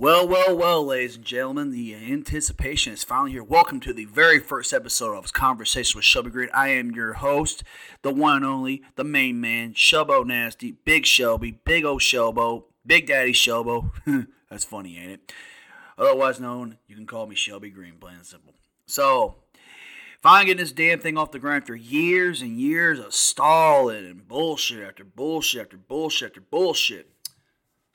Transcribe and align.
Well, 0.00 0.26
well, 0.26 0.56
well, 0.56 0.86
ladies 0.86 1.16
and 1.16 1.26
gentlemen, 1.26 1.72
the 1.72 1.94
anticipation 1.94 2.94
is 2.94 3.04
finally 3.04 3.32
here. 3.32 3.44
Welcome 3.44 3.80
to 3.80 3.92
the 3.92 4.06
very 4.06 4.38
first 4.38 4.72
episode 4.72 5.14
of 5.14 5.30
Conversation 5.34 5.98
with 5.98 6.06
Shelby 6.06 6.30
Green. 6.30 6.48
I 6.54 6.68
am 6.68 6.92
your 6.92 7.12
host, 7.12 7.62
the 8.00 8.10
one 8.10 8.36
and 8.36 8.46
only, 8.46 8.80
the 8.96 9.04
main 9.04 9.42
man, 9.42 9.74
Shelbo 9.74 10.24
Nasty, 10.24 10.72
Big 10.72 11.04
Shelby, 11.04 11.50
Big 11.50 11.84
O 11.84 11.96
Shelbo, 11.96 12.64
Big 12.86 13.08
Daddy 13.08 13.34
Shelbo. 13.34 13.90
That's 14.48 14.64
funny, 14.64 14.96
ain't 14.96 15.10
it? 15.10 15.32
Otherwise 15.98 16.40
known, 16.40 16.78
you 16.88 16.96
can 16.96 17.04
call 17.04 17.26
me 17.26 17.34
Shelby 17.34 17.68
Green, 17.68 17.96
plain 18.00 18.14
and 18.14 18.26
simple. 18.26 18.54
So, 18.86 19.34
finally 20.22 20.46
getting 20.46 20.64
this 20.64 20.72
damn 20.72 21.00
thing 21.00 21.18
off 21.18 21.30
the 21.30 21.38
ground 21.38 21.64
after 21.64 21.76
years 21.76 22.40
and 22.40 22.58
years 22.58 22.98
of 22.98 23.12
stalling 23.12 24.06
and 24.06 24.26
bullshit 24.26 24.82
after 24.82 25.04
bullshit 25.04 25.60
after 25.60 25.76
bullshit 25.76 26.30
after 26.30 26.40
bullshit. 26.40 27.10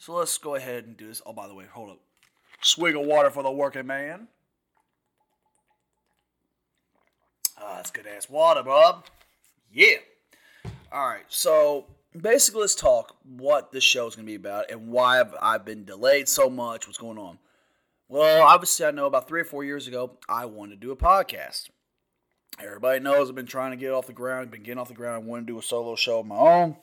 So 0.06 0.14
let's 0.14 0.38
go 0.38 0.54
ahead 0.54 0.86
and 0.86 0.96
do 0.96 1.08
this. 1.08 1.24
Oh, 1.26 1.34
by 1.34 1.48
the 1.48 1.56
way, 1.56 1.66
hold 1.66 1.90
up. 1.90 2.00
Swig 2.62 2.96
of 2.96 3.08
water 3.08 3.32
for 3.32 3.42
the 3.42 3.50
working 3.50 3.88
man. 3.88 4.28
Ah, 7.58 7.78
that's 7.78 7.90
good 7.90 8.06
ass 8.06 8.30
water, 8.30 8.62
bub. 8.62 9.06
Yeah. 9.74 9.96
All 10.92 11.08
right. 11.08 11.24
So 11.28 11.88
basically, 12.16 12.62
let's 12.62 12.76
talk 12.76 13.16
what 13.36 13.72
this 13.72 13.84
show 13.84 14.06
is 14.06 14.16
going 14.16 14.28
to 14.28 14.30
be 14.30 14.36
about 14.36 14.70
and 14.70 14.90
why 14.90 15.22
I've, 15.22 15.34
I've 15.42 15.66
been 15.66 15.86
delayed 15.86 16.30
so 16.30 16.52
much. 16.52 16.86
What's 16.86 17.00
going 17.00 17.18
on? 17.18 17.40
Well, 18.08 18.46
obviously, 18.46 18.86
I 18.86 18.92
know 18.92 19.08
about 19.08 19.28
three 19.28 19.42
or 19.42 19.46
four 19.46 19.64
years 19.64 19.88
ago, 19.88 20.20
I 20.30 20.46
wanted 20.46 20.80
to 20.80 20.86
do 20.86 20.92
a 20.92 20.96
podcast. 20.96 21.70
Everybody 22.60 23.00
knows 23.00 23.28
I've 23.28 23.36
been 23.36 23.48
trying 23.48 23.72
to 23.72 23.78
get 23.78 23.92
off 23.92 24.06
the 24.06 24.14
ground, 24.14 24.52
been 24.52 24.62
getting 24.62 24.78
off 24.78 24.88
the 24.88 24.94
ground. 24.94 25.16
I 25.16 25.28
want 25.28 25.48
to 25.48 25.52
do 25.52 25.58
a 25.58 25.64
solo 25.64 25.96
show 25.96 26.20
of 26.20 26.28
my 26.28 26.36
own 26.36 26.76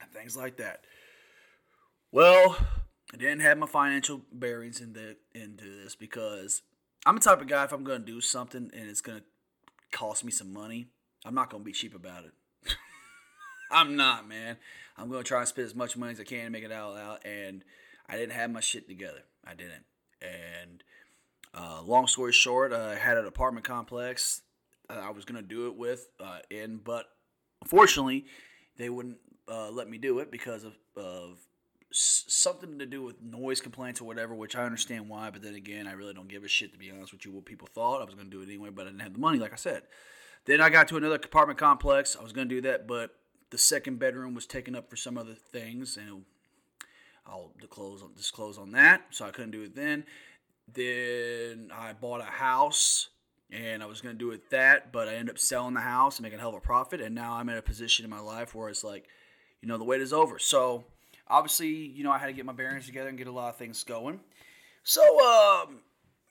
and 0.00 0.10
things 0.10 0.36
like 0.36 0.56
that. 0.56 0.80
Well, 2.14 2.56
I 3.12 3.16
didn't 3.16 3.40
have 3.40 3.58
my 3.58 3.66
financial 3.66 4.20
bearings 4.30 4.80
in 4.80 4.92
the, 4.92 5.16
into 5.34 5.64
this 5.64 5.96
because 5.96 6.62
I'm 7.04 7.16
the 7.16 7.20
type 7.20 7.40
of 7.40 7.48
guy 7.48 7.64
if 7.64 7.72
I'm 7.72 7.82
going 7.82 8.02
to 8.02 8.06
do 8.06 8.20
something 8.20 8.70
and 8.72 8.88
it's 8.88 9.00
going 9.00 9.18
to 9.18 9.24
cost 9.90 10.24
me 10.24 10.30
some 10.30 10.52
money, 10.52 10.86
I'm 11.26 11.34
not 11.34 11.50
going 11.50 11.64
to 11.64 11.64
be 11.64 11.72
cheap 11.72 11.92
about 11.92 12.24
it. 12.24 12.30
I'm 13.72 13.96
not, 13.96 14.28
man. 14.28 14.58
I'm 14.96 15.08
going 15.08 15.24
to 15.24 15.26
try 15.26 15.40
and 15.40 15.48
spend 15.48 15.66
as 15.66 15.74
much 15.74 15.96
money 15.96 16.12
as 16.12 16.20
I 16.20 16.22
can 16.22 16.44
to 16.44 16.50
make 16.50 16.62
it 16.62 16.70
all 16.70 16.96
out. 16.96 17.26
And 17.26 17.64
I 18.08 18.16
didn't 18.16 18.34
have 18.34 18.48
my 18.48 18.60
shit 18.60 18.86
together. 18.86 19.24
I 19.44 19.54
didn't. 19.54 19.84
And 20.22 20.84
uh, 21.52 21.82
long 21.82 22.06
story 22.06 22.30
short, 22.32 22.72
I 22.72 22.94
had 22.94 23.18
an 23.18 23.26
apartment 23.26 23.66
complex 23.66 24.42
I 24.88 25.10
was 25.10 25.24
going 25.24 25.42
to 25.42 25.48
do 25.48 25.66
it 25.66 25.74
with 25.74 26.06
uh, 26.20 26.38
in, 26.48 26.76
but 26.76 27.06
unfortunately, 27.60 28.26
they 28.76 28.88
wouldn't 28.88 29.16
uh, 29.50 29.70
let 29.70 29.90
me 29.90 29.98
do 29.98 30.20
it 30.20 30.30
because 30.30 30.62
of, 30.62 30.74
of 30.96 31.38
something 31.94 32.78
to 32.78 32.86
do 32.86 33.02
with 33.02 33.22
noise 33.22 33.60
complaints 33.60 34.00
or 34.00 34.04
whatever, 34.04 34.34
which 34.34 34.56
I 34.56 34.64
understand 34.64 35.08
why, 35.08 35.30
but 35.30 35.42
then 35.42 35.54
again, 35.54 35.86
I 35.86 35.92
really 35.92 36.14
don't 36.14 36.28
give 36.28 36.44
a 36.44 36.48
shit 36.48 36.72
to 36.72 36.78
be 36.78 36.90
honest 36.90 37.12
with 37.12 37.24
you 37.24 37.32
what 37.32 37.44
people 37.44 37.68
thought. 37.72 38.00
I 38.00 38.04
was 38.04 38.14
going 38.14 38.30
to 38.30 38.36
do 38.36 38.42
it 38.42 38.48
anyway, 38.48 38.70
but 38.70 38.86
I 38.86 38.90
didn't 38.90 39.02
have 39.02 39.12
the 39.12 39.20
money, 39.20 39.38
like 39.38 39.52
I 39.52 39.56
said. 39.56 39.82
Then 40.44 40.60
I 40.60 40.70
got 40.70 40.88
to 40.88 40.96
another 40.96 41.14
apartment 41.14 41.58
complex. 41.58 42.16
I 42.18 42.22
was 42.22 42.32
going 42.32 42.48
to 42.48 42.54
do 42.54 42.60
that, 42.62 42.86
but 42.86 43.14
the 43.50 43.58
second 43.58 43.98
bedroom 43.98 44.34
was 44.34 44.46
taken 44.46 44.74
up 44.74 44.90
for 44.90 44.96
some 44.96 45.16
other 45.16 45.34
things, 45.34 45.96
and 45.96 46.24
I'll 47.26 47.52
disclose 47.60 48.02
disclose 48.16 48.58
on 48.58 48.72
that, 48.72 49.02
so 49.10 49.24
I 49.24 49.30
couldn't 49.30 49.52
do 49.52 49.62
it 49.62 49.76
then. 49.76 50.04
Then 50.72 51.70
I 51.72 51.92
bought 51.92 52.20
a 52.20 52.24
house, 52.24 53.10
and 53.50 53.82
I 53.82 53.86
was 53.86 54.00
going 54.00 54.14
to 54.14 54.18
do 54.18 54.32
it 54.32 54.50
that, 54.50 54.92
but 54.92 55.08
I 55.08 55.14
ended 55.14 55.30
up 55.30 55.38
selling 55.38 55.74
the 55.74 55.80
house 55.80 56.18
and 56.18 56.24
making 56.24 56.38
a 56.38 56.42
hell 56.42 56.50
of 56.50 56.56
a 56.56 56.60
profit, 56.60 57.00
and 57.00 57.14
now 57.14 57.34
I'm 57.34 57.48
in 57.48 57.56
a 57.56 57.62
position 57.62 58.04
in 58.04 58.10
my 58.10 58.20
life 58.20 58.54
where 58.54 58.68
it's 58.68 58.84
like, 58.84 59.06
you 59.62 59.68
know, 59.68 59.78
the 59.78 59.84
wait 59.84 60.00
is 60.00 60.12
over. 60.12 60.38
So 60.38 60.84
obviously, 61.28 61.68
you 61.68 62.04
know, 62.04 62.10
I 62.10 62.18
had 62.18 62.26
to 62.26 62.32
get 62.32 62.44
my 62.44 62.52
bearings 62.52 62.86
together 62.86 63.08
and 63.08 63.18
get 63.18 63.26
a 63.26 63.32
lot 63.32 63.48
of 63.48 63.56
things 63.56 63.82
going. 63.84 64.20
So, 64.82 65.02
um, 65.02 65.80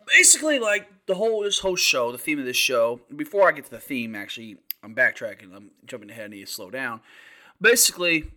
basically, 0.08 0.60
like 0.60 0.88
the 1.08 1.16
whole 1.16 1.44
this 1.44 1.60
whole 1.60 1.76
show, 1.76 2.12
the 2.12 2.18
theme 2.18 2.40
of 2.40 2.46
this 2.46 2.58
show. 2.58 3.02
Before 3.16 3.48
I 3.48 3.52
get 3.52 3.66
to 3.66 3.72
the 3.72 3.80
theme, 3.80 4.16
actually, 4.16 4.58
I'm 4.84 4.96
backtracking. 4.96 5.56
I'm 5.56 5.72
jumping 5.86 6.10
ahead. 6.10 6.26
I 6.26 6.28
need 6.28 6.46
to 6.46 6.52
slow 6.52 6.70
down. 6.70 7.02
Basically, 7.62 8.32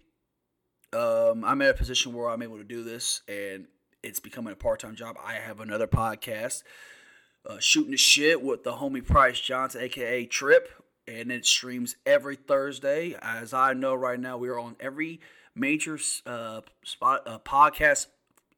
um, 0.93 1.44
I'm 1.44 1.61
at 1.62 1.71
a 1.71 1.75
position 1.75 2.12
where 2.12 2.31
I'm 2.31 2.43
able 2.43 2.59
to 2.59 2.65
do 2.65 2.83
this, 2.83 3.23
and 3.28 3.67
it's 4.03 4.21
becoming 4.21 4.53
a 4.53 4.56
part-time 4.56 4.94
job. 4.94 5.17
I 5.23 5.34
have 5.34 5.61
another 5.61 5.87
podcast, 5.87 6.62
uh, 7.49 7.59
shooting 7.59 7.91
the 7.91 7.97
shit 7.97 8.43
with 8.43 8.65
the 8.65 8.75
homie 8.75 9.05
Price 9.05 9.41
Johnson, 9.41 9.83
aka 9.83 10.25
Trip, 10.27 10.71
and 11.09 11.31
it 11.31 11.44
streams 11.44 11.97
every 12.06 12.37
Thursday. 12.37 13.17
As 13.21 13.53
I 13.53 13.73
know 13.73 13.94
right 13.94 14.19
now, 14.19 14.38
we 14.38 14.49
are 14.49 14.59
on 14.59 14.77
every 14.81 15.21
major 15.56 15.99
uh, 16.27 16.61
spot 16.84 17.22
uh, 17.27 17.39
podcast 17.41 18.06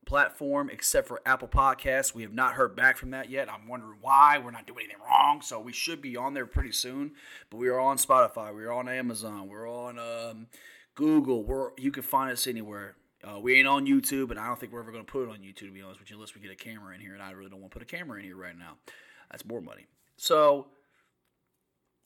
platform 0.05 0.71
except 0.71 1.07
for 1.07 1.21
Apple 1.25 1.49
Podcasts. 1.49 2.15
We 2.15 2.23
have 2.23 2.33
not 2.33 2.55
heard 2.55 2.75
back 2.75 2.97
from 2.97 3.11
that 3.11 3.31
yet. 3.31 3.51
I'm 3.53 3.69
wondering 3.69 3.99
why. 4.01 4.39
We're 4.39 4.51
not 4.51 4.67
doing 4.67 4.81
anything 4.85 5.03
wrong, 5.07 5.43
so 5.43 5.61
we 5.61 5.73
should 5.73 6.03
be 6.03 6.17
on 6.17 6.35
there 6.35 6.47
pretty 6.47 6.73
soon. 6.73 7.13
But 7.51 7.59
we 7.59 7.69
are 7.69 7.79
on 7.79 7.99
Spotify. 7.99 8.55
We're 8.55 8.73
on 8.73 8.89
Amazon. 8.89 9.49
We're 9.49 9.71
on 9.71 9.99
um, 9.99 10.47
Google. 10.95 11.45
We're 11.45 11.71
you 11.77 11.93
can 11.93 12.03
find 12.03 12.33
us 12.33 12.47
anywhere. 12.47 12.97
Uh, 13.23 13.39
we 13.41 13.59
ain't 13.59 13.69
on 13.69 13.87
YouTube, 13.87 14.31
and 14.31 14.39
I 14.39 14.47
don't 14.47 14.59
think 14.59 14.73
we're 14.73 14.81
ever 14.81 14.93
going 14.93 15.05
to 15.05 15.11
put 15.11 15.25
it 15.25 15.31
on 15.31 15.39
YouTube 15.39 15.67
to 15.67 15.73
be 15.73 15.83
honest 15.83 16.01
with 16.01 16.11
you, 16.11 16.17
unless 16.17 16.35
we 16.35 16.41
get 16.41 16.51
a 16.51 16.57
camera 16.57 16.95
in 16.95 17.01
here. 17.01 17.15
And 17.15 17.23
I 17.23 17.31
really 17.33 17.51
don't 17.51 17.61
want 17.61 17.73
to 17.73 17.79
put 17.79 17.83
a 17.83 17.97
camera 17.97 18.19
in 18.19 18.25
here 18.25 18.37
right 18.37 18.57
now. 18.57 18.77
That's 19.31 19.45
more 19.45 19.61
money. 19.61 19.87
So 20.17 20.69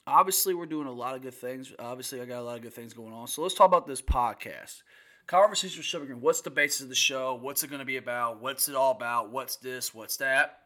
obviously 0.06 0.54
we're 0.54 0.66
doing 0.66 0.86
a 0.86 0.92
lot 0.92 1.14
of 1.14 1.22
good 1.22 1.34
things. 1.34 1.72
Obviously, 1.78 2.20
I 2.20 2.24
got 2.24 2.40
a 2.40 2.42
lot 2.42 2.56
of 2.56 2.62
good 2.62 2.74
things 2.74 2.92
going 2.92 3.12
on. 3.12 3.26
So 3.26 3.42
let's 3.42 3.54
talk 3.54 3.66
about 3.66 3.86
this 3.86 4.02
podcast. 4.02 4.82
Conversations 5.26 5.76
with 5.76 5.86
Shelby 5.86 6.06
Green. 6.06 6.20
What's 6.20 6.40
the 6.40 6.50
basis 6.50 6.80
of 6.82 6.88
the 6.88 6.94
show? 6.94 7.38
What's 7.40 7.62
it 7.62 7.68
going 7.68 7.80
to 7.80 7.86
be 7.86 7.96
about? 7.96 8.40
What's 8.40 8.68
it 8.68 8.74
all 8.74 8.92
about? 8.92 9.30
What's 9.30 9.56
this? 9.56 9.94
What's 9.94 10.16
that? 10.18 10.58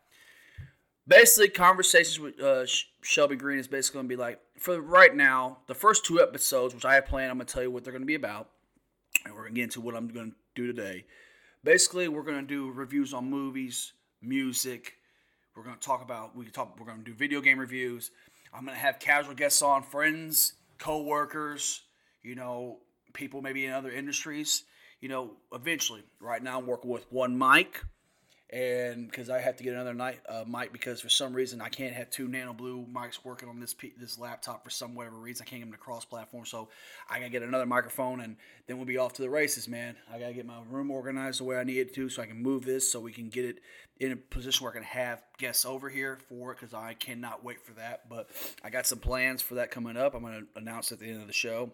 Basically, 1.09 1.49
conversations 1.49 2.19
with 2.19 2.41
uh, 2.41 2.67
Shelby 3.03 3.37
Green 3.37 3.59
is 3.59 3.69
basically 3.69 3.99
going 3.99 4.07
to 4.07 4.17
be 4.17 4.21
like 4.21 4.41
for 4.59 4.81
right 4.81 5.15
now. 5.15 5.59
The 5.67 5.75
first 5.75 6.05
two 6.05 6.21
episodes, 6.21 6.75
which 6.75 6.85
I 6.85 6.95
have 6.95 7.07
planned, 7.07 7.31
I'm 7.31 7.37
going 7.37 7.47
to 7.47 7.53
tell 7.53 7.63
you 7.63 7.71
what 7.71 7.85
they're 7.85 7.93
going 7.93 8.03
to 8.03 8.07
be 8.07 8.17
about, 8.17 8.49
and 9.25 9.35
we're 9.35 9.43
going 9.43 9.55
to 9.55 9.57
get 9.57 9.65
into 9.65 9.81
what 9.81 9.95
I'm 9.95 10.09
going 10.09 10.33
to 10.33 10.37
do 10.57 10.67
today. 10.67 11.05
Basically, 11.63 12.09
we're 12.09 12.23
going 12.23 12.41
to 12.41 12.47
do 12.47 12.73
reviews 12.73 13.15
on 13.15 13.31
movies, 13.31 13.93
music. 14.21 14.95
We're 15.55 15.63
going 15.63 15.77
to 15.77 15.81
talk 15.81 16.03
about 16.03 16.35
we 16.35 16.45
can 16.45 16.53
talk. 16.53 16.77
We're 16.79 16.87
going 16.87 16.99
to 16.99 17.05
do 17.05 17.15
video 17.15 17.41
game 17.41 17.61
reviews 17.61 18.11
I'm 18.53 18.65
going 18.65 18.77
to 18.77 18.81
have 18.81 18.99
casual 18.99 19.35
guests 19.35 19.63
on, 19.63 19.83
friends, 19.83 20.55
co-workers, 20.79 21.83
you 22.23 22.35
know, 22.35 22.79
people 23.13 23.43
maybe 23.43 23.67
in 23.67 23.73
other 23.73 23.91
industries. 23.91 24.65
You 25.01 25.11
know, 25.11 25.33
eventually. 25.53 26.03
Right 26.21 26.43
now, 26.43 26.59
I'm 26.59 26.67
working 26.67 26.91
with 26.91 27.07
one 27.13 27.37
mic, 27.37 27.83
and 28.51 29.11
because 29.11 29.29
I 29.29 29.41
have 29.41 29.57
to 29.57 29.65
get 29.65 29.75
another 29.75 29.95
night 29.95 30.21
uh, 30.29 30.45
mic 30.47 30.73
because 30.73 31.01
for 31.01 31.09
some 31.09 31.33
reason 31.33 31.61
I 31.61 31.69
can't 31.69 31.95
have 31.95 32.11
two 32.11 32.29
Nano 32.29 32.53
Blue 32.53 32.87
mics 32.93 33.25
working 33.25 33.49
on 33.49 33.59
this 33.59 33.75
P- 33.75 33.95
this 33.99 34.19
laptop 34.19 34.63
for 34.63 34.71
some 34.71 34.95
whatever 34.95 35.17
reason. 35.17 35.45
I 35.47 35.51
can't 35.51 35.63
get 35.63 35.67
them 35.67 35.73
to 35.73 35.79
cross 35.79 36.05
platform, 36.05 36.47
so 36.47 36.69
I 37.11 37.19
gotta 37.19 37.31
get 37.31 37.43
another 37.43 37.67
microphone, 37.67 38.21
and 38.21 38.37
then 38.67 38.77
we'll 38.77 38.87
be 38.87 38.99
off 38.99 39.15
to 39.15 39.23
the 39.23 39.31
races, 39.31 39.67
man. 39.67 39.97
I 40.13 40.19
gotta 40.19 40.33
get 40.33 40.47
my 40.47 40.61
room 40.71 40.91
organized 40.91 41.41
the 41.41 41.45
way 41.45 41.57
I 41.57 41.65
need 41.65 41.79
it 41.79 41.95
to, 41.95 42.09
so 42.09 42.23
I 42.23 42.27
can 42.27 42.41
move 42.41 42.65
this, 42.65 42.91
so 42.91 43.01
we 43.01 43.13
can 43.13 43.29
get 43.29 43.45
it 43.45 43.59
in 43.99 44.13
a 44.13 44.17
position 44.17 44.63
where 44.63 44.73
I 44.73 44.77
can 44.77 44.85
have 44.85 45.23
guests 45.39 45.65
over 45.65 45.89
here 45.89 46.19
for 46.29 46.53
it 46.53 46.61
because 46.61 46.75
I 46.75 46.95
cannot 46.95 47.43
wait 47.43 47.65
for 47.65 47.73
that. 47.75 48.09
But 48.09 48.29
I 48.63 48.71
got 48.71 48.87
some 48.87 48.99
plans 48.99 49.43
for 49.43 49.55
that 49.55 49.71
coming 49.71 49.97
up. 49.97 50.15
I'm 50.15 50.23
to 50.23 50.61
announce 50.61 50.93
at 50.93 51.01
the 51.01 51.07
end 51.07 51.21
of 51.21 51.27
the 51.27 51.33
show 51.33 51.73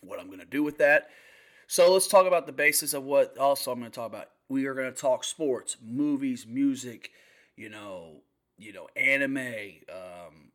what 0.00 0.20
I'm 0.20 0.30
to 0.38 0.44
do 0.44 0.62
with 0.62 0.78
that. 0.78 1.10
So 1.70 1.92
let's 1.92 2.08
talk 2.08 2.26
about 2.26 2.46
the 2.46 2.52
basis 2.52 2.94
of 2.94 3.04
what 3.04 3.36
also 3.36 3.70
I'm 3.70 3.78
going 3.78 3.90
to 3.90 3.94
talk 3.94 4.08
about. 4.08 4.30
We 4.48 4.64
are 4.64 4.72
going 4.72 4.90
to 4.90 4.98
talk 4.98 5.22
sports, 5.22 5.76
movies, 5.84 6.46
music, 6.48 7.10
you 7.56 7.68
know, 7.68 8.22
you 8.56 8.72
know, 8.72 8.88
anime, 8.96 9.74
um, 9.92 10.52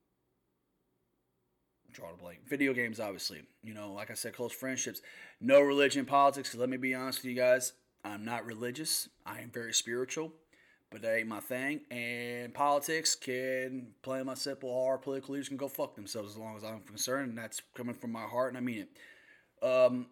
draw 1.91 2.11
a 2.11 2.17
blank. 2.17 2.39
Video 2.49 2.73
games, 2.73 2.99
obviously. 2.99 3.43
You 3.61 3.75
know, 3.75 3.93
like 3.93 4.09
I 4.09 4.15
said, 4.15 4.35
close 4.35 4.53
friendships. 4.53 5.01
No 5.39 5.61
religion, 5.61 6.05
politics. 6.05 6.55
Let 6.55 6.67
me 6.67 6.77
be 6.77 6.95
honest 6.95 7.19
with 7.19 7.25
you 7.25 7.35
guys. 7.35 7.73
I'm 8.03 8.25
not 8.25 8.43
religious. 8.43 9.07
I 9.23 9.41
am 9.41 9.51
very 9.51 9.73
spiritual 9.73 10.33
but 10.93 11.01
that 11.01 11.17
ain't 11.17 11.27
my 11.27 11.39
thing. 11.39 11.81
And 11.89 12.53
politics 12.53 13.15
can 13.15 13.87
play 14.03 14.21
my 14.21 14.35
simple 14.35 14.71
Our 14.87 14.99
political 14.99 15.33
leaders 15.33 15.47
can 15.47 15.57
go 15.57 15.67
fuck 15.67 15.95
themselves 15.95 16.33
as 16.33 16.37
long 16.37 16.55
as 16.55 16.63
I'm 16.63 16.81
concerned, 16.81 17.29
and 17.29 17.37
that's 17.37 17.63
coming 17.73 17.95
from 17.95 18.11
my 18.11 18.21
heart, 18.21 18.49
and 18.49 18.57
I 18.59 18.61
mean 18.61 18.85
it. 18.85 19.65
Um, 19.65 20.05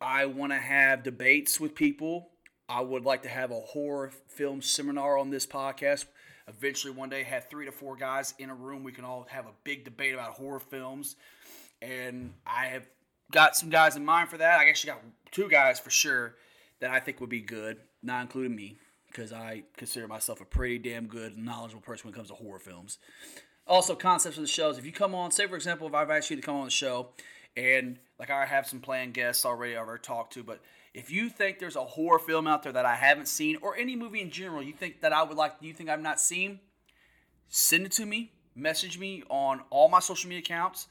I 0.00 0.26
want 0.26 0.52
to 0.52 0.58
have 0.58 1.02
debates 1.02 1.58
with 1.60 1.74
people. 1.74 2.30
I 2.68 2.80
would 2.80 3.04
like 3.04 3.22
to 3.22 3.28
have 3.28 3.50
a 3.50 3.60
horror 3.60 4.10
film 4.28 4.60
seminar 4.60 5.18
on 5.18 5.30
this 5.30 5.46
podcast. 5.46 6.06
Eventually, 6.48 6.92
one 6.92 7.08
day, 7.08 7.22
have 7.22 7.48
three 7.48 7.66
to 7.66 7.72
four 7.72 7.96
guys 7.96 8.34
in 8.38 8.50
a 8.50 8.54
room. 8.54 8.84
We 8.84 8.92
can 8.92 9.04
all 9.04 9.26
have 9.30 9.46
a 9.46 9.52
big 9.64 9.84
debate 9.84 10.14
about 10.14 10.32
horror 10.32 10.60
films. 10.60 11.16
And 11.82 12.34
I 12.46 12.66
have 12.66 12.86
got 13.30 13.56
some 13.56 13.70
guys 13.70 13.96
in 13.96 14.04
mind 14.04 14.28
for 14.28 14.38
that. 14.38 14.60
I 14.60 14.68
actually 14.68 14.92
got 14.92 15.02
two 15.30 15.48
guys 15.48 15.80
for 15.80 15.90
sure 15.90 16.36
that 16.80 16.90
I 16.90 17.00
think 17.00 17.20
would 17.20 17.30
be 17.30 17.40
good, 17.40 17.78
not 18.02 18.22
including 18.22 18.54
me 18.54 18.78
because 19.08 19.32
I 19.32 19.62
consider 19.76 20.06
myself 20.06 20.40
a 20.40 20.44
pretty 20.44 20.78
damn 20.78 21.06
good, 21.06 21.38
knowledgeable 21.38 21.82
person 21.82 22.06
when 22.06 22.14
it 22.14 22.16
comes 22.16 22.28
to 22.28 22.34
horror 22.34 22.58
films. 22.58 22.98
Also, 23.66 23.94
concepts 23.94 24.36
of 24.36 24.42
the 24.42 24.48
shows. 24.48 24.78
If 24.78 24.86
you 24.86 24.92
come 24.92 25.14
on, 25.14 25.30
say 25.30 25.46
for 25.46 25.56
example, 25.56 25.88
if 25.88 25.94
I've 25.94 26.10
asked 26.10 26.30
you 26.30 26.36
to 26.36 26.42
come 26.42 26.56
on 26.56 26.66
the 26.66 26.70
show, 26.70 27.08
and 27.56 27.98
like 28.18 28.30
I 28.30 28.46
have 28.46 28.66
some 28.66 28.80
planned 28.80 29.14
guests 29.14 29.44
already 29.44 29.76
I've 29.76 29.86
already 29.86 30.02
talked 30.02 30.34
to, 30.34 30.42
but 30.42 30.60
If 30.96 31.10
you 31.10 31.28
think 31.28 31.58
there's 31.58 31.76
a 31.76 31.84
horror 31.84 32.18
film 32.18 32.46
out 32.46 32.62
there 32.62 32.72
that 32.72 32.86
I 32.86 32.94
haven't 32.94 33.28
seen, 33.28 33.58
or 33.60 33.76
any 33.76 33.96
movie 33.96 34.22
in 34.22 34.30
general, 34.30 34.62
you 34.62 34.72
think 34.72 35.02
that 35.02 35.12
I 35.12 35.22
would 35.22 35.36
like, 35.36 35.52
you 35.60 35.74
think 35.74 35.90
I've 35.90 36.00
not 36.00 36.18
seen, 36.18 36.58
send 37.48 37.84
it 37.84 37.92
to 37.92 38.06
me. 38.06 38.32
Message 38.54 38.98
me 38.98 39.22
on 39.28 39.60
all 39.68 39.90
my 39.90 40.00
social 40.00 40.30
media 40.30 40.40
accounts, 40.40 40.86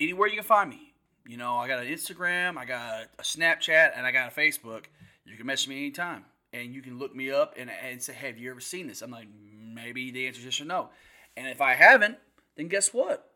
anywhere 0.00 0.26
you 0.26 0.34
can 0.34 0.42
find 0.42 0.68
me. 0.68 0.94
You 1.28 1.36
know, 1.36 1.54
I 1.54 1.68
got 1.68 1.78
an 1.78 1.86
Instagram, 1.86 2.56
I 2.56 2.64
got 2.64 3.04
a 3.20 3.22
Snapchat, 3.22 3.92
and 3.94 4.04
I 4.04 4.10
got 4.10 4.32
a 4.32 4.34
Facebook. 4.34 4.86
You 5.24 5.36
can 5.36 5.46
message 5.46 5.68
me 5.68 5.76
anytime, 5.76 6.24
and 6.52 6.74
you 6.74 6.82
can 6.82 6.98
look 6.98 7.14
me 7.14 7.30
up 7.30 7.54
and, 7.56 7.70
and 7.70 8.02
say, 8.02 8.14
"Have 8.14 8.36
you 8.36 8.50
ever 8.50 8.58
seen 8.58 8.88
this?" 8.88 9.00
I'm 9.00 9.12
like, 9.12 9.28
maybe 9.72 10.10
the 10.10 10.26
answer 10.26 10.40
is 10.40 10.46
yes 10.46 10.60
or 10.60 10.64
no. 10.64 10.90
And 11.36 11.46
if 11.46 11.60
I 11.60 11.74
haven't, 11.74 12.18
then 12.56 12.66
guess 12.66 12.92
what? 12.92 13.29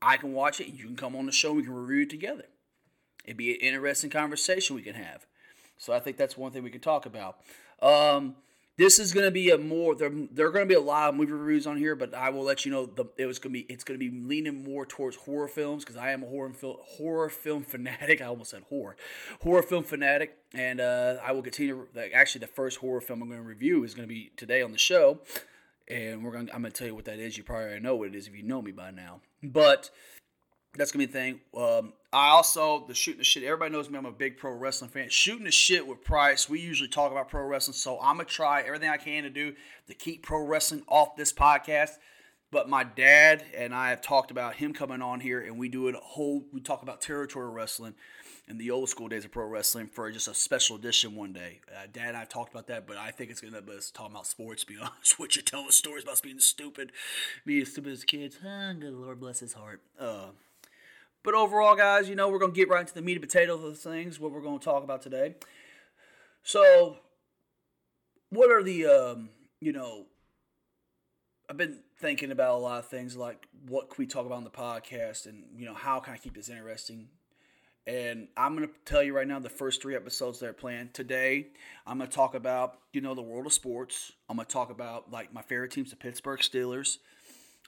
I 0.00 0.16
can 0.16 0.32
watch 0.32 0.60
it. 0.60 0.68
You 0.68 0.84
can 0.84 0.96
come 0.96 1.16
on 1.16 1.26
the 1.26 1.32
show. 1.32 1.52
We 1.52 1.62
can 1.62 1.74
review 1.74 2.02
it 2.02 2.10
together. 2.10 2.44
It'd 3.24 3.36
be 3.36 3.52
an 3.54 3.60
interesting 3.60 4.10
conversation 4.10 4.76
we 4.76 4.82
can 4.82 4.94
have. 4.94 5.26
So 5.78 5.92
I 5.92 6.00
think 6.00 6.16
that's 6.16 6.36
one 6.36 6.52
thing 6.52 6.62
we 6.62 6.70
can 6.70 6.80
talk 6.80 7.06
about. 7.06 7.38
Um, 7.82 8.36
this 8.78 8.98
is 8.98 9.12
going 9.12 9.24
to 9.24 9.30
be 9.30 9.50
a 9.50 9.58
more 9.58 9.94
there. 9.94 10.10
There 10.30 10.46
are 10.46 10.50
going 10.50 10.66
to 10.66 10.68
be 10.68 10.74
a 10.74 10.80
lot 10.80 11.08
of 11.08 11.14
movie 11.14 11.32
reviews 11.32 11.66
on 11.66 11.78
here, 11.78 11.96
but 11.96 12.14
I 12.14 12.28
will 12.28 12.42
let 12.42 12.66
you 12.66 12.70
know 12.70 12.84
the 12.84 13.06
it 13.16 13.24
was 13.24 13.38
going 13.38 13.54
to 13.54 13.60
be 13.60 13.72
it's 13.72 13.84
going 13.84 13.98
to 13.98 14.10
be 14.10 14.14
leaning 14.14 14.62
more 14.64 14.84
towards 14.84 15.16
horror 15.16 15.48
films 15.48 15.82
because 15.82 15.96
I 15.96 16.10
am 16.10 16.22
a 16.22 16.26
horror 16.26 16.50
film 16.50 16.76
horror 16.82 17.30
film 17.30 17.62
fanatic. 17.62 18.20
I 18.22 18.26
almost 18.26 18.50
said 18.50 18.64
horror 18.68 18.96
horror 19.40 19.62
film 19.62 19.82
fanatic, 19.82 20.36
and 20.54 20.80
uh, 20.80 21.16
I 21.24 21.32
will 21.32 21.42
continue. 21.42 21.86
Actually, 22.14 22.40
the 22.40 22.48
first 22.48 22.78
horror 22.78 23.00
film 23.00 23.22
I'm 23.22 23.28
going 23.28 23.40
to 23.40 23.48
review 23.48 23.82
is 23.84 23.94
going 23.94 24.06
to 24.06 24.14
be 24.14 24.30
today 24.36 24.60
on 24.60 24.72
the 24.72 24.78
show, 24.78 25.20
and 25.88 26.22
we're 26.22 26.32
going. 26.32 26.50
I'm 26.52 26.60
going 26.60 26.72
to 26.72 26.78
tell 26.78 26.86
you 26.86 26.94
what 26.94 27.06
that 27.06 27.18
is. 27.18 27.38
You 27.38 27.44
probably 27.44 27.64
already 27.64 27.80
know 27.80 27.96
what 27.96 28.08
it 28.08 28.14
is 28.14 28.26
if 28.26 28.36
you 28.36 28.42
know 28.42 28.60
me 28.60 28.72
by 28.72 28.90
now, 28.90 29.20
but 29.52 29.90
that's 30.76 30.92
gonna 30.92 31.06
be 31.06 31.06
the 31.06 31.12
thing. 31.12 31.40
Um, 31.56 31.92
I 32.12 32.28
also 32.28 32.86
the 32.86 32.94
shooting 32.94 33.18
the 33.18 33.24
shit. 33.24 33.44
Everybody 33.44 33.72
knows 33.72 33.90
me. 33.90 33.98
I'm 33.98 34.06
a 34.06 34.12
big 34.12 34.36
pro 34.38 34.52
wrestling 34.52 34.90
fan. 34.90 35.08
Shooting 35.10 35.44
the 35.44 35.50
shit 35.50 35.86
with 35.86 36.02
Price. 36.02 36.48
We 36.48 36.60
usually 36.60 36.88
talk 36.88 37.12
about 37.12 37.28
pro 37.28 37.44
wrestling, 37.44 37.74
so 37.74 37.98
I'm 38.00 38.16
gonna 38.16 38.24
try 38.24 38.62
everything 38.62 38.88
I 38.88 38.96
can 38.96 39.24
to 39.24 39.30
do 39.30 39.54
to 39.88 39.94
keep 39.94 40.22
pro 40.22 40.44
wrestling 40.44 40.82
off 40.88 41.16
this 41.16 41.32
podcast. 41.32 41.92
But 42.52 42.68
my 42.68 42.84
dad 42.84 43.44
and 43.56 43.74
I 43.74 43.90
have 43.90 44.00
talked 44.00 44.30
about 44.30 44.54
him 44.54 44.72
coming 44.72 45.02
on 45.02 45.20
here, 45.20 45.40
and 45.40 45.58
we 45.58 45.68
do 45.68 45.88
it 45.88 45.94
a 45.94 46.00
whole. 46.00 46.44
We 46.52 46.60
talk 46.60 46.82
about 46.82 47.00
territory 47.00 47.50
wrestling 47.50 47.94
in 48.48 48.58
the 48.58 48.70
old 48.70 48.88
school 48.88 49.08
days 49.08 49.24
of 49.24 49.32
pro 49.32 49.46
wrestling 49.46 49.88
for 49.88 50.10
just 50.10 50.28
a 50.28 50.34
special 50.34 50.76
edition 50.76 51.16
one 51.16 51.32
day. 51.32 51.60
Uh, 51.68 51.86
Dad 51.92 52.08
and 52.08 52.16
I 52.16 52.24
talked 52.24 52.52
about 52.52 52.68
that, 52.68 52.86
but 52.86 52.96
I 52.96 53.10
think 53.10 53.30
it's 53.30 53.40
gonna 53.40 53.60
be 53.60 53.72
us 53.72 53.90
talking 53.90 54.12
about 54.12 54.26
sports. 54.26 54.64
Be 54.64 54.76
honest 54.80 55.18
with 55.18 55.36
you, 55.36 55.42
telling 55.42 55.70
stories 55.70 56.04
about 56.04 56.22
being 56.22 56.38
stupid, 56.38 56.92
being 57.44 57.64
stupid 57.64 57.92
as 57.92 58.04
kids. 58.04 58.38
Oh, 58.44 58.74
good 58.78 58.92
Lord 58.92 59.20
bless 59.20 59.40
his 59.40 59.54
heart. 59.54 59.82
Uh, 59.98 60.26
but 61.26 61.34
overall, 61.34 61.74
guys, 61.74 62.08
you 62.08 62.14
know, 62.14 62.28
we're 62.28 62.38
to 62.38 62.52
get 62.52 62.68
right 62.68 62.82
into 62.82 62.94
the 62.94 63.02
meat 63.02 63.14
and 63.14 63.22
potatoes 63.22 63.64
of 63.64 63.76
things, 63.78 64.20
what 64.20 64.30
we're 64.30 64.40
to 64.60 64.64
talk 64.64 64.84
about 64.84 65.02
today. 65.02 65.34
So, 66.44 66.98
what 68.30 68.52
are 68.52 68.62
the, 68.62 68.86
um, 68.86 69.30
you 69.60 69.72
know, 69.72 70.06
I've 71.50 71.56
been 71.56 71.80
thinking 71.98 72.30
about 72.30 72.54
a 72.54 72.58
lot 72.58 72.78
of 72.78 72.86
things 72.86 73.16
like 73.16 73.48
what 73.66 73.90
can 73.90 73.96
we 74.00 74.06
talk 74.06 74.24
about 74.24 74.36
on 74.36 74.44
the 74.44 74.50
podcast 74.50 75.26
and, 75.26 75.42
you 75.56 75.66
know, 75.66 75.74
how 75.74 75.98
can 75.98 76.14
I 76.14 76.16
keep 76.16 76.34
this 76.34 76.48
interesting? 76.48 77.08
And 77.86 78.28
I'm 78.36 78.56
going 78.56 78.68
to 78.68 78.74
tell 78.84 79.02
you 79.02 79.14
right 79.14 79.28
now 79.28 79.38
the 79.38 79.48
first 79.48 79.80
three 79.80 79.94
episodes 79.94 80.40
that 80.40 80.48
are 80.48 80.52
planned. 80.52 80.92
Today, 80.92 81.46
I'm 81.86 81.98
going 81.98 82.10
to 82.10 82.16
talk 82.16 82.34
about, 82.34 82.78
you 82.92 83.00
know, 83.00 83.14
the 83.14 83.22
world 83.22 83.46
of 83.46 83.52
sports. 83.52 84.12
I'm 84.28 84.36
going 84.36 84.46
to 84.46 84.52
talk 84.52 84.70
about, 84.70 85.12
like, 85.12 85.32
my 85.32 85.42
favorite 85.42 85.70
teams, 85.70 85.90
the 85.90 85.96
Pittsburgh 85.96 86.40
Steelers. 86.40 86.98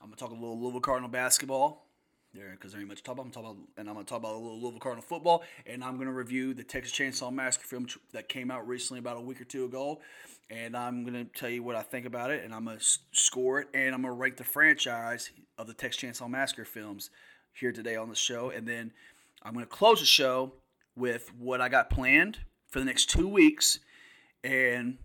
I'm 0.00 0.08
going 0.08 0.16
to 0.16 0.20
talk 0.20 0.30
a 0.30 0.34
little 0.34 0.60
Louisville 0.60 0.80
Cardinal 0.80 1.08
basketball 1.08 1.88
there 2.34 2.50
because 2.50 2.72
there 2.72 2.80
ain't 2.80 2.88
much 2.88 2.98
to 2.98 3.04
talk 3.04 3.14
about. 3.14 3.26
I'm 3.26 3.32
talking 3.32 3.50
about, 3.50 3.62
and 3.76 3.88
I'm 3.88 3.94
gonna 3.94 4.06
talk 4.06 4.18
about 4.18 4.34
a 4.34 4.38
little 4.38 4.60
Louisville 4.60 4.80
Cardinal 4.80 5.04
football, 5.04 5.42
and 5.66 5.82
I'm 5.82 5.98
gonna 5.98 6.12
review 6.12 6.54
the 6.54 6.64
Texas 6.64 6.92
Chainsaw 6.92 7.32
Massacre 7.32 7.66
film 7.66 7.86
that 8.12 8.28
came 8.28 8.50
out 8.50 8.66
recently 8.68 8.98
about 8.98 9.16
a 9.16 9.20
week 9.20 9.40
or 9.40 9.44
two 9.44 9.64
ago, 9.64 10.00
and 10.50 10.76
I'm 10.76 11.04
gonna 11.04 11.24
tell 11.24 11.48
you 11.48 11.62
what 11.62 11.76
I 11.76 11.82
think 11.82 12.06
about 12.06 12.30
it, 12.30 12.44
and 12.44 12.54
I'm 12.54 12.64
gonna 12.64 12.78
score 13.12 13.60
it, 13.60 13.68
and 13.74 13.94
I'm 13.94 14.02
gonna 14.02 14.14
rank 14.14 14.36
the 14.36 14.44
franchise 14.44 15.30
of 15.56 15.66
the 15.66 15.74
Texas 15.74 16.02
Chainsaw 16.02 16.28
Massacre 16.28 16.64
films 16.64 17.10
here 17.52 17.72
today 17.72 17.96
on 17.96 18.08
the 18.08 18.16
show, 18.16 18.50
and 18.50 18.66
then 18.66 18.92
I'm 19.42 19.54
gonna 19.54 19.66
close 19.66 20.00
the 20.00 20.06
show 20.06 20.52
with 20.96 21.32
what 21.34 21.60
I 21.60 21.68
got 21.68 21.90
planned 21.90 22.38
for 22.68 22.78
the 22.78 22.84
next 22.84 23.06
two 23.06 23.28
weeks, 23.28 23.78
and 24.42 24.98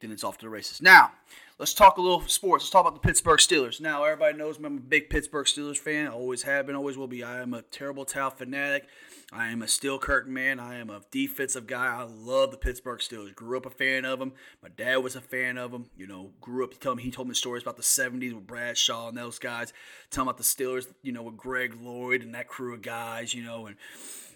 then 0.00 0.12
it's 0.12 0.24
off 0.24 0.38
to 0.38 0.46
the 0.46 0.50
races. 0.50 0.82
Now 0.82 1.12
let's 1.58 1.74
talk 1.74 1.96
a 1.96 2.00
little 2.00 2.20
sports. 2.22 2.64
Let's 2.64 2.70
talk 2.70 2.82
about 2.82 3.00
the 3.00 3.06
Pittsburgh 3.06 3.38
Steelers. 3.38 3.80
Now, 3.80 4.04
everybody 4.04 4.36
knows 4.36 4.58
me. 4.58 4.66
I'm 4.66 4.78
a 4.78 4.80
big 4.80 5.08
Pittsburgh 5.08 5.46
Steelers 5.46 5.78
fan. 5.78 6.06
I 6.06 6.10
always 6.10 6.42
have 6.42 6.66
been, 6.66 6.76
always 6.76 6.98
will 6.98 7.06
be. 7.06 7.24
I 7.24 7.40
am 7.40 7.54
a 7.54 7.62
terrible 7.62 8.04
towel 8.04 8.30
fanatic. 8.30 8.88
I 9.32 9.48
am 9.48 9.62
a 9.62 9.68
steel 9.68 9.98
curtain 9.98 10.32
man. 10.32 10.60
I 10.60 10.78
am 10.78 10.90
a 10.90 11.02
defensive 11.10 11.66
guy. 11.66 11.86
I 11.86 12.02
love 12.02 12.50
the 12.50 12.56
Pittsburgh 12.56 13.00
Steelers. 13.00 13.34
Grew 13.34 13.56
up 13.56 13.66
a 13.66 13.70
fan 13.70 14.04
of 14.04 14.18
them. 14.18 14.32
My 14.62 14.68
dad 14.68 14.98
was 14.98 15.16
a 15.16 15.20
fan 15.20 15.58
of 15.58 15.72
them. 15.72 15.86
You 15.96 16.06
know, 16.06 16.30
grew 16.40 16.64
up. 16.64 16.78
telling 16.78 16.98
me, 16.98 17.04
he 17.04 17.10
told 17.10 17.28
me 17.28 17.34
stories 17.34 17.62
about 17.62 17.76
the 17.76 17.82
'70s 17.82 18.32
with 18.32 18.46
Bradshaw 18.46 19.08
and 19.08 19.16
those 19.16 19.38
guys. 19.38 19.72
Telling 20.10 20.28
about 20.28 20.38
the 20.38 20.44
Steelers. 20.44 20.86
You 21.02 21.12
know, 21.12 21.22
with 21.22 21.36
Greg 21.36 21.76
Lloyd 21.80 22.22
and 22.22 22.34
that 22.34 22.48
crew 22.48 22.74
of 22.74 22.82
guys. 22.82 23.34
You 23.34 23.42
know, 23.42 23.66
and 23.66 23.76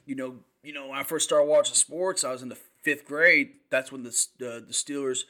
you 0.06 0.16
know, 0.16 0.36
you 0.64 0.72
know, 0.72 0.88
when 0.88 0.98
I 0.98 1.04
first 1.04 1.26
started 1.26 1.48
watching 1.48 1.74
sports, 1.74 2.24
I 2.24 2.32
was 2.32 2.42
in 2.42 2.48
the 2.48 2.58
fifth 2.82 3.04
grade. 3.04 3.50
That's 3.70 3.92
when 3.92 4.02
the 4.02 4.08
uh, 4.40 4.66
the 4.66 4.72
Steelers 4.72 5.20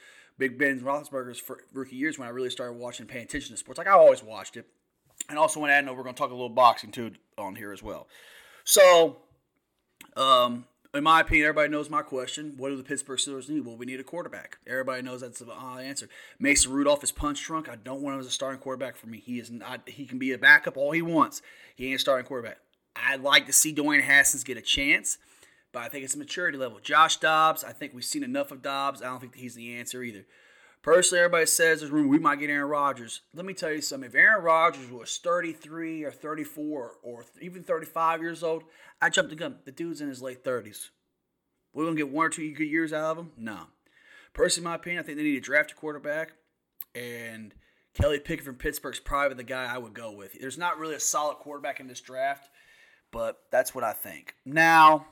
Big 0.41 0.59
Ben 0.59 0.81
Roethlisberger's 0.81 1.43
rookie 1.75 1.97
years 1.97 2.19
when 2.19 2.27
I 2.27 2.31
really 2.31 2.49
started 2.49 2.73
watching, 2.73 3.07
paying 3.07 3.25
attention 3.25 3.53
to 3.53 3.59
sports. 3.59 3.77
Like 3.77 3.87
I 3.87 3.93
always 3.93 4.25
watched 4.25 4.57
it, 4.57 4.67
and 5.29 5.39
also 5.39 5.61
when 5.61 5.71
I 5.71 5.81
know 5.83 5.93
we're 5.93 6.03
going 6.03 6.15
to 6.15 6.19
talk 6.19 6.31
a 6.31 6.35
little 6.35 6.49
boxing 6.49 6.91
too 6.91 7.13
on 7.37 7.55
here 7.55 7.73
as 7.73 7.83
well. 7.83 8.09
So, 8.65 9.19
um, 10.17 10.65
in 10.95 11.05
my 11.05 11.21
opinion, 11.21 11.47
everybody 11.47 11.69
knows 11.69 11.91
my 11.91 12.01
question. 12.01 12.55
What 12.57 12.71
do 12.71 12.77
the 12.77 12.83
Pittsburgh 12.83 13.19
Steelers 13.19 13.51
need? 13.51 13.67
Well, 13.67 13.77
we 13.77 13.85
need 13.85 14.01
a 14.01 14.05
quarterback. 14.05 14.59
Everybody 14.67 15.03
knows 15.03 15.21
that's 15.21 15.41
the 15.41 15.53
uh, 15.53 15.77
answer. 15.77 16.09
Mason 16.39 16.73
Rudolph 16.73 17.05
is 17.05 17.13
punch 17.13 17.45
drunk. 17.45 17.69
I 17.69 17.77
don't 17.77 18.01
want 18.01 18.15
him 18.15 18.21
as 18.21 18.27
a 18.27 18.31
starting 18.31 18.61
quarterback 18.61 18.97
for 18.97 19.09
me. 19.09 19.19
He 19.19 19.39
is 19.39 19.51
not. 19.51 19.87
He 19.89 20.07
can 20.07 20.19
be 20.19 20.33
a 20.33 20.39
backup 20.39 20.79
all 20.79 20.93
he 20.93 21.03
wants. 21.03 21.43
He 21.77 21.89
ain't 21.89 21.97
a 21.97 21.99
starting 21.99 22.27
quarterback. 22.27 22.59
I'd 22.97 23.23
like 23.23 23.47
to 23.47 23.53
see 23.53 23.75
Dwayne 23.75 24.03
Haskins 24.03 24.43
get 24.43 24.57
a 24.57 24.63
chance 24.63 25.19
but 25.73 25.83
I 25.83 25.89
think 25.89 26.05
it's 26.05 26.15
a 26.15 26.19
maturity 26.19 26.59
level. 26.59 26.79
Josh 26.81 27.19
Dobbs, 27.19 27.65
I 27.65 27.73
think 27.73 27.95
we've 27.95 28.05
seen 28.05 28.25
enough 28.25 28.51
of 28.51 28.63
Dobbs. 28.63 29.03
I 29.03 29.07
don't 29.07 29.21
think 29.21 29.37
he's 29.37 29.55
the 29.55 29.77
answer 29.77 30.03
either. 30.03 30.27
Personally, 30.83 31.21
everybody 31.21 31.47
says 31.47 31.81
there's 31.81 31.93
room 31.93 32.09
we 32.09 32.19
might 32.19 32.41
get 32.41 32.49
Aaron 32.49 32.71
Rodgers. 32.71 33.21
Let 33.35 33.45
me 33.45 33.53
tell 33.53 33.71
you 33.71 33.83
something. 33.83 34.09
If 34.09 34.15
Aaron 34.15 34.43
Rodgers 34.43 34.91
was 34.91 35.19
33 35.19 36.05
or 36.05 36.11
34 36.11 36.93
or 37.03 37.25
even 37.41 37.63
35 37.63 38.23
years 38.23 38.43
old, 38.43 38.65
I 39.01 39.11
jumped 39.11 39.31
the 39.31 39.37
gun. 39.37 39.59
The 39.67 39.73
dude's 39.73 40.01
in 40.01 40.09
his 40.09 40.23
late 40.23 40.43
30s. 40.43 40.89
We're 41.75 41.89
to 41.89 41.95
get 41.95 42.09
one 42.09 42.27
or 42.27 42.31
two 42.31 42.51
good 42.53 42.65
years 42.65 42.93
out 42.93 43.13
of 43.13 43.19
him? 43.19 43.33
No. 43.37 43.67
Personally, 44.33 44.71
my 44.71 44.77
opinion, 44.77 45.03
I 45.03 45.07
think 45.07 45.19
they 45.19 45.25
need 45.25 45.35
to 45.35 45.41
draft 45.41 45.73
a 45.73 45.75
quarterback. 45.75 46.33
And 46.95 47.55
Kenny 47.95 48.19
Pickett 48.19 48.45
from 48.45 48.57
Pittsburgh's 48.57 49.01
probably 49.01 49.37
the 49.37 49.45
guy 49.45 49.73
I 49.73 49.79
would 49.79 49.95
go 49.95 50.11
with. 50.13 50.41
There's 50.41 50.59
not 50.59 50.79
really 50.79 50.95
a 50.95 51.01
solid 51.01 51.37
quarterback 51.37 51.79
in 51.79 51.89
this 51.89 52.01
draft, 52.01 52.49
but 53.13 53.39
that's 53.51 53.75
what 53.75 53.85
I 53.85 53.93
think. 53.93 54.35
Now, 54.45 55.07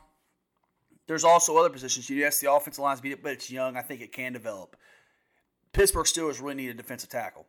there's 1.08 1.24
also 1.24 1.56
other 1.56 1.70
positions. 1.70 2.08
Yes, 2.08 2.38
the 2.38 2.52
offensive 2.52 2.82
line's 2.82 3.00
beat 3.00 3.12
it, 3.12 3.22
but 3.22 3.32
it's 3.32 3.50
young. 3.50 3.76
I 3.76 3.82
think 3.82 4.00
it 4.00 4.12
can 4.12 4.32
develop. 4.32 4.76
Pittsburgh 5.72 6.06
Steelers 6.06 6.40
really 6.40 6.54
need 6.54 6.70
a 6.70 6.74
defensive 6.74 7.10
tackle 7.10 7.46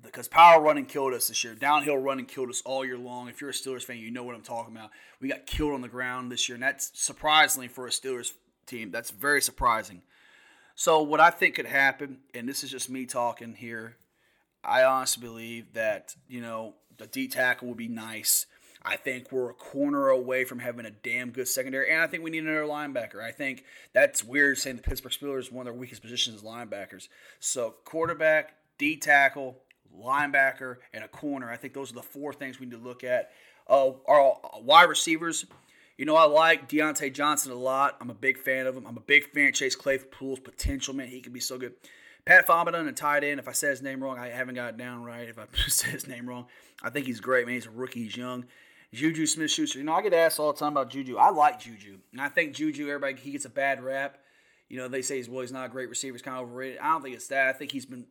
because 0.00 0.28
power 0.28 0.62
running 0.62 0.86
killed 0.86 1.12
us 1.12 1.28
this 1.28 1.44
year. 1.44 1.54
Downhill 1.54 1.98
running 1.98 2.24
killed 2.24 2.48
us 2.48 2.62
all 2.64 2.84
year 2.84 2.96
long. 2.96 3.28
If 3.28 3.40
you're 3.40 3.50
a 3.50 3.52
Steelers 3.52 3.82
fan, 3.82 3.98
you 3.98 4.10
know 4.10 4.22
what 4.22 4.34
I'm 4.34 4.42
talking 4.42 4.74
about. 4.74 4.90
We 5.20 5.28
got 5.28 5.46
killed 5.46 5.72
on 5.72 5.82
the 5.82 5.88
ground 5.88 6.32
this 6.32 6.48
year, 6.48 6.54
and 6.54 6.62
that's 6.62 6.90
surprisingly 6.94 7.68
for 7.68 7.86
a 7.86 7.90
Steelers 7.90 8.32
team. 8.66 8.90
That's 8.90 9.10
very 9.10 9.42
surprising. 9.42 10.02
So 10.74 11.02
what 11.02 11.20
I 11.20 11.30
think 11.30 11.56
could 11.56 11.66
happen, 11.66 12.20
and 12.32 12.48
this 12.48 12.64
is 12.64 12.70
just 12.70 12.88
me 12.88 13.06
talking 13.06 13.54
here, 13.54 13.96
I 14.64 14.84
honestly 14.84 15.20
believe 15.20 15.74
that 15.74 16.14
you 16.28 16.40
know 16.40 16.74
the 16.96 17.06
D 17.06 17.26
tackle 17.28 17.68
would 17.68 17.76
be 17.76 17.88
nice. 17.88 18.46
I 18.84 18.96
think 18.96 19.30
we're 19.30 19.50
a 19.50 19.54
corner 19.54 20.08
away 20.08 20.44
from 20.44 20.58
having 20.58 20.86
a 20.86 20.90
damn 20.90 21.30
good 21.30 21.46
secondary, 21.46 21.90
and 21.90 22.02
I 22.02 22.06
think 22.06 22.24
we 22.24 22.30
need 22.30 22.44
another 22.44 22.64
linebacker. 22.64 23.22
I 23.22 23.30
think 23.30 23.64
that's 23.92 24.24
weird 24.24 24.58
saying 24.58 24.76
the 24.76 24.82
Pittsburgh 24.82 25.12
Steelers 25.12 25.52
one 25.52 25.66
of 25.66 25.72
their 25.72 25.80
weakest 25.80 26.02
positions 26.02 26.36
is 26.36 26.42
linebackers. 26.42 27.08
So 27.38 27.76
quarterback, 27.84 28.54
D 28.78 28.96
tackle, 28.96 29.58
linebacker, 29.96 30.78
and 30.92 31.04
a 31.04 31.08
corner. 31.08 31.50
I 31.50 31.56
think 31.56 31.74
those 31.74 31.92
are 31.92 31.96
the 31.96 32.02
four 32.02 32.32
things 32.32 32.58
we 32.58 32.66
need 32.66 32.72
to 32.72 32.78
look 32.78 33.04
at. 33.04 33.30
Uh, 33.68 33.92
our 34.08 34.36
wide 34.60 34.88
receivers. 34.88 35.46
You 35.96 36.06
know, 36.06 36.16
I 36.16 36.24
like 36.24 36.68
Diontae 36.68 37.12
Johnson 37.12 37.52
a 37.52 37.56
lot. 37.56 37.96
I'm 38.00 38.10
a 38.10 38.14
big 38.14 38.38
fan 38.38 38.66
of 38.66 38.76
him. 38.76 38.86
I'm 38.86 38.96
a 38.96 39.00
big 39.00 39.30
fan 39.32 39.48
of 39.48 39.54
Chase 39.54 39.76
Claypool's 39.76 40.40
potential, 40.40 40.94
man. 40.94 41.06
He 41.06 41.20
can 41.20 41.32
be 41.32 41.38
so 41.38 41.58
good. 41.58 41.74
Pat 42.24 42.46
Fominton, 42.46 42.88
a 42.88 42.92
tight 42.92 43.24
end. 43.24 43.38
If 43.38 43.48
I 43.48 43.52
say 43.52 43.68
his 43.68 43.82
name 43.82 44.02
wrong, 44.02 44.18
I 44.18 44.28
haven't 44.28 44.54
got 44.54 44.70
it 44.70 44.76
down 44.76 45.04
right. 45.04 45.28
If 45.28 45.38
I 45.38 45.44
say 45.68 45.90
his 45.90 46.08
name 46.08 46.28
wrong, 46.28 46.46
I 46.82 46.90
think 46.90 47.06
he's 47.06 47.20
great, 47.20 47.46
man. 47.46 47.54
He's 47.54 47.66
a 47.66 47.70
rookie. 47.70 48.04
He's 48.04 48.16
young. 48.16 48.46
Juju 48.92 49.26
Smith 49.26 49.50
Schuster. 49.50 49.78
You 49.78 49.84
know, 49.84 49.94
I 49.94 50.02
get 50.02 50.12
asked 50.12 50.38
all 50.38 50.52
the 50.52 50.58
time 50.58 50.72
about 50.72 50.90
Juju. 50.90 51.16
I 51.16 51.30
like 51.30 51.60
Juju. 51.60 51.98
And 52.12 52.20
I 52.20 52.28
think 52.28 52.54
Juju, 52.54 52.88
everybody, 52.88 53.14
he 53.14 53.32
gets 53.32 53.44
a 53.44 53.50
bad 53.50 53.82
rap. 53.82 54.18
You 54.68 54.78
know, 54.78 54.88
they 54.88 55.02
say 55.02 55.16
he's, 55.16 55.28
well, 55.28 55.40
he's 55.40 55.52
not 55.52 55.66
a 55.66 55.68
great 55.68 55.88
receiver. 55.88 56.14
He's 56.14 56.22
kind 56.22 56.36
of 56.36 56.44
overrated. 56.44 56.78
I 56.78 56.92
don't 56.92 57.02
think 57.02 57.14
it's 57.14 57.28
that. 57.28 57.48
I 57.48 57.52
think 57.52 57.72
he's 57.72 57.86
been, 57.86 58.06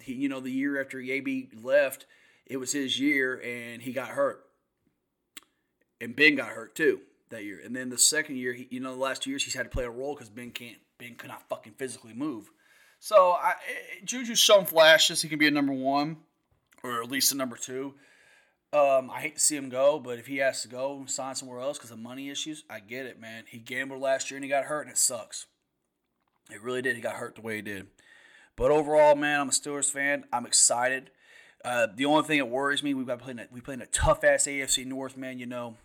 he, 0.00 0.14
you 0.14 0.28
know, 0.28 0.40
the 0.40 0.50
year 0.50 0.80
after 0.80 1.00
AB 1.00 1.50
left, 1.62 2.06
it 2.46 2.56
was 2.56 2.72
his 2.72 2.98
year 2.98 3.40
and 3.44 3.82
he 3.82 3.92
got 3.92 4.08
hurt. 4.08 4.44
And 6.00 6.16
Ben 6.16 6.34
got 6.34 6.48
hurt 6.48 6.74
too. 6.74 7.00
that 7.30 7.44
year. 7.44 7.60
And 7.64 7.74
then 7.74 7.90
the 7.90 7.98
second 7.98 8.36
year, 8.36 8.52
he, 8.52 8.68
you 8.70 8.80
know, 8.80 8.94
the 8.94 9.00
last 9.00 9.22
two 9.22 9.30
years 9.30 9.44
he's 9.44 9.54
had 9.54 9.64
to 9.64 9.70
play 9.70 9.84
a 9.84 9.90
role 9.90 10.14
because 10.14 10.30
Ben 10.30 10.50
can't 10.50 10.78
Ben 10.98 11.14
cannot 11.14 11.48
fucking 11.48 11.72
physically 11.72 12.14
move. 12.14 12.50
So 13.00 13.32
I, 13.32 13.54
eh, 13.68 14.04
Juju's 14.04 14.38
shown 14.38 14.64
flashes. 14.64 15.22
He 15.22 15.28
can 15.28 15.38
be 15.38 15.48
a 15.48 15.50
number 15.50 15.72
one, 15.72 16.18
or 16.84 17.02
at 17.02 17.10
least 17.10 17.32
a 17.32 17.36
number 17.36 17.56
two. 17.56 17.94
Um, 18.72 19.10
I 19.10 19.20
hate 19.20 19.34
to 19.34 19.40
see 19.40 19.56
him 19.56 19.68
go, 19.68 19.98
but 19.98 20.18
if 20.18 20.26
he 20.26 20.38
has 20.38 20.62
to 20.62 20.68
go 20.68 21.04
sign 21.06 21.34
somewhere 21.34 21.60
else 21.60 21.76
because 21.76 21.90
of 21.90 21.98
money 21.98 22.30
issues, 22.30 22.64
I 22.70 22.80
get 22.80 23.04
it, 23.04 23.20
man. 23.20 23.44
He 23.46 23.58
gambled 23.58 24.00
last 24.00 24.30
year 24.30 24.36
and 24.38 24.44
he 24.44 24.48
got 24.48 24.64
hurt, 24.64 24.82
and 24.82 24.90
it 24.90 24.96
sucks. 24.96 25.46
It 26.50 26.62
really 26.62 26.80
did. 26.80 26.96
He 26.96 27.02
got 27.02 27.16
hurt 27.16 27.34
the 27.34 27.42
way 27.42 27.56
he 27.56 27.62
did. 27.62 27.88
But 28.56 28.70
overall, 28.70 29.14
man, 29.14 29.40
I'm 29.40 29.48
a 29.48 29.52
Steelers 29.52 29.90
fan. 29.90 30.24
I'm 30.32 30.46
excited. 30.46 31.10
Uh, 31.64 31.86
the 31.94 32.06
only 32.06 32.24
thing 32.24 32.38
that 32.38 32.46
worries 32.46 32.82
me, 32.82 32.94
we've 32.94 33.06
got 33.06 33.20
playing 33.20 33.40
a, 33.40 33.46
we 33.50 33.60
playing 33.60 33.82
a 33.82 33.86
tough 33.86 34.24
ass 34.24 34.44
AFC 34.46 34.86
North, 34.86 35.18
man. 35.18 35.38
You 35.38 35.46
know, 35.46 35.76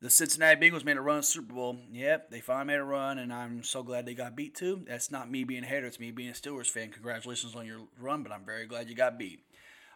the 0.00 0.08
Cincinnati 0.08 0.58
Bengals 0.58 0.84
made 0.84 0.96
a 0.96 1.02
run 1.02 1.22
Super 1.22 1.52
Bowl. 1.52 1.76
Yep, 1.92 2.30
they 2.30 2.40
finally 2.40 2.66
made 2.66 2.80
a 2.80 2.84
run, 2.84 3.18
and 3.18 3.32
I'm 3.32 3.62
so 3.62 3.82
glad 3.82 4.06
they 4.06 4.14
got 4.14 4.34
beat 4.34 4.54
too. 4.54 4.84
That's 4.88 5.10
not 5.10 5.30
me 5.30 5.44
being 5.44 5.64
a 5.64 5.66
hater; 5.66 5.86
it's 5.86 6.00
me 6.00 6.10
being 6.10 6.30
a 6.30 6.32
Steelers 6.32 6.70
fan. 6.70 6.90
Congratulations 6.90 7.54
on 7.54 7.66
your 7.66 7.80
run, 8.00 8.22
but 8.22 8.32
I'm 8.32 8.44
very 8.44 8.66
glad 8.66 8.88
you 8.88 8.96
got 8.96 9.18
beat. 9.18 9.40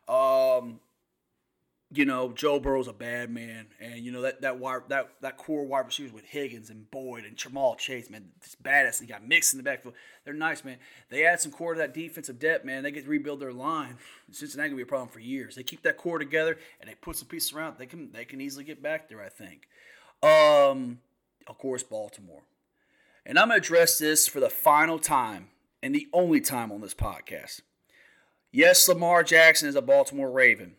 Um, 0.07 0.81
you 1.93 2.05
know, 2.05 2.33
Joe 2.33 2.61
Burrow's 2.61 2.87
a 2.87 2.93
bad 2.93 3.31
man, 3.31 3.67
and 3.81 3.99
you 3.99 4.13
know 4.13 4.23
that 4.23 4.41
that 4.43 4.61
that 4.89 5.09
that 5.21 5.37
core 5.37 5.65
wide 5.65 5.87
receivers 5.87 6.13
with 6.13 6.25
Higgins 6.25 6.71
and 6.71 6.89
Boyd 6.89 7.25
and 7.25 7.37
Ja'Marr 7.37 7.79
Chase, 7.79 8.09
man, 8.09 8.29
it's 8.37 8.55
badass. 8.55 8.99
They 8.99 9.07
got 9.07 9.27
mixed 9.27 9.53
in 9.53 9.59
the 9.59 9.65
backfield. 9.65 9.95
They're 10.25 10.33
nice, 10.33 10.65
man. 10.65 10.79
They 11.09 11.27
add 11.27 11.41
some 11.41 11.51
core 11.51 11.75
to 11.75 11.79
that 11.79 11.93
defensive 11.93 12.39
depth, 12.39 12.65
man. 12.65 12.85
They 12.85 12.93
get 12.93 13.05
to 13.05 13.11
rebuild 13.11 13.41
their 13.41 13.53
line. 13.53 13.97
Cincinnati 14.31 14.69
gonna 14.69 14.77
be 14.77 14.83
a 14.83 14.87
problem 14.87 15.09
for 15.09 15.19
years. 15.19 15.57
They 15.57 15.65
keep 15.65 15.83
that 15.83 15.97
core 15.97 16.21
together 16.21 16.59
and 16.81 16.89
they 16.89 16.95
put 16.95 17.17
some 17.17 17.27
pieces 17.27 17.53
around. 17.53 17.77
They 17.77 17.87
can 17.87 18.13
they 18.13 18.25
can 18.25 18.41
easily 18.41 18.65
get 18.65 18.81
back 18.81 19.09
there. 19.09 19.21
I 19.21 19.29
think. 19.29 19.67
Um, 20.23 21.01
of 21.49 21.59
course, 21.59 21.83
Baltimore, 21.83 22.43
and 23.27 23.37
I'm 23.37 23.49
gonna 23.49 23.59
address 23.59 23.99
this 23.99 24.29
for 24.29 24.39
the 24.39 24.51
final 24.51 25.01
time 25.01 25.49
and 25.83 25.93
the 25.93 26.07
only 26.13 26.41
time 26.41 26.71
on 26.71 26.83
this 26.83 26.95
podcast. 26.95 27.63
Yes, 28.53 28.89
Lamar 28.89 29.25
Jackson 29.25 29.69
is 29.69 29.77
a 29.77 29.83
Baltimore 29.83 30.31
Raven. 30.31 30.77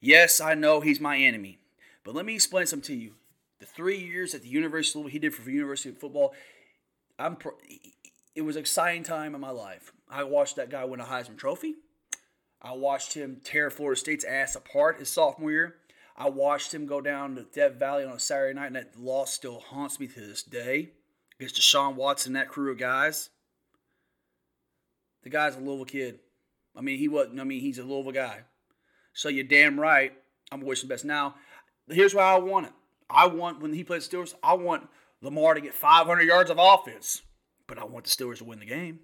Yes, 0.00 0.40
I 0.40 0.54
know 0.54 0.80
he's 0.80 1.00
my 1.00 1.18
enemy, 1.18 1.58
but 2.04 2.14
let 2.14 2.24
me 2.24 2.34
explain 2.34 2.66
something 2.66 2.96
to 2.96 3.02
you. 3.02 3.14
The 3.58 3.66
three 3.66 3.98
years 3.98 4.34
at 4.34 4.42
the 4.42 4.48
University 4.48 4.98
of 4.98 5.10
he 5.10 5.18
did 5.18 5.34
for 5.34 5.48
University 5.50 5.90
of 5.90 5.98
Football, 5.98 6.34
I'm 7.18 7.36
pro- 7.36 7.58
it 8.34 8.42
was 8.42 8.56
an 8.56 8.60
exciting 8.60 9.02
time 9.02 9.34
in 9.34 9.40
my 9.40 9.50
life. 9.50 9.92
I 10.08 10.24
watched 10.24 10.56
that 10.56 10.70
guy 10.70 10.84
win 10.86 11.00
a 11.00 11.04
Heisman 11.04 11.36
Trophy. 11.36 11.74
I 12.62 12.72
watched 12.72 13.12
him 13.14 13.40
tear 13.44 13.70
Florida 13.70 13.98
State's 13.98 14.24
ass 14.24 14.54
apart 14.54 14.98
his 14.98 15.10
sophomore 15.10 15.50
year. 15.50 15.76
I 16.16 16.28
watched 16.28 16.72
him 16.72 16.86
go 16.86 17.00
down 17.00 17.34
to 17.34 17.42
Death 17.42 17.74
Valley 17.74 18.04
on 18.04 18.12
a 18.12 18.18
Saturday 18.18 18.58
night, 18.58 18.66
and 18.68 18.76
that 18.76 18.98
loss 18.98 19.32
still 19.32 19.60
haunts 19.60 20.00
me 20.00 20.06
to 20.06 20.20
this 20.20 20.42
day. 20.42 20.90
Against 21.38 21.56
Deshaun 21.56 21.94
Watson, 21.94 22.34
that 22.34 22.48
crew 22.48 22.70
of 22.70 22.78
guys. 22.78 23.30
The 25.22 25.30
guy's 25.30 25.56
a 25.56 25.60
Louisville 25.60 25.84
kid. 25.84 26.20
I 26.76 26.80
mean, 26.80 26.98
he 26.98 27.08
wasn't. 27.08 27.40
I 27.40 27.44
mean, 27.44 27.60
he's 27.60 27.78
a 27.78 27.82
Louisville 27.82 28.12
guy. 28.12 28.40
So 29.12 29.28
you're 29.28 29.44
damn 29.44 29.78
right. 29.78 30.12
I'm 30.52 30.60
wishing 30.60 30.88
the 30.88 30.94
best. 30.94 31.04
Now, 31.04 31.34
here's 31.88 32.14
why 32.14 32.24
I 32.24 32.38
want 32.38 32.66
it. 32.66 32.72
I 33.08 33.26
want 33.26 33.60
when 33.60 33.72
he 33.72 33.84
plays 33.84 34.08
Steelers, 34.08 34.34
I 34.42 34.54
want 34.54 34.88
Lamar 35.20 35.54
to 35.54 35.60
get 35.60 35.74
500 35.74 36.22
yards 36.22 36.50
of 36.50 36.58
offense, 36.58 37.22
but 37.66 37.78
I 37.78 37.84
want 37.84 38.04
the 38.04 38.10
Steelers 38.10 38.38
to 38.38 38.44
win 38.44 38.60
the 38.60 38.66
game. 38.66 39.00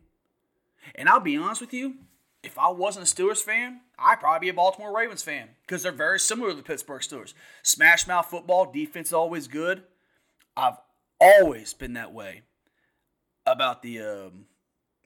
And 0.95 1.09
I'll 1.09 1.21
be 1.21 1.37
honest 1.37 1.61
with 1.61 1.73
you, 1.73 1.95
if 2.43 2.59
I 2.59 2.69
wasn't 2.69 3.11
a 3.11 3.15
Steelers 3.15 3.43
fan, 3.43 3.81
I'd 3.99 4.21
probably 4.21 4.47
be 4.47 4.51
a 4.51 4.55
Baltimore 4.55 4.97
Ravens 4.97 5.23
fan 5.23 5.49
because 5.63 5.83
they're 5.83 5.93
very 5.93 6.21
similar 6.21 6.51
to 6.51 6.57
the 6.57 6.63
Pittsburgh 6.63 7.03
Steelers. 7.03 7.35
Smash 7.63 8.07
mouth 8.07 8.27
football, 8.27 8.71
defense 8.71 9.09
is 9.09 9.13
always 9.13 9.49
good. 9.49 9.83
I've 10.57 10.79
always 11.21 11.75
been 11.75 11.95
that 11.95 12.13
way 12.13 12.43
about 13.45 13.83
the 13.83 14.01
um, 14.01 14.47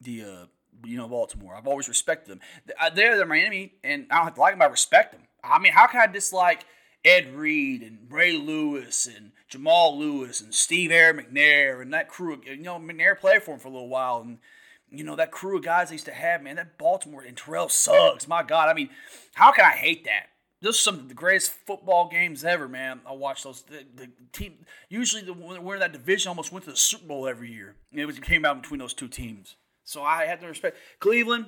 the 0.00 0.22
uh, 0.22 0.46
you 0.84 0.96
know, 0.96 1.08
Baltimore. 1.08 1.54
I've 1.54 1.66
always 1.66 1.88
respected 1.88 2.30
them. 2.30 2.40
They're, 2.94 3.16
they're 3.16 3.26
my 3.26 3.38
enemy, 3.38 3.74
and 3.84 4.06
I 4.10 4.16
don't 4.16 4.24
have 4.24 4.34
to 4.34 4.40
like 4.40 4.54
them. 4.54 4.62
I 4.62 4.66
respect 4.66 5.12
them. 5.12 5.22
I 5.42 5.58
mean, 5.58 5.72
how 5.72 5.86
can 5.86 6.00
I 6.00 6.06
dislike 6.06 6.64
Ed 7.04 7.34
Reed 7.34 7.82
and 7.82 7.98
Ray 8.10 8.36
Lewis 8.36 9.06
and 9.06 9.32
Jamal 9.48 9.98
Lewis 9.98 10.40
and 10.40 10.54
Steve 10.54 10.90
Air 10.90 11.14
McNair 11.14 11.80
and 11.80 11.92
that 11.94 12.08
crew? 12.08 12.40
You 12.44 12.56
know, 12.56 12.78
McNair 12.78 13.18
played 13.18 13.42
for 13.42 13.52
him 13.52 13.60
for 13.60 13.68
a 13.68 13.72
little 13.72 13.88
while, 13.88 14.20
and 14.20 14.38
you 14.90 15.04
know 15.04 15.16
that 15.16 15.30
crew 15.30 15.56
of 15.56 15.64
guys 15.64 15.90
I 15.90 15.92
used 15.92 16.06
to 16.06 16.12
have. 16.12 16.42
Man, 16.42 16.56
that 16.56 16.78
Baltimore 16.78 17.22
and 17.22 17.36
Terrell 17.36 17.68
Suggs. 17.68 18.28
My 18.28 18.42
God, 18.42 18.68
I 18.68 18.74
mean, 18.74 18.90
how 19.34 19.52
can 19.52 19.64
I 19.64 19.72
hate 19.72 20.04
that? 20.04 20.26
Those 20.62 20.74
are 20.74 20.78
some 20.78 20.94
of 20.96 21.08
the 21.08 21.14
greatest 21.14 21.52
football 21.52 22.10
games 22.10 22.44
ever, 22.44 22.68
man. 22.68 23.00
I 23.06 23.12
watch 23.12 23.44
those. 23.44 23.62
The, 23.62 23.86
the 23.94 24.10
team 24.32 24.66
usually 24.90 25.22
the 25.22 25.32
winner 25.32 25.74
of 25.74 25.80
that 25.80 25.92
division 25.92 26.28
almost 26.28 26.52
went 26.52 26.66
to 26.66 26.70
the 26.72 26.76
Super 26.76 27.06
Bowl 27.06 27.26
every 27.26 27.50
year. 27.50 27.76
It 27.92 28.04
was 28.04 28.18
it 28.18 28.24
came 28.24 28.44
out 28.44 28.60
between 28.60 28.80
those 28.80 28.92
two 28.92 29.08
teams. 29.08 29.56
So 29.90 30.04
I 30.04 30.26
have 30.26 30.38
to 30.38 30.46
respect 30.46 30.76
Cleveland. 31.00 31.46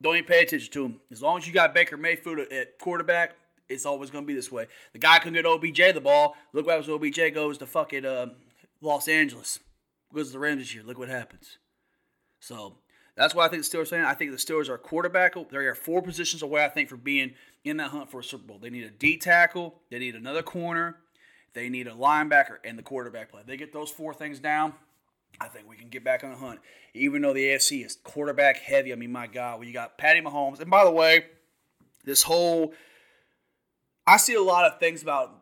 Don't 0.00 0.14
even 0.14 0.28
pay 0.28 0.44
attention 0.44 0.72
to 0.74 0.84
him. 0.84 1.00
As 1.10 1.20
long 1.20 1.38
as 1.38 1.46
you 1.48 1.52
got 1.52 1.74
Baker 1.74 1.96
Mayfield 1.96 2.38
at 2.38 2.78
quarterback, 2.78 3.32
it's 3.68 3.84
always 3.84 4.12
going 4.12 4.22
to 4.22 4.28
be 4.28 4.34
this 4.34 4.52
way. 4.52 4.68
The 4.92 5.00
guy 5.00 5.18
can 5.18 5.32
get 5.32 5.44
OBJ 5.44 5.92
the 5.92 6.00
ball. 6.00 6.36
Look 6.52 6.66
what 6.66 6.76
happens 6.76 6.88
when 6.88 6.98
OBJ 6.98 7.34
goes 7.34 7.58
to 7.58 7.66
fucking 7.66 8.04
uh, 8.06 8.26
Los 8.80 9.08
Angeles. 9.08 9.58
Goes 10.14 10.28
to 10.28 10.34
the 10.34 10.38
Rams 10.38 10.62
this 10.62 10.72
year. 10.72 10.84
Look 10.84 11.00
what 11.00 11.08
happens. 11.08 11.58
So 12.38 12.76
that's 13.16 13.34
why 13.34 13.46
I 13.46 13.48
think 13.48 13.64
the 13.64 13.76
Steelers 13.76 13.88
saying. 13.88 14.04
I 14.04 14.14
think 14.14 14.30
the 14.30 14.36
Steelers 14.36 14.68
are 14.68 14.78
quarterback. 14.78 15.34
They 15.50 15.56
are 15.56 15.74
four 15.74 16.00
positions 16.00 16.42
away, 16.42 16.64
I 16.64 16.68
think, 16.68 16.88
for 16.88 16.96
being 16.96 17.34
in 17.64 17.78
that 17.78 17.90
hunt 17.90 18.08
for 18.08 18.20
a 18.20 18.24
Super 18.24 18.46
Bowl. 18.46 18.58
They 18.60 18.70
need 18.70 18.84
a 18.84 18.90
D 18.90 19.16
tackle. 19.16 19.80
They 19.90 19.98
need 19.98 20.14
another 20.14 20.44
corner. 20.44 20.98
They 21.54 21.68
need 21.68 21.88
a 21.88 21.92
linebacker 21.92 22.58
and 22.64 22.78
the 22.78 22.84
quarterback 22.84 23.32
play. 23.32 23.42
They 23.44 23.56
get 23.56 23.72
those 23.72 23.90
four 23.90 24.14
things 24.14 24.38
down. 24.38 24.74
I 25.40 25.48
think 25.48 25.68
we 25.68 25.76
can 25.76 25.88
get 25.88 26.04
back 26.04 26.24
on 26.24 26.30
the 26.30 26.36
hunt. 26.36 26.60
Even 26.94 27.22
though 27.22 27.32
the 27.32 27.44
AFC 27.44 27.84
is 27.84 27.96
quarterback 28.04 28.58
heavy, 28.58 28.92
I 28.92 28.96
mean, 28.96 29.12
my 29.12 29.26
God, 29.26 29.58
when 29.58 29.68
you 29.68 29.74
got 29.74 29.98
Patty 29.98 30.20
Mahomes, 30.20 30.60
and 30.60 30.70
by 30.70 30.84
the 30.84 30.90
way, 30.90 31.26
this 32.04 32.22
whole 32.22 32.74
I 34.06 34.16
see 34.18 34.34
a 34.34 34.42
lot 34.42 34.70
of 34.70 34.78
things 34.78 35.02
about 35.02 35.34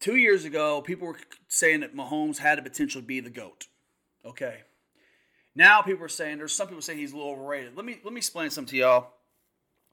two 0.00 0.16
years 0.16 0.44
ago, 0.44 0.82
people 0.82 1.08
were 1.08 1.18
saying 1.48 1.80
that 1.80 1.94
Mahomes 1.94 2.38
had 2.38 2.58
the 2.58 2.62
potential 2.62 3.00
to 3.00 3.06
be 3.06 3.20
the 3.20 3.30
GOAT. 3.30 3.68
Okay. 4.24 4.62
Now 5.54 5.82
people 5.82 6.04
are 6.04 6.08
saying 6.08 6.38
there's 6.38 6.52
some 6.52 6.66
people 6.66 6.82
saying 6.82 6.98
he's 6.98 7.12
a 7.12 7.16
little 7.16 7.32
overrated. 7.32 7.76
Let 7.76 7.84
me 7.84 8.00
let 8.02 8.12
me 8.12 8.18
explain 8.18 8.50
something 8.50 8.72
to 8.72 8.76
y'all. 8.76 9.10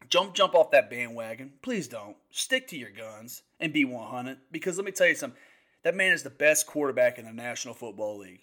Jump 0.09 0.33
jump 0.33 0.55
off 0.55 0.71
that 0.71 0.89
bandwagon. 0.89 1.53
Please 1.61 1.87
don't. 1.87 2.17
Stick 2.31 2.67
to 2.69 2.77
your 2.77 2.89
guns 2.89 3.43
and 3.59 3.71
be 3.71 3.85
100 3.85 4.37
because 4.51 4.77
let 4.77 4.85
me 4.85 4.91
tell 4.91 5.07
you 5.07 5.15
something. 5.15 5.39
That 5.83 5.95
man 5.95 6.13
is 6.13 6.23
the 6.23 6.31
best 6.31 6.65
quarterback 6.65 7.19
in 7.19 7.25
the 7.25 7.33
National 7.33 7.75
Football 7.75 8.19
League 8.19 8.41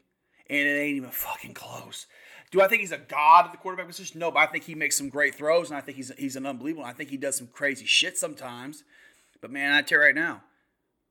and 0.49 0.59
it 0.59 0.79
ain't 0.79 0.97
even 0.97 1.11
fucking 1.11 1.55
close. 1.55 2.07
Do 2.51 2.63
I 2.63 2.69
think 2.69 2.81
he's 2.81 2.93
a 2.93 2.99
god 2.99 3.47
at 3.47 3.53
the 3.53 3.59
quarterback 3.59 3.87
position? 3.87 4.21
No, 4.21 4.31
but 4.31 4.41
I 4.41 4.47
think 4.47 4.65
he 4.65 4.75
makes 4.75 4.97
some 4.97 5.11
great 5.11 5.35
throws, 5.35 5.71
and 5.71 5.77
I 5.77 5.81
think 5.81 5.97
he's 5.97 6.11
he's 6.17 6.37
an 6.37 6.47
unbelievable. 6.47 6.85
I 6.85 6.93
think 6.93 7.11
he 7.11 7.17
does 7.17 7.37
some 7.37 7.49
crazy 7.49 7.85
shit 7.85 8.17
sometimes. 8.17 8.85
But 9.41 9.51
man, 9.51 9.73
I 9.73 9.83
tell 9.83 9.99
you 9.99 10.05
right 10.05 10.15
now, 10.15 10.43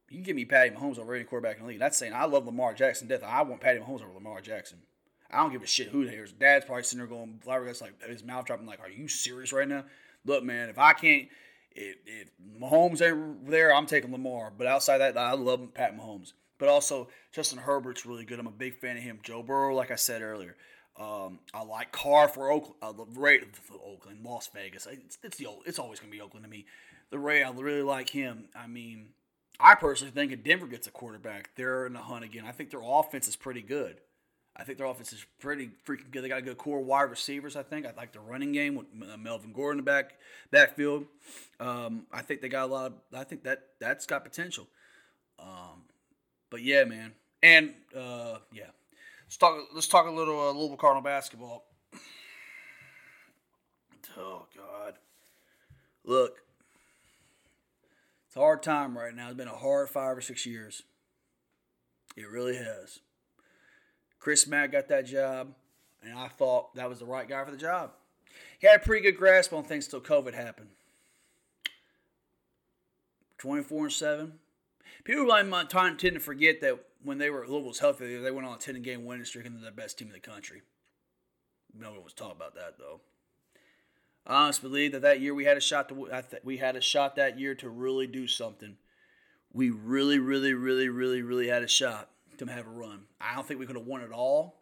you 0.09 0.17
can 0.17 0.23
give 0.23 0.35
me 0.35 0.45
Patty 0.45 0.71
Mahomes 0.71 0.97
over 0.97 1.13
any 1.13 1.23
quarterback 1.23 1.57
in 1.57 1.63
the 1.63 1.67
league. 1.69 1.79
That's 1.79 1.97
saying 1.97 2.13
I 2.13 2.25
love 2.25 2.45
Lamar 2.45 2.73
Jackson 2.73 3.07
death. 3.07 3.23
I 3.23 3.43
want 3.43 3.61
Patty 3.61 3.79
Mahomes 3.79 4.01
over 4.01 4.13
Lamar 4.13 4.41
Jackson. 4.41 4.79
I 5.29 5.37
don't 5.37 5.51
give 5.51 5.61
a 5.61 5.67
shit 5.67 5.89
who 5.89 6.05
they 6.05 6.15
is. 6.15 6.31
Dad's 6.31 6.65
probably 6.65 6.83
sitting 6.83 6.99
there 6.99 7.07
going, 7.07 7.39
flabbergasted, 7.43 7.87
like 7.87 8.09
his 8.09 8.23
mouth 8.23 8.45
dropping, 8.45 8.65
like, 8.65 8.79
"Are 8.79 8.89
you 8.89 9.07
serious 9.07 9.53
right 9.53 9.67
now?" 9.67 9.83
Look, 10.25 10.43
man, 10.43 10.69
if 10.69 10.79
I 10.79 10.93
can't, 10.93 11.27
if, 11.71 11.97
if 12.05 12.29
Mahomes 12.59 13.01
ain't 13.01 13.49
there, 13.49 13.73
I'm 13.73 13.85
taking 13.85 14.11
Lamar. 14.11 14.51
But 14.57 14.67
outside 14.67 14.99
that, 14.99 15.17
I 15.17 15.33
love 15.33 15.73
Pat 15.73 15.97
Mahomes. 15.97 16.33
But 16.57 16.69
also, 16.69 17.09
Justin 17.31 17.59
Herbert's 17.59 18.05
really 18.05 18.25
good. 18.25 18.39
I'm 18.39 18.47
a 18.47 18.51
big 18.51 18.79
fan 18.79 18.97
of 18.97 19.03
him. 19.03 19.19
Joe 19.23 19.43
Burrow, 19.43 19.75
like 19.75 19.91
I 19.91 19.95
said 19.95 20.21
earlier. 20.21 20.55
Um, 20.99 21.39
I 21.53 21.63
like 21.63 21.91
Carr 21.91 22.27
for 22.27 22.49
Oakland. 22.49 22.75
Uh, 22.81 22.91
the 22.91 23.05
Ray, 23.19 23.41
Oakland, 23.85 24.23
Las 24.23 24.49
Vegas. 24.53 24.87
It's, 24.87 25.17
it's 25.23 25.37
the 25.37 25.45
old, 25.45 25.63
It's 25.65 25.77
always 25.77 25.99
gonna 25.99 26.11
be 26.11 26.21
Oakland 26.21 26.43
to 26.43 26.49
me. 26.49 26.65
The 27.11 27.19
Ray, 27.19 27.43
I 27.43 27.51
really 27.51 27.83
like 27.83 28.09
him. 28.09 28.49
I 28.55 28.67
mean, 28.67 29.09
I 29.59 29.75
personally 29.75 30.11
think 30.11 30.31
if 30.31 30.43
Denver 30.43 30.67
gets 30.67 30.87
a 30.87 30.91
quarterback, 30.91 31.51
they're 31.55 31.85
in 31.85 31.93
the 31.93 31.99
hunt 31.99 32.25
again. 32.25 32.45
I 32.45 32.51
think 32.51 32.71
their 32.71 32.81
offense 32.83 33.27
is 33.27 33.35
pretty 33.35 33.61
good. 33.61 33.97
I 34.55 34.63
think 34.63 34.79
their 34.79 34.87
offense 34.87 35.13
is 35.13 35.23
pretty 35.39 35.69
freaking 35.87 36.09
good. 36.09 36.23
They 36.23 36.29
got 36.29 36.39
a 36.39 36.41
good 36.41 36.57
core 36.57 36.81
wide 36.81 37.11
receivers. 37.11 37.55
I 37.55 37.61
think 37.61 37.85
I 37.85 37.93
like 37.95 38.11
the 38.11 38.19
running 38.19 38.51
game 38.51 38.73
with 38.73 38.87
Melvin 38.91 39.53
Gordon 39.53 39.79
in 39.79 39.85
the 39.85 39.91
back 39.91 40.15
backfield. 40.49 41.05
Um, 41.59 42.07
I 42.11 42.23
think 42.23 42.41
they 42.41 42.49
got 42.49 42.65
a 42.69 42.73
lot. 42.73 42.85
Of, 42.87 42.93
I 43.13 43.23
think 43.23 43.43
that 43.43 43.67
that's 43.79 44.07
got 44.07 44.23
potential. 44.23 44.67
Um, 45.37 45.83
but 46.49 46.61
yeah, 46.61 46.83
man, 46.83 47.13
and 47.43 47.73
uh, 47.95 48.37
yeah, 48.51 48.71
let's 49.25 49.37
talk. 49.37 49.57
Let's 49.73 49.87
talk 49.87 50.07
a 50.07 50.11
little 50.11 50.39
uh, 50.39 50.51
Louisville 50.51 50.77
Cardinal 50.77 51.03
basketball. 51.03 51.65
Oh 54.17 54.45
God, 54.55 54.95
look, 56.03 56.41
it's 58.27 58.35
a 58.35 58.39
hard 58.39 58.63
time 58.63 58.97
right 58.97 59.15
now. 59.15 59.27
It's 59.27 59.37
been 59.37 59.47
a 59.47 59.55
hard 59.55 59.89
five 59.89 60.17
or 60.17 60.21
six 60.21 60.45
years. 60.45 60.83
It 62.15 62.27
really 62.29 62.55
has. 62.55 62.99
Chris 64.19 64.47
Mack 64.47 64.71
got 64.71 64.87
that 64.87 65.05
job, 65.05 65.53
and 66.01 66.17
I 66.17 66.27
thought 66.27 66.73
that 66.75 66.89
was 66.89 66.99
the 66.99 67.05
right 67.05 67.27
guy 67.27 67.45
for 67.45 67.51
the 67.51 67.57
job. 67.57 67.91
He 68.59 68.67
had 68.67 68.77
a 68.77 68.83
pretty 68.83 69.03
good 69.03 69.17
grasp 69.17 69.53
on 69.53 69.63
things 69.63 69.87
till 69.87 70.01
COVID 70.01 70.33
happened. 70.33 70.69
24 73.37 73.83
and 73.83 73.93
7. 73.93 74.33
People 75.07 75.25
might 75.45 75.69
tend 75.69 75.99
to 75.99 76.19
forget 76.19 76.59
that 76.59 76.79
when 77.01 77.17
they 77.17 77.29
were 77.29 77.47
Louisville 77.47 77.69
was 77.69 77.79
healthy, 77.79 78.17
they 78.17 78.29
went 78.29 78.45
on 78.45 78.55
a 78.55 78.59
10 78.59 78.81
game 78.81 79.05
winning 79.05 79.23
streak 79.23 79.45
and 79.45 79.55
they're 79.55 79.71
the 79.71 79.75
best 79.75 79.97
team 79.97 80.09
in 80.09 80.13
the 80.13 80.19
country. 80.19 80.63
No 81.73 81.93
one 81.93 82.03
was 82.03 82.11
talking 82.11 82.35
about 82.35 82.55
that 82.55 82.77
though. 82.77 82.99
I 84.25 84.43
honestly 84.43 84.67
believe 84.67 84.91
that 84.91 85.03
that 85.03 85.21
year 85.21 85.33
we 85.33 85.45
had 85.45 85.55
a 85.55 85.61
shot 85.61 85.87
to 85.87 86.09
we 86.43 86.57
had 86.57 86.75
a 86.75 86.81
shot 86.81 87.15
that 87.15 87.39
year 87.39 87.55
to 87.55 87.69
really 87.69 88.05
do 88.05 88.27
something. 88.27 88.75
We 89.53 89.69
really, 89.69 90.19
really, 90.19 90.53
really, 90.53 90.89
really, 90.89 91.21
really 91.21 91.47
had 91.47 91.63
a 91.63 91.69
shot 91.69 92.09
to 92.37 92.45
have 92.47 92.67
a 92.67 92.69
run. 92.69 93.03
I 93.21 93.33
don't 93.33 93.47
think 93.47 93.61
we 93.61 93.65
could 93.65 93.77
have 93.77 93.87
won 93.87 94.01
it 94.01 94.11
all 94.11 94.57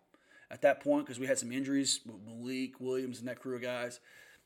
at 0.51 0.61
that 0.61 0.79
point 0.79 1.07
because 1.07 1.19
we 1.19 1.25
had 1.25 1.39
some 1.39 1.51
injuries 1.51 2.01
with 2.05 2.21
Malik 2.23 2.79
Williams 2.79 3.17
and 3.17 3.27
that 3.27 3.39
crew 3.39 3.55
of 3.55 3.63
guys, 3.63 3.99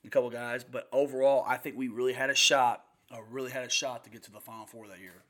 a 0.05 0.09
couple 0.09 0.29
guys. 0.29 0.63
But 0.63 0.87
overall, 0.93 1.43
I 1.45 1.57
think 1.57 1.75
we 1.75 1.89
really 1.89 2.13
had 2.13 2.29
a 2.29 2.35
shot. 2.35 2.85
I 3.11 3.19
really 3.29 3.51
had 3.51 3.65
a 3.65 3.69
shot 3.69 4.05
to 4.05 4.09
get 4.09 4.23
to 4.23 4.31
the 4.31 4.39
Final 4.39 4.65
Four 4.65 4.87
that 4.87 5.01
year. 5.01 5.23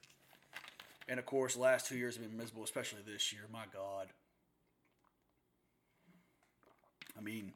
And 1.09 1.17
of 1.19 1.25
course, 1.25 1.55
the 1.55 1.61
last 1.61 1.87
two 1.87 1.97
years 1.97 2.15
have 2.15 2.23
been 2.23 2.37
miserable, 2.37 2.63
especially 2.63 2.99
this 3.05 3.33
year. 3.33 3.41
My 3.51 3.65
God. 3.73 4.07
I 7.17 7.21
mean, 7.21 7.51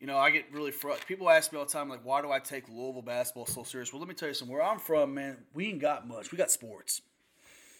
you 0.00 0.08
know, 0.08 0.18
I 0.18 0.30
get 0.30 0.52
really 0.52 0.72
frustrated. 0.72 1.06
People 1.06 1.30
ask 1.30 1.52
me 1.52 1.58
all 1.58 1.64
the 1.64 1.70
time, 1.70 1.88
like, 1.88 2.04
why 2.04 2.20
do 2.20 2.32
I 2.32 2.40
take 2.40 2.68
Louisville 2.68 3.00
basketball 3.00 3.46
so 3.46 3.62
serious? 3.62 3.92
Well, 3.92 4.00
let 4.00 4.08
me 4.08 4.14
tell 4.14 4.26
you 4.26 4.34
something. 4.34 4.52
Where 4.52 4.62
I'm 4.62 4.80
from, 4.80 5.14
man, 5.14 5.38
we 5.54 5.68
ain't 5.68 5.80
got 5.80 6.08
much. 6.08 6.32
We 6.32 6.36
got 6.36 6.50
sports. 6.50 7.00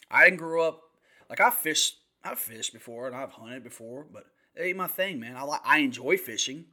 I 0.09 0.25
didn't 0.25 0.39
grow 0.39 0.67
up 0.67 0.83
like 1.29 1.41
I 1.41 1.51
fished. 1.51 1.97
I've 2.23 2.39
fished 2.39 2.73
before 2.73 3.09
and 3.09 3.17
I've 3.17 3.33
hunted 3.33 3.65
before, 3.65 4.07
but 4.11 4.27
it 4.55 4.63
ain't 4.63 4.77
my 4.77 4.87
thing, 4.87 5.19
man. 5.19 5.37
I 5.37 5.43
like 5.43 5.63
I 5.65 5.79
enjoy 5.79 6.17
fishing, 6.17 6.67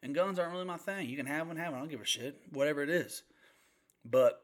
and 0.00 0.14
guns 0.14 0.38
aren't 0.38 0.52
really 0.52 0.64
my 0.64 0.76
thing. 0.76 1.08
You 1.08 1.16
can 1.16 1.26
have 1.26 1.48
one, 1.48 1.56
have 1.56 1.72
one. 1.72 1.78
I 1.78 1.80
don't 1.80 1.90
give 1.90 2.00
a 2.00 2.06
shit, 2.06 2.40
whatever 2.52 2.84
it 2.84 2.90
is. 2.90 3.24
But 4.04 4.40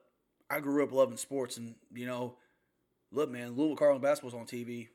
I 0.50 0.58
grew 0.58 0.82
up 0.82 0.90
loving 0.90 1.16
sports, 1.16 1.56
and 1.58 1.76
you 1.94 2.06
know, 2.06 2.34
look, 3.12 3.30
man, 3.30 3.56
Louisville 3.56 3.76
Cardinals 3.76 4.02
basketball's 4.02 4.34
on 4.34 4.46
TV. 4.46 4.88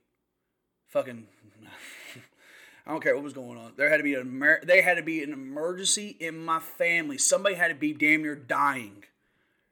Fucking, 0.89 1.25
I 2.85 2.91
don't 2.91 3.01
care 3.01 3.15
what 3.15 3.23
was 3.23 3.33
going 3.33 3.57
on. 3.57 3.73
There 3.77 3.89
had 3.89 3.97
to 3.97 4.03
be 4.03 4.13
an 4.15 4.21
emer- 4.21 4.63
they 4.63 4.81
had 4.81 4.97
to 4.97 5.03
be 5.03 5.23
an 5.23 5.33
emergency 5.33 6.15
in 6.19 6.37
my 6.37 6.59
family. 6.59 7.17
Somebody 7.17 7.55
had 7.55 7.69
to 7.69 7.75
be 7.75 7.93
damn 7.93 8.21
near 8.21 8.35
dying 8.35 9.03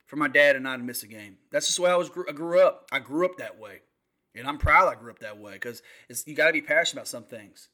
for 0.08 0.16
my 0.16 0.28
dad 0.28 0.56
and 0.56 0.68
I 0.68 0.76
to 0.78 0.84
miss 0.84 1.04
a 1.04 1.08
game. 1.08 1.38
That's 1.52 1.68
just 1.68 1.78
the 1.78 1.84
way 1.84 1.92
I 1.92 1.96
was. 1.96 2.10
I 2.28 2.32
grew 2.32 2.60
up. 2.60 2.88
I 2.92 3.00
grew 3.00 3.26
up 3.26 3.38
that 3.38 3.60
way, 3.60 3.82
and 4.36 4.48
I'm 4.48 4.58
proud 4.58 4.92
I 4.92 5.00
grew 5.00 5.12
up 5.12 5.20
that 5.20 5.38
way 5.38 5.54
because 5.54 5.82
you 6.26 6.36
got 6.36 6.48
to 6.48 6.54
be 6.54 6.62
passionate 6.62 7.02
about 7.02 7.08
some 7.08 7.24
things. 7.24 7.70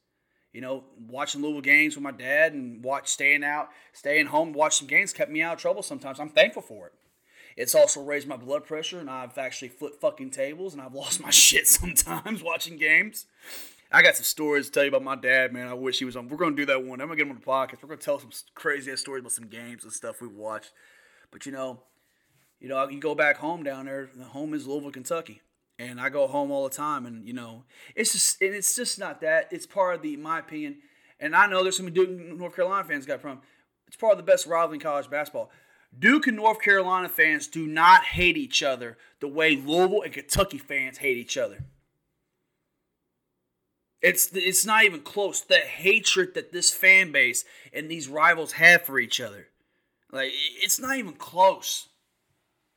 You 0.53 0.61
know, 0.61 0.85
watching 1.07 1.41
Louisville 1.41 1.61
games 1.61 1.95
with 1.95 2.03
my 2.03 2.11
dad 2.11 2.53
and 2.53 2.83
watch 2.83 3.09
staying 3.09 3.43
out, 3.43 3.69
staying 3.93 4.27
home, 4.27 4.53
watch 4.53 4.77
some 4.77 4.87
games 4.87 5.13
kept 5.13 5.29
me 5.29 5.41
out 5.41 5.53
of 5.53 5.59
trouble 5.59 5.83
sometimes. 5.83 6.19
I'm 6.19 6.29
thankful 6.29 6.63
for 6.63 6.87
it. 6.87 6.93
It's 7.57 7.73
also 7.73 8.03
raised 8.03 8.27
my 8.27 8.37
blood 8.37 8.65
pressure, 8.65 8.99
and 8.99 9.09
I've 9.09 9.37
actually 9.39 9.69
flipped 9.69 9.99
fucking 9.99 10.29
tables, 10.29 10.73
and 10.73 10.81
I've 10.81 10.93
lost 10.93 11.19
my 11.19 11.29
shit 11.31 11.67
sometimes 11.67 12.43
watching 12.43 12.77
games. 12.77 13.25
I 13.91 14.03
got 14.03 14.15
some 14.15 14.25
stories 14.25 14.67
to 14.67 14.71
tell 14.71 14.83
you 14.83 14.89
about 14.89 15.03
my 15.03 15.15
dad, 15.15 15.53
man. 15.53 15.67
I 15.67 15.73
wish 15.73 15.97
he 15.97 16.05
was 16.05 16.15
on. 16.15 16.29
We're 16.29 16.37
gonna 16.37 16.55
do 16.55 16.67
that 16.67 16.83
one. 16.83 17.01
I'm 17.01 17.07
gonna 17.07 17.17
get 17.17 17.25
him 17.25 17.31
on 17.31 17.39
the 17.39 17.45
podcast. 17.45 17.81
We're 17.81 17.89
gonna 17.89 18.01
tell 18.01 18.19
some 18.19 18.29
crazy 18.53 18.91
ass 18.91 18.99
stories 18.99 19.21
about 19.21 19.31
some 19.31 19.47
games 19.47 19.83
and 19.83 19.91
stuff 19.91 20.21
we've 20.21 20.31
watched. 20.31 20.71
But 21.31 21.45
you 21.45 21.51
know, 21.51 21.81
you 22.59 22.67
know, 22.69 22.87
you 22.89 22.99
go 22.99 23.15
back 23.15 23.37
home 23.37 23.63
down 23.63 23.85
there. 23.85 24.09
The 24.13 24.25
home 24.25 24.53
is 24.53 24.67
Louisville, 24.67 24.91
Kentucky, 24.91 25.41
and 25.79 25.99
I 25.99 26.09
go 26.09 26.27
home 26.27 26.51
all 26.51 26.67
the 26.67 26.75
time. 26.75 27.05
And 27.05 27.25
you 27.25 27.33
know, 27.33 27.63
it's 27.95 28.11
just 28.11 28.39
and 28.41 28.53
it's 28.53 28.75
just 28.75 28.99
not 28.99 29.21
that. 29.21 29.47
It's 29.51 29.65
part 29.65 29.95
of 29.95 30.01
the, 30.01 30.15
my 30.17 30.39
opinion, 30.39 30.77
and 31.19 31.35
I 31.35 31.47
know 31.47 31.63
there's 31.63 31.77
some 31.77 31.91
Duke 31.91 32.09
North 32.09 32.55
Carolina 32.55 32.87
fans 32.87 33.05
got 33.05 33.21
from. 33.21 33.41
It's 33.87 33.95
part 33.95 34.11
of 34.11 34.17
the 34.17 34.29
best 34.29 34.45
rivalry 34.45 34.75
in 34.75 34.81
college 34.81 35.09
basketball. 35.09 35.49
Duke 35.97 36.27
and 36.27 36.37
North 36.37 36.61
Carolina 36.61 37.09
fans 37.09 37.47
do 37.47 37.65
not 37.65 38.03
hate 38.03 38.37
each 38.37 38.61
other 38.61 38.97
the 39.19 39.27
way 39.27 39.55
Louisville 39.55 40.03
and 40.03 40.13
Kentucky 40.13 40.57
fans 40.57 40.99
hate 40.99 41.17
each 41.17 41.37
other. 41.37 41.65
It's 44.01 44.29
it's 44.33 44.65
not 44.65 44.83
even 44.83 45.01
close. 45.01 45.41
The 45.41 45.57
hatred 45.57 46.35
that 46.35 46.51
this 46.53 46.69
fan 46.71 47.11
base 47.11 47.45
and 47.73 47.89
these 47.89 48.07
rivals 48.07 48.53
have 48.53 48.83
for 48.83 48.99
each 48.99 49.19
other, 49.19 49.47
like 50.11 50.31
it's 50.33 50.79
not 50.79 50.97
even 50.97 51.13
close. 51.13 51.89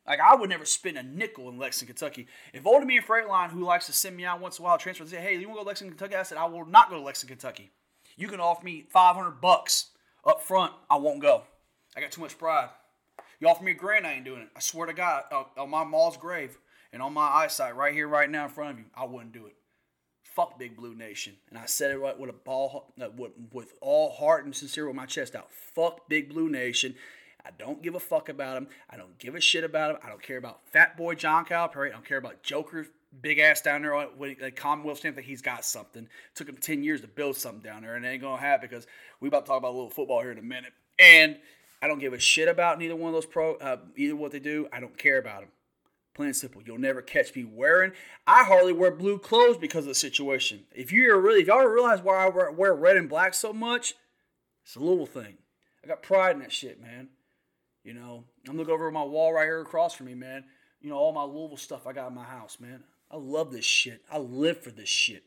Like 0.07 0.19
I 0.19 0.35
would 0.35 0.49
never 0.49 0.65
spend 0.65 0.97
a 0.97 1.03
nickel 1.03 1.51
in 1.51 1.59
Lexington, 1.59 1.95
Kentucky. 1.95 2.27
If 2.55 2.67
Old 2.67 2.85
Me 2.85 2.97
and 2.97 3.07
Freightline, 3.07 3.51
who 3.51 3.65
likes 3.65 3.85
to 3.87 3.93
send 3.93 4.17
me 4.17 4.25
out 4.25 4.41
once 4.41 4.59
in 4.59 4.65
a 4.65 4.69
while, 4.69 4.79
transfer, 4.79 5.05
say, 5.07 5.21
"Hey, 5.21 5.37
you 5.37 5.47
want 5.47 5.59
to 5.59 5.61
go 5.61 5.65
to 5.65 5.69
Lexington, 5.69 5.99
Kentucky?" 5.99 6.19
I 6.19 6.23
said, 6.23 6.39
"I 6.39 6.47
will 6.47 6.65
not 6.65 6.89
go 6.89 6.97
to 6.97 7.03
Lexington, 7.03 7.37
Kentucky. 7.37 7.71
You 8.17 8.27
can 8.27 8.41
offer 8.41 8.65
me 8.65 8.87
five 8.89 9.15
hundred 9.15 9.43
bucks 9.43 9.91
up 10.25 10.43
front. 10.43 10.73
I 10.89 10.97
won't 10.97 11.21
go. 11.21 11.45
I 11.95 12.01
got 12.01 12.13
too 12.13 12.23
much 12.23 12.39
pride. 12.39 12.71
You 13.41 13.49
offer 13.49 13.65
me 13.65 13.73
a 13.73 13.75
grand, 13.75 14.07
I 14.07 14.13
ain't 14.13 14.25
doing 14.25 14.43
it. 14.43 14.49
I 14.55 14.61
swear 14.61 14.87
to 14.87 14.93
God, 14.93 15.25
uh, 15.33 15.45
on 15.57 15.71
my 15.71 15.83
mom's 15.83 16.17
grave 16.17 16.59
and 16.93 17.03
on 17.03 17.15
my 17.15 17.27
eyesight, 17.27 17.75
right 17.75 17.95
here, 17.95 18.07
right 18.07 18.31
now 18.31 18.45
in 18.45 18.51
front 18.51 18.73
of 18.73 18.79
you, 18.79 18.85
I 18.95 19.05
wouldn't 19.07 19.33
do 19.33 19.47
it." 19.47 19.57
fuck 20.35 20.59
Big 20.59 20.77
Blue 20.77 20.95
Nation. 20.95 21.35
And 21.49 21.59
I 21.59 21.67
said 21.67 21.91
it 21.91 21.99
right 21.99 22.19
with 22.19 22.31
a 22.31 22.35
ball, 22.35 22.93
uh, 23.01 23.09
with, 23.17 23.33
with 23.53 23.75
all 23.81 24.11
heart 24.11 24.45
and 24.45 24.55
sincere 24.55 24.87
with 24.87 24.97
my 24.97 25.07
chest 25.07 25.35
out. 25.35 25.53
Fuck 25.53 26.09
Big 26.09 26.29
Blue 26.29 26.49
Nation. 26.49 26.95
I 27.45 27.51
don't 27.59 27.83
give 27.83 27.95
a 27.95 28.01
fuck 28.01 28.29
about 28.29 28.57
him. 28.57 28.69
I 28.89 28.97
don't 28.97 29.19
give 29.19 29.35
a 29.35 29.41
shit 29.41 29.65
about 29.65 29.93
him. 29.93 29.97
I 30.05 30.09
don't 30.09 30.23
care 30.23 30.37
about 30.37 30.61
Fat 30.69 30.97
Boy 30.97 31.15
John 31.15 31.45
Calipari. 31.45 31.89
I 31.89 31.93
don't 31.93 32.05
care 32.05 32.19
about 32.19 32.43
Joker, 32.43 32.87
big 33.21 33.39
ass 33.39 33.63
down 33.63 33.83
there 33.83 34.09
with 34.17 34.43
a 34.43 34.51
Commonwealth 34.51 34.99
stamp 34.99 35.17
that 35.17 35.25
he's 35.25 35.43
got 35.43 35.65
something. 35.65 36.07
Took 36.35 36.49
him 36.49 36.57
10 36.57 36.85
years 36.85 37.01
to 37.01 37.09
build 37.09 37.37
something 37.37 37.63
down 37.63 37.83
there, 37.83 37.97
and 37.97 38.05
it 38.05 38.09
ain't 38.09 38.23
to 38.23 38.37
happen 38.37 38.69
because 38.69 38.87
we 39.21 39.29
about 39.29 39.47
to 39.47 39.49
talk 39.49 39.59
about 39.59 39.71
a 39.71 39.77
little 39.77 39.91
football 39.91 40.21
here 40.21 40.33
in 40.33 40.39
a 40.39 40.43
minute. 40.43 40.73
And 40.99 41.39
I 41.83 41.89
don't 41.89 41.99
give 41.99 42.13
a 42.13 42.19
shit 42.19 42.49
about 42.49 42.79
neither 42.79 42.97
one 42.97 43.09
of 43.09 43.15
those 43.15 43.27
pro, 43.27 43.55
uh, 43.57 43.79
either 43.97 44.17
what 44.17 44.33
they 44.33 44.39
do. 44.39 44.69
I 44.73 44.81
don't 44.81 44.99
care 44.99 45.19
about 45.19 45.41
them. 45.41 45.51
Plain 46.15 46.29
and 46.29 46.37
simple. 46.37 46.63
You'll 46.65 46.79
never 46.79 47.01
catch 47.01 47.35
me 47.35 47.45
wearing. 47.45 47.93
I 48.27 48.45
hardly 48.45 48.73
wear 48.73 48.91
blue 48.91 49.19
clothes 49.19 49.57
because 49.57 49.85
of 49.85 49.91
the 49.91 49.95
situation. 49.95 50.65
If 50.75 50.93
you 50.93 51.17
really, 51.17 51.43
if 51.43 51.47
y'all 51.47 51.65
realize 51.65 52.03
why 52.03 52.27
I 52.27 52.51
wear 52.51 52.75
red 52.75 52.97
and 52.97 53.09
black 53.09 53.33
so 53.33 53.53
much, 53.53 53.95
it's 54.65 54.77
a 54.77 54.81
little 54.81 55.07
thing. 55.07 55.39
I 55.83 55.89
got 55.89 56.03
pride 56.03 56.37
in 56.37 56.43
that 56.43 56.53
shit, 56.53 56.81
man. 56.81 57.09
You 57.85 57.95
know, 57.95 58.25
I'm 58.47 58.57
looking 58.57 58.75
over 58.75 58.91
my 58.91 59.03
wall 59.03 59.33
right 59.33 59.45
here 59.45 59.61
across 59.61 59.95
from 59.95 60.07
me, 60.07 60.15
man. 60.15 60.45
You 60.81 60.91
know, 60.91 60.97
all 60.97 61.13
my 61.13 61.23
Louisville 61.23 61.57
stuff 61.57 61.87
I 61.87 61.93
got 61.93 62.09
in 62.09 62.15
my 62.15 62.25
house, 62.25 62.59
man. 62.61 62.85
I 63.11 63.17
love 63.17 63.53
this 63.53 63.65
shit. 63.65 64.03
I 64.11 64.19
live 64.19 64.63
for 64.63 64.71
this 64.71 64.89
shit. 64.89 65.25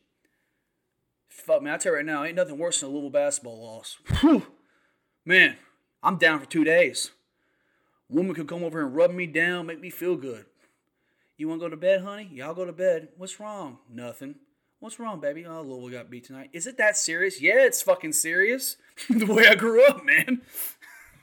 Fuck, 1.27 1.63
man, 1.63 1.73
I 1.73 1.77
tell 1.77 1.93
you 1.93 1.97
right 1.97 2.05
now, 2.05 2.23
ain't 2.23 2.35
nothing 2.35 2.59
worse 2.59 2.81
than 2.81 2.89
a 2.89 2.91
Louisville 2.91 3.09
basketball 3.09 3.63
loss. 3.63 3.97
Whew. 4.19 4.45
Man, 5.25 5.57
I'm 6.03 6.17
down 6.17 6.39
for 6.39 6.45
two 6.45 6.65
days. 6.65 7.11
Woman 8.09 8.35
could 8.35 8.47
come 8.47 8.63
over 8.63 8.81
and 8.81 8.93
rub 8.93 9.11
me 9.11 9.25
down, 9.25 9.65
make 9.65 9.79
me 9.79 9.89
feel 9.89 10.17
good. 10.17 10.45
You 11.37 11.47
want 11.47 11.61
to 11.61 11.65
go 11.65 11.69
to 11.69 11.77
bed, 11.77 12.01
honey? 12.01 12.29
Y'all 12.33 12.53
go 12.53 12.65
to 12.65 12.73
bed. 12.73 13.07
What's 13.17 13.39
wrong? 13.39 13.79
Nothing. 13.89 14.35
What's 14.79 14.99
wrong, 14.99 15.21
baby? 15.21 15.45
Oh, 15.45 15.61
Louisville 15.61 15.97
got 15.97 16.11
beat 16.11 16.25
tonight. 16.25 16.49
Is 16.51 16.67
it 16.67 16.77
that 16.77 16.97
serious? 16.97 17.41
Yeah, 17.41 17.65
it's 17.65 17.81
fucking 17.81 18.11
serious. 18.11 18.75
the 19.09 19.25
way 19.25 19.47
I 19.47 19.55
grew 19.55 19.83
up, 19.85 20.03
man. 20.03 20.41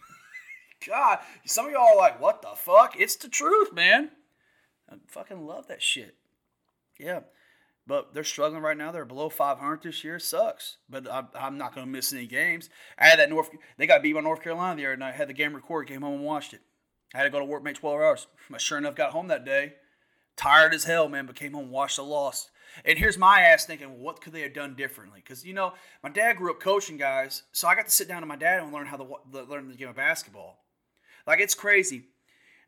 God, 0.87 1.19
some 1.45 1.67
of 1.67 1.73
y'all 1.73 1.93
are 1.93 1.97
like, 1.97 2.21
what 2.21 2.41
the 2.41 2.55
fuck? 2.57 2.95
It's 2.99 3.17
the 3.17 3.29
truth, 3.29 3.75
man. 3.75 4.11
I 4.91 4.95
fucking 5.09 5.47
love 5.47 5.69
that 5.69 5.83
shit. 5.83 6.17
Yeah. 6.99 7.21
But 7.87 8.15
they're 8.15 8.25
struggling 8.25 8.63
right 8.63 8.77
now. 8.77 8.93
They're 8.93 9.05
below 9.05 9.29
500 9.31 9.83
this 9.83 10.05
year. 10.05 10.19
Sucks. 10.19 10.77
But 10.89 11.11
I, 11.11 11.25
am 11.47 11.59
not 11.59 11.75
going 11.75 11.87
to 11.87 11.91
miss 11.91 12.13
any 12.13 12.27
games. 12.27 12.69
I 12.99 13.07
had 13.07 13.19
that 13.19 13.31
North. 13.31 13.51
They 13.79 13.87
got 13.87 14.03
beat 14.03 14.15
by 14.15 14.21
North 14.21 14.43
Carolina 14.43 14.77
the 14.77 14.87
other 14.87 14.97
night. 14.97 15.15
I 15.15 15.17
had 15.17 15.29
the 15.29 15.35
game 15.35 15.55
recorded. 15.55 15.93
Came 15.93 16.03
home 16.03 16.17
and 16.17 16.25
watched 16.25 16.55
it. 16.55 16.61
I 17.15 17.19
had 17.19 17.25
to 17.25 17.31
go 17.31 17.41
to 17.41 17.45
work, 17.45 17.65
make 17.65 17.77
12 17.77 18.01
hours. 18.01 18.27
I 18.53 18.59
sure 18.59 18.79
enough 18.79 18.95
got 18.95 19.11
home 19.11 19.29
that 19.29 19.45
day. 19.45 19.75
Tired 20.37 20.73
as 20.73 20.85
hell, 20.85 21.09
man, 21.09 21.27
but 21.27 21.35
came 21.37 21.53
home, 21.53 21.65
and 21.65 21.73
watched 21.73 21.97
the 21.97 22.05
loss. 22.05 22.51
And 22.85 22.99
here's 22.99 23.19
my 23.19 23.41
ass 23.41 23.67
thinking, 23.67 23.89
well, 23.89 23.99
what 23.99 24.21
could 24.21 24.33
they 24.33 24.43
have 24.43 24.55
done 24.55 24.75
differently? 24.75 25.21
Because 25.23 25.45
you 25.45 25.53
know, 25.53 25.73
my 26.03 26.09
dad 26.09 26.37
grew 26.37 26.51
up 26.51 26.61
coaching 26.61 26.97
guys, 26.97 27.43
so 27.53 27.67
I 27.67 27.75
got 27.75 27.87
to 27.87 27.91
sit 27.91 28.09
down 28.09 28.23
with 28.23 28.29
my 28.29 28.37
dad 28.37 28.63
and 28.63 28.73
learn 28.73 28.87
how 28.87 28.97
to 28.97 29.07
learn 29.33 29.69
the 29.69 29.75
game 29.75 29.89
of 29.89 29.97
basketball. 29.97 30.59
Like 31.27 31.41
it's 31.41 31.55
crazy, 31.55 32.05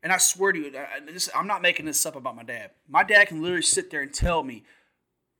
and 0.03 0.11
I 0.11 0.17
swear 0.17 0.51
to 0.51 0.59
you, 0.59 0.71
this, 1.07 1.29
I'm 1.33 1.47
not 1.47 1.61
making 1.61 1.85
this 1.85 2.05
up 2.05 2.15
about 2.15 2.35
my 2.35 2.43
dad. 2.43 2.71
My 2.87 3.03
dad 3.03 3.29
can 3.29 3.41
literally 3.41 3.61
sit 3.61 3.89
there 3.89 4.01
and 4.01 4.13
tell 4.13 4.43
me 4.43 4.65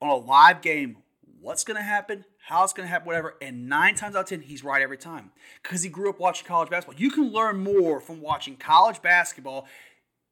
on 0.04 0.10
a 0.10 0.16
live 0.16 0.62
game 0.62 0.98
what's 1.40 1.64
going 1.64 1.78
to 1.78 1.84
happen, 1.84 2.24
how 2.46 2.64
it's 2.64 2.74
going 2.74 2.88
to 2.88 2.90
happen, 2.90 3.06
whatever. 3.06 3.36
And 3.42 3.68
nine 3.68 3.96
times 3.96 4.16
out 4.16 4.22
of 4.22 4.30
ten, 4.30 4.42
he's 4.42 4.64
right 4.64 4.82
every 4.82 4.98
time 4.98 5.32
because 5.62 5.82
he 5.84 5.90
grew 5.90 6.10
up 6.10 6.20
watching 6.20 6.48
college 6.48 6.70
basketball. 6.70 7.00
You 7.00 7.10
can 7.10 7.32
learn 7.32 7.60
more 7.64 8.00
from 8.00 8.22
watching 8.22 8.56
college 8.56 9.02
basketball 9.02 9.68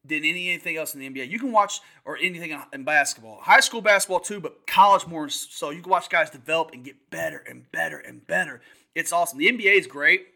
than 0.03 0.19
anything 0.19 0.77
else 0.77 0.95
in 0.95 0.99
the 0.99 1.09
NBA. 1.09 1.29
You 1.29 1.39
can 1.39 1.51
watch 1.51 1.79
or 2.05 2.17
anything 2.17 2.57
in 2.73 2.83
basketball, 2.83 3.39
high 3.41 3.59
school 3.59 3.81
basketball 3.81 4.19
too, 4.19 4.39
but 4.39 4.65
college 4.67 5.05
more 5.05 5.29
so. 5.29 5.69
You 5.69 5.81
can 5.81 5.91
watch 5.91 6.09
guys 6.09 6.29
develop 6.29 6.71
and 6.73 6.83
get 6.83 7.09
better 7.09 7.37
and 7.37 7.71
better 7.71 7.99
and 7.99 8.25
better. 8.25 8.61
It's 8.95 9.13
awesome. 9.13 9.37
The 9.37 9.47
NBA 9.47 9.77
is 9.77 9.87
great 9.87 10.27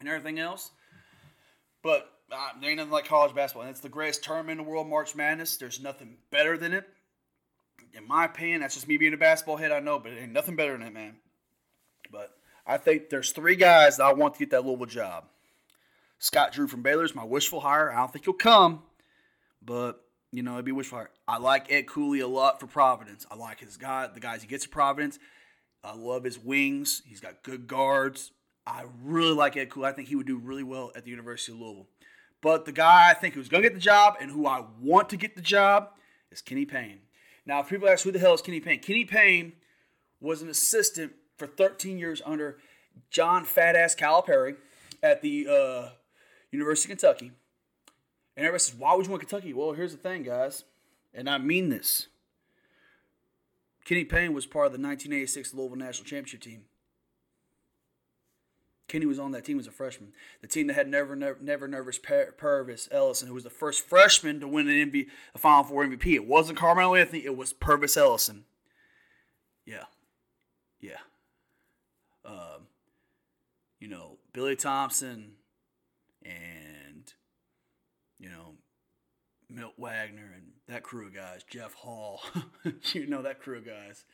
and 0.00 0.08
everything 0.08 0.38
else, 0.38 0.70
but 1.82 2.10
uh, 2.32 2.50
there 2.60 2.70
ain't 2.70 2.78
nothing 2.78 2.92
like 2.92 3.06
college 3.06 3.34
basketball. 3.34 3.62
And 3.62 3.70
it's 3.70 3.80
the 3.80 3.88
greatest 3.88 4.24
tournament 4.24 4.58
in 4.58 4.66
the 4.66 4.70
world, 4.70 4.88
March 4.88 5.14
Madness. 5.14 5.56
There's 5.56 5.80
nothing 5.80 6.16
better 6.30 6.56
than 6.58 6.72
it. 6.72 6.88
In 7.94 8.06
my 8.06 8.24
opinion, 8.24 8.60
that's 8.60 8.74
just 8.74 8.88
me 8.88 8.96
being 8.96 9.14
a 9.14 9.16
basketball 9.16 9.56
head. 9.56 9.72
I 9.72 9.80
know, 9.80 9.98
but 9.98 10.12
it 10.12 10.20
ain't 10.22 10.32
nothing 10.32 10.56
better 10.56 10.72
than 10.72 10.86
it, 10.86 10.92
man. 10.94 11.16
But 12.10 12.30
I 12.66 12.76
think 12.76 13.08
there's 13.10 13.32
three 13.32 13.56
guys 13.56 13.96
that 13.96 14.04
I 14.04 14.12
want 14.12 14.34
to 14.34 14.38
get 14.38 14.50
that 14.50 14.64
Louisville 14.64 14.86
job. 14.86 15.24
Scott 16.18 16.52
Drew 16.52 16.68
from 16.68 16.82
Baylor 16.82 17.04
is 17.04 17.14
my 17.14 17.24
wishful 17.24 17.60
hire. 17.60 17.92
I 17.92 17.96
don't 17.96 18.12
think 18.12 18.24
he'll 18.24 18.34
come, 18.34 18.82
but 19.62 20.04
You 20.32 20.42
know, 20.42 20.52
it'd 20.52 20.64
be 20.64 20.72
wishful. 20.72 21.06
I 21.26 21.38
like 21.38 21.72
Ed 21.72 21.86
Cooley 21.88 22.20
a 22.20 22.28
lot 22.28 22.60
for 22.60 22.66
Providence. 22.66 23.26
I 23.30 23.34
like 23.34 23.60
his 23.60 23.76
guy, 23.76 24.06
the 24.06 24.20
guys 24.20 24.42
he 24.42 24.48
gets 24.48 24.64
at 24.64 24.70
Providence. 24.70 25.18
I 25.82 25.94
love 25.94 26.24
his 26.24 26.38
wings. 26.38 27.02
He's 27.06 27.20
got 27.20 27.42
good 27.42 27.66
guards. 27.66 28.30
I 28.66 28.84
really 29.02 29.34
like 29.34 29.56
Ed 29.56 29.70
Cooley. 29.70 29.88
I 29.88 29.92
think 29.92 30.08
he 30.08 30.14
would 30.14 30.26
do 30.26 30.38
really 30.38 30.62
well 30.62 30.92
at 30.94 31.04
the 31.04 31.10
University 31.10 31.52
of 31.52 31.58
Louisville. 31.58 31.88
But 32.42 32.64
the 32.64 32.72
guy 32.72 33.10
I 33.10 33.14
think 33.14 33.34
who's 33.34 33.48
to 33.48 33.60
get 33.60 33.74
the 33.74 33.80
job 33.80 34.14
and 34.20 34.30
who 34.30 34.46
I 34.46 34.64
want 34.80 35.08
to 35.10 35.16
get 35.16 35.34
the 35.34 35.42
job 35.42 35.90
is 36.30 36.40
Kenny 36.40 36.64
Payne. 36.64 37.00
Now, 37.46 37.60
if 37.60 37.68
people 37.68 37.88
ask 37.88 38.04
who 38.04 38.12
the 38.12 38.18
hell 38.18 38.34
is 38.34 38.42
Kenny 38.42 38.60
Payne, 38.60 38.80
Kenny 38.80 39.04
Payne 39.04 39.54
was 40.20 40.42
an 40.42 40.48
assistant 40.48 41.12
for 41.36 41.46
13 41.46 41.98
years 41.98 42.20
under 42.24 42.58
John 43.10 43.44
Fatass 43.44 43.96
Calipari 43.96 44.56
at 45.02 45.22
the 45.22 45.46
uh, 45.48 45.88
University 46.50 46.92
of 46.92 46.98
Kentucky. 46.98 47.32
And 48.36 48.46
everybody 48.46 48.60
says, 48.60 48.74
why 48.76 48.94
would 48.94 49.06
you 49.06 49.10
want 49.10 49.22
Kentucky? 49.22 49.52
Well, 49.52 49.72
here's 49.72 49.92
the 49.92 49.98
thing, 49.98 50.22
guys, 50.22 50.64
and 51.12 51.28
I 51.28 51.38
mean 51.38 51.68
this. 51.68 52.08
Kenny 53.84 54.04
Payne 54.04 54.34
was 54.34 54.46
part 54.46 54.66
of 54.66 54.72
the 54.72 54.78
1986 54.78 55.54
Louisville 55.54 55.76
National 55.76 56.04
Championship 56.04 56.40
team. 56.40 56.64
Kenny 58.90 59.06
was 59.06 59.20
on 59.20 59.30
that 59.30 59.44
team 59.44 59.60
as 59.60 59.68
a 59.68 59.70
freshman. 59.70 60.12
The 60.40 60.48
team 60.48 60.66
that 60.66 60.74
had 60.74 60.88
never, 60.88 61.14
never, 61.14 61.38
never 61.40 61.68
nervous 61.68 61.96
Pervis 61.96 62.88
Ellison, 62.90 63.28
who 63.28 63.34
was 63.34 63.44
the 63.44 63.50
first 63.50 63.82
freshman 63.82 64.40
to 64.40 64.48
win 64.48 64.68
an 64.68 64.90
MVP, 64.90 65.06
a 65.32 65.38
Final 65.38 65.62
Four 65.62 65.86
MVP. 65.86 66.12
It 66.12 66.26
wasn't 66.26 66.58
Carmelo 66.58 66.96
Anthony. 66.96 67.24
It 67.24 67.36
was 67.36 67.52
Pervis 67.52 67.96
Ellison. 67.96 68.46
Yeah, 69.64 69.84
yeah. 70.80 70.98
Um, 72.24 72.66
you 73.78 73.86
know, 73.86 74.18
Billy 74.32 74.56
Thompson 74.56 75.34
and 76.24 77.14
you 78.18 78.28
know 78.28 78.54
Milt 79.48 79.74
Wagner 79.78 80.32
and 80.34 80.48
that 80.66 80.82
crew 80.82 81.06
of 81.06 81.14
guys, 81.14 81.44
Jeff 81.48 81.74
Hall. 81.74 82.22
you 82.92 83.06
know 83.06 83.22
that 83.22 83.40
crew 83.40 83.58
of 83.58 83.64
guys. 83.64 84.04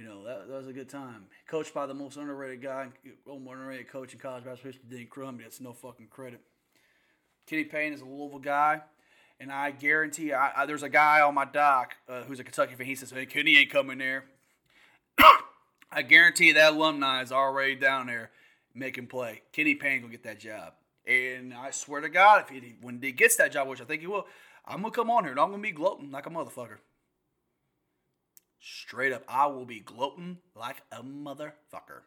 You 0.00 0.06
know, 0.06 0.24
that, 0.24 0.48
that 0.48 0.56
was 0.56 0.66
a 0.66 0.72
good 0.72 0.88
time. 0.88 1.26
Coached 1.46 1.74
by 1.74 1.84
the 1.84 1.92
most 1.92 2.16
underrated 2.16 2.62
guy, 2.62 2.88
most 3.26 3.46
underrated 3.46 3.88
coach 3.88 4.14
in 4.14 4.18
college 4.18 4.44
basketball 4.44 4.72
history, 4.72 4.88
Denny 4.88 5.04
Crum. 5.04 5.38
That's 5.42 5.60
no 5.60 5.74
fucking 5.74 6.06
credit. 6.06 6.40
Kenny 7.46 7.64
Payne 7.64 7.92
is 7.92 8.00
a 8.00 8.06
Louisville 8.06 8.38
guy, 8.38 8.80
and 9.38 9.52
I 9.52 9.72
guarantee 9.72 10.32
I, 10.32 10.62
I, 10.62 10.64
there's 10.64 10.82
a 10.82 10.88
guy 10.88 11.20
on 11.20 11.34
my 11.34 11.44
dock 11.44 11.96
uh, 12.08 12.22
who's 12.22 12.40
a 12.40 12.44
Kentucky 12.44 12.76
fan. 12.76 12.86
He 12.86 12.94
says, 12.94 13.10
"Hey, 13.10 13.26
Kenny 13.26 13.58
ain't 13.58 13.70
coming 13.70 13.98
there." 13.98 14.24
I 15.92 16.00
guarantee 16.00 16.52
that 16.52 16.72
alumni 16.72 17.20
is 17.20 17.30
already 17.30 17.74
down 17.74 18.06
there 18.06 18.30
making 18.74 19.08
play. 19.08 19.42
Kenny 19.52 19.74
Payne 19.74 20.00
will 20.00 20.08
get 20.08 20.22
that 20.22 20.40
job, 20.40 20.72
and 21.06 21.52
I 21.52 21.72
swear 21.72 22.00
to 22.00 22.08
God, 22.08 22.44
if 22.44 22.48
he 22.48 22.76
when 22.80 23.02
he 23.02 23.12
gets 23.12 23.36
that 23.36 23.52
job, 23.52 23.68
which 23.68 23.82
I 23.82 23.84
think 23.84 24.00
he 24.00 24.06
will, 24.06 24.26
I'm 24.64 24.80
gonna 24.80 24.92
come 24.92 25.10
on 25.10 25.24
here 25.24 25.32
and 25.32 25.40
I'm 25.40 25.50
gonna 25.50 25.62
be 25.62 25.72
gloating 25.72 26.10
like 26.10 26.24
a 26.24 26.30
motherfucker. 26.30 26.78
Straight 28.60 29.12
up, 29.12 29.24
I 29.26 29.46
will 29.46 29.64
be 29.64 29.80
gloating 29.80 30.38
like 30.54 30.82
a 30.92 31.02
motherfucker. 31.02 32.02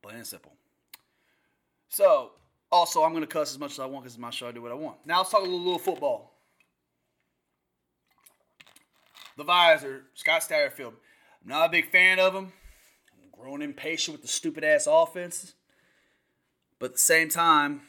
Plain 0.00 0.16
and 0.16 0.26
simple. 0.26 0.52
So, 1.88 2.32
also, 2.70 3.02
I'm 3.02 3.10
going 3.12 3.22
to 3.22 3.26
cuss 3.26 3.52
as 3.52 3.58
much 3.58 3.72
as 3.72 3.80
I 3.80 3.86
want 3.86 4.04
because 4.04 4.14
it's 4.14 4.20
my 4.20 4.30
show. 4.30 4.48
I 4.48 4.52
do 4.52 4.62
what 4.62 4.70
I 4.70 4.76
want. 4.76 4.98
Now, 5.04 5.18
let's 5.18 5.30
talk 5.30 5.40
a 5.40 5.44
little, 5.44 5.58
little 5.58 5.78
football. 5.78 6.34
The 9.36 9.44
visor, 9.44 10.04
Scott 10.14 10.42
Satterfield. 10.42 10.92
I'm 11.42 11.48
not 11.48 11.66
a 11.66 11.70
big 11.70 11.90
fan 11.90 12.20
of 12.20 12.34
him. 12.34 12.52
I'm 13.12 13.30
growing 13.32 13.62
impatient 13.62 14.14
with 14.14 14.22
the 14.22 14.28
stupid 14.28 14.64
ass 14.64 14.86
offenses. 14.88 15.54
But 16.78 16.86
at 16.86 16.92
the 16.92 16.98
same 16.98 17.28
time, 17.28 17.82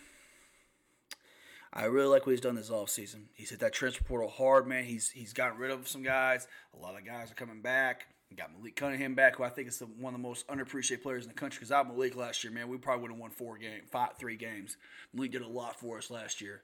I 1.72 1.86
really 1.86 2.08
like 2.08 2.26
what 2.26 2.32
he's 2.32 2.42
done 2.42 2.56
this 2.56 2.70
offseason. 2.72 3.26
He's 3.34 3.52
hit 3.52 3.60
that 3.60 3.74
transfer 3.74 4.04
portal 4.04 4.30
hard, 4.30 4.68
man. 4.68 4.86
He's 4.86 5.10
he's 5.10 5.34
gotten 5.34 5.60
rid 5.60 5.72
of 5.72 5.88
some 5.88 6.02
guys. 6.02 6.48
A 6.74 6.82
lot 6.82 6.98
of 6.98 7.06
guys 7.06 7.32
are 7.32 7.36
coming 7.36 7.62
back. 7.62 8.08
He 8.28 8.36
got 8.36 8.52
Malik 8.56 8.76
Cunningham 8.76 9.16
back, 9.16 9.38
who 9.38 9.44
I 9.44 9.50
think 9.50 9.68
is 9.68 9.80
the, 9.80 9.86
one 9.86 10.14
of 10.14 10.22
the 10.22 10.28
most 10.28 10.48
underappreciated 10.48 11.02
players 11.02 11.24
in 11.24 11.30
the 11.30 11.36
country. 11.36 11.60
Because 11.60 11.72
out 11.72 11.88
Malik 11.88 12.16
last 12.16 12.44
year, 12.44 12.54
man, 12.54 12.70
we 12.70 12.78
probably 12.78 13.02
would 13.04 13.12
have 13.12 13.20
won 13.20 13.32
four 13.32 13.58
game, 13.58 13.82
five, 13.92 14.18
three 14.20 14.36
games. 14.36 14.78
Malik 15.14 15.32
did 15.32 15.42
a 15.42 15.48
lot 15.48 15.80
for 15.80 15.98
us 15.98 16.12
last 16.12 16.40
year. 16.40 16.62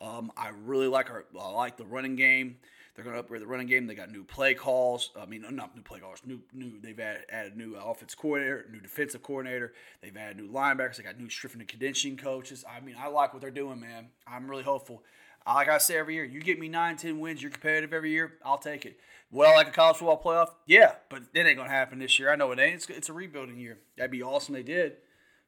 Um, 0.00 0.32
I 0.36 0.50
really 0.64 0.88
like 0.88 1.10
our, 1.10 1.24
I 1.38 1.50
like 1.50 1.76
the 1.76 1.84
running 1.84 2.16
game. 2.16 2.56
They're 2.94 3.04
going 3.04 3.14
to 3.14 3.20
upgrade 3.20 3.40
the 3.40 3.46
running 3.46 3.66
game. 3.66 3.86
They 3.86 3.94
got 3.94 4.10
new 4.10 4.22
play 4.22 4.52
calls. 4.52 5.10
I 5.18 5.24
mean, 5.24 5.46
not 5.50 5.74
new 5.74 5.82
play 5.82 6.00
calls. 6.00 6.20
New, 6.26 6.40
new. 6.52 6.78
They've 6.78 6.98
added, 7.00 7.22
added 7.30 7.56
new 7.56 7.74
uh, 7.74 7.82
offense 7.84 8.14
coordinator, 8.14 8.66
new 8.70 8.80
defensive 8.80 9.22
coordinator. 9.22 9.72
They've 10.02 10.16
added 10.16 10.36
new 10.36 10.48
linebackers. 10.48 10.96
They 10.96 11.02
got 11.02 11.18
new 11.18 11.30
strength 11.30 11.54
and 11.54 11.66
conditioning 11.66 12.18
coaches. 12.18 12.64
I 12.68 12.80
mean, 12.80 12.96
I 12.98 13.08
like 13.08 13.32
what 13.32 13.40
they're 13.40 13.50
doing, 13.50 13.80
man. 13.80 14.08
I'm 14.26 14.48
really 14.50 14.62
hopeful. 14.62 15.02
Like 15.46 15.68
I 15.68 15.78
say 15.78 15.96
every 15.96 16.14
year, 16.14 16.24
you 16.24 16.40
get 16.40 16.58
me 16.58 16.68
nine, 16.68 16.96
ten 16.96 17.18
wins. 17.18 17.42
You're 17.42 17.50
competitive 17.50 17.92
every 17.92 18.10
year. 18.10 18.34
I'll 18.44 18.58
take 18.58 18.86
it. 18.86 18.98
Well, 19.30 19.54
like 19.54 19.68
a 19.68 19.72
college 19.72 19.96
football 19.96 20.22
playoff, 20.22 20.50
yeah, 20.66 20.96
but 21.08 21.22
it 21.32 21.46
ain't 21.46 21.56
gonna 21.56 21.70
happen 21.70 21.98
this 21.98 22.18
year. 22.18 22.30
I 22.30 22.36
know 22.36 22.52
it 22.52 22.58
ain't. 22.58 22.74
It's, 22.74 22.90
it's 22.90 23.08
a 23.08 23.14
rebuilding 23.14 23.58
year. 23.58 23.78
That'd 23.96 24.10
be 24.10 24.22
awesome. 24.22 24.54
They 24.54 24.62
did, 24.62 24.98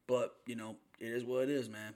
but 0.06 0.36
you 0.46 0.56
know, 0.56 0.76
it 0.98 1.08
is 1.08 1.22
what 1.22 1.42
it 1.44 1.50
is, 1.50 1.68
man. 1.68 1.94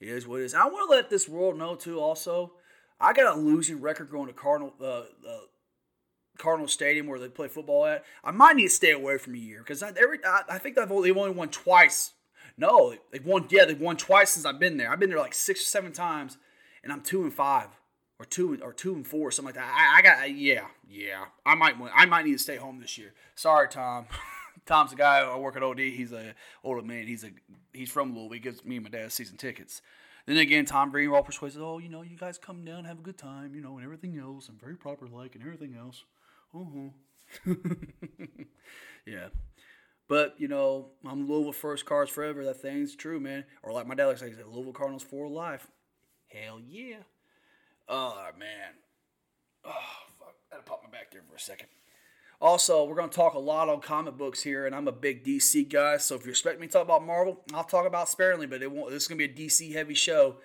It 0.00 0.08
is 0.08 0.26
what 0.26 0.40
it 0.40 0.44
is. 0.44 0.54
I 0.54 0.64
want 0.64 0.90
to 0.90 0.96
let 0.96 1.08
this 1.08 1.28
world 1.28 1.56
know 1.56 1.76
too. 1.76 2.00
Also, 2.00 2.54
I 3.00 3.12
got 3.12 3.36
a 3.36 3.38
losing 3.38 3.80
record 3.80 4.10
going 4.10 4.26
to 4.26 4.32
Cardinal 4.32 4.74
uh, 4.80 4.84
uh, 4.86 5.04
Cardinal 6.38 6.68
Stadium 6.68 7.06
where 7.06 7.18
they 7.18 7.28
play 7.28 7.48
football 7.48 7.86
at. 7.86 8.04
I 8.24 8.30
might 8.30 8.56
need 8.56 8.64
to 8.64 8.70
stay 8.70 8.92
away 8.92 9.18
from 9.18 9.34
a 9.34 9.38
year 9.38 9.58
because 9.60 9.82
every 9.82 10.18
I, 10.24 10.42
I, 10.48 10.58
think 10.58 10.76
they've 10.76 10.90
only, 10.90 11.08
they've 11.08 11.16
only 11.16 11.30
won 11.30 11.48
twice. 11.48 12.12
No, 12.56 12.94
they've 13.12 13.24
won. 13.24 13.46
Yeah, 13.50 13.64
they've 13.64 13.80
won 13.80 13.96
twice 13.96 14.30
since 14.30 14.44
I've 14.44 14.58
been 14.58 14.76
there. 14.76 14.90
I've 14.90 15.00
been 15.00 15.10
there 15.10 15.18
like 15.18 15.34
six 15.34 15.62
or 15.62 15.66
seven 15.66 15.92
times, 15.92 16.36
and 16.82 16.92
I'm 16.92 17.00
two 17.00 17.22
and 17.22 17.32
five 17.32 17.68
or 18.18 18.26
two 18.26 18.58
or 18.62 18.72
two 18.72 18.94
and 18.94 19.06
four, 19.06 19.30
something 19.30 19.54
like 19.54 19.54
that. 19.54 19.72
I, 19.74 19.98
I 19.98 20.02
got 20.02 20.34
yeah, 20.34 20.66
yeah. 20.88 21.24
I 21.46 21.54
might 21.54 21.78
win. 21.78 21.90
I 21.94 22.06
might 22.06 22.26
need 22.26 22.32
to 22.32 22.38
stay 22.38 22.56
home 22.56 22.80
this 22.80 22.98
year. 22.98 23.14
Sorry, 23.34 23.68
Tom. 23.68 24.06
Tom's 24.66 24.92
a 24.92 24.96
guy 24.96 25.20
I 25.20 25.36
work 25.38 25.56
at 25.56 25.62
OD. 25.62 25.78
He's 25.78 26.12
a 26.12 26.34
older 26.62 26.82
man. 26.82 27.06
He's 27.06 27.24
a 27.24 27.30
he's 27.72 27.90
from 27.90 28.14
Louisville. 28.14 28.34
He 28.34 28.40
gives 28.40 28.64
me 28.64 28.76
and 28.76 28.84
my 28.84 28.90
dad 28.90 29.10
season 29.10 29.36
tickets. 29.36 29.80
Then 30.30 30.38
again, 30.38 30.64
Tom 30.64 30.92
Greenwald 30.92 31.24
persuades, 31.24 31.56
oh, 31.58 31.78
you 31.78 31.88
know, 31.88 32.02
you 32.02 32.16
guys 32.16 32.38
come 32.38 32.64
down, 32.64 32.84
have 32.84 33.00
a 33.00 33.02
good 33.02 33.18
time, 33.18 33.52
you 33.52 33.60
know, 33.60 33.78
and 33.78 33.84
everything 33.84 34.16
else. 34.16 34.48
I'm 34.48 34.56
very 34.56 34.76
proper 34.76 35.08
like 35.08 35.34
and 35.34 35.42
everything 35.42 35.74
else. 35.74 36.04
Uh-huh. 36.54 37.54
yeah. 39.04 39.30
But, 40.06 40.36
you 40.38 40.46
know, 40.46 40.90
I'm 41.04 41.28
Louisville 41.28 41.52
first 41.52 41.84
cards 41.84 42.12
forever. 42.12 42.44
That 42.44 42.62
thing's 42.62 42.94
true, 42.94 43.18
man. 43.18 43.42
Or 43.64 43.72
like 43.72 43.88
my 43.88 43.96
dad 43.96 44.06
likes 44.06 44.20
to 44.20 44.32
say, 44.32 44.42
Louisville 44.46 44.72
Cardinals 44.72 45.02
for 45.02 45.28
life. 45.28 45.66
Hell 46.28 46.60
yeah. 46.64 47.02
Oh, 47.88 48.28
man. 48.38 48.74
Oh, 49.64 49.72
fuck. 50.16 50.36
I 50.52 50.54
had 50.54 50.64
to 50.64 50.70
pop 50.70 50.84
my 50.84 50.90
back 50.96 51.10
there 51.10 51.22
for 51.28 51.34
a 51.34 51.40
second. 51.40 51.70
Also, 52.40 52.84
we're 52.84 52.94
going 52.94 53.10
to 53.10 53.14
talk 53.14 53.34
a 53.34 53.38
lot 53.38 53.68
on 53.68 53.80
comic 53.80 54.16
books 54.16 54.42
here, 54.42 54.64
and 54.66 54.74
I'm 54.74 54.88
a 54.88 54.92
big 54.92 55.24
DC 55.24 55.70
guy. 55.70 55.98
So 55.98 56.14
if 56.14 56.24
you 56.24 56.30
expect 56.30 56.58
me 56.58 56.66
to 56.66 56.72
talk 56.72 56.84
about 56.84 57.04
Marvel, 57.04 57.40
I'll 57.52 57.64
talk 57.64 57.86
about 57.86 58.08
sparingly, 58.08 58.46
but 58.46 58.62
it 58.62 58.72
won't. 58.72 58.90
This 58.90 59.02
is 59.02 59.08
going 59.08 59.18
to 59.18 59.28
be 59.28 59.44
a 59.44 59.46
DC 59.46 59.72
heavy 59.74 59.94
show, 59.94 60.36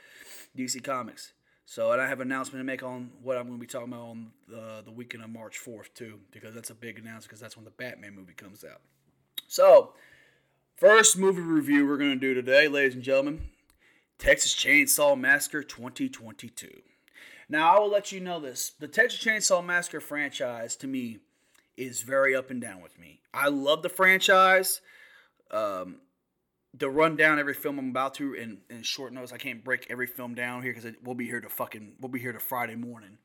DC 0.58 0.84
Comics. 0.84 1.31
So, 1.65 1.91
and 1.91 2.01
I 2.01 2.08
have 2.08 2.19
an 2.19 2.27
announcement 2.27 2.60
to 2.60 2.65
make 2.65 2.84
on 2.84 3.12
what 3.23 3.38
I'm 3.38 3.47
going 3.47 3.58
to 3.58 3.62
be 3.62 3.65
talking 3.65 3.88
about 3.88 4.01
on 4.01 4.31
the, 4.47 4.84
the 4.84 4.91
weekend 4.91 5.23
of 5.23 5.29
March 5.29 5.58
4th, 5.60 5.93
too, 5.95 6.19
because 6.31 6.53
that's 6.53 6.69
a 6.69 6.75
big 6.75 6.99
announcement 6.99 7.29
because 7.29 7.39
that's 7.39 7.55
when 7.55 7.65
the 7.65 7.71
Batman 7.71 8.13
movie 8.13 8.34
comes 8.34 8.63
out. 8.63 8.81
So, 9.47 9.93
first 10.75 11.17
movie 11.17 11.41
review 11.41 11.88
we're 11.88 11.97
going 11.97 12.12
to 12.12 12.15
do 12.17 12.34
today, 12.34 12.67
ladies 12.67 12.93
and 12.93 13.03
gentlemen 13.03 13.49
Texas 14.17 14.53
Chainsaw 14.53 15.19
Massacre 15.19 15.63
2022. 15.63 16.81
Now, 17.49 17.75
I 17.75 17.79
will 17.79 17.89
let 17.89 18.12
you 18.12 18.19
know 18.19 18.39
this 18.39 18.71
the 18.79 18.88
Texas 18.88 19.23
Chainsaw 19.23 19.63
Massacre 19.63 19.99
franchise, 19.99 20.75
to 20.77 20.88
me, 20.88 21.19
is 21.78 22.02
very 22.02 22.36
up 22.36 22.50
and 22.50 22.62
down 22.62 22.82
with 22.82 22.98
me. 23.00 23.22
I 23.34 23.50
love 23.50 23.82
the 23.82 23.90
franchise. 23.90 24.82
Um, 25.52 25.98
to 26.80 26.90
run 26.90 27.16
down 27.16 27.40
every 27.40 27.54
film 27.54 27.80
I'm 27.80 27.90
about 27.90 28.16
to 28.16 28.34
in, 28.34 28.60
in 28.70 28.84
short 28.84 29.14
notes, 29.14 29.32
I 29.32 29.38
can't 29.38 29.64
break 29.64 29.88
every 29.90 30.08
film 30.08 30.36
down 30.36 30.62
here 30.62 30.74
because 30.74 30.92
we'll 31.04 31.16
be 31.16 31.26
here 31.26 31.40
to 31.40 31.50
fucking 31.50 31.94
we'll 32.00 32.12
be 32.12 32.20
here 32.20 32.34
to 32.34 32.40
Friday 32.40 32.76
morning. 32.76 33.18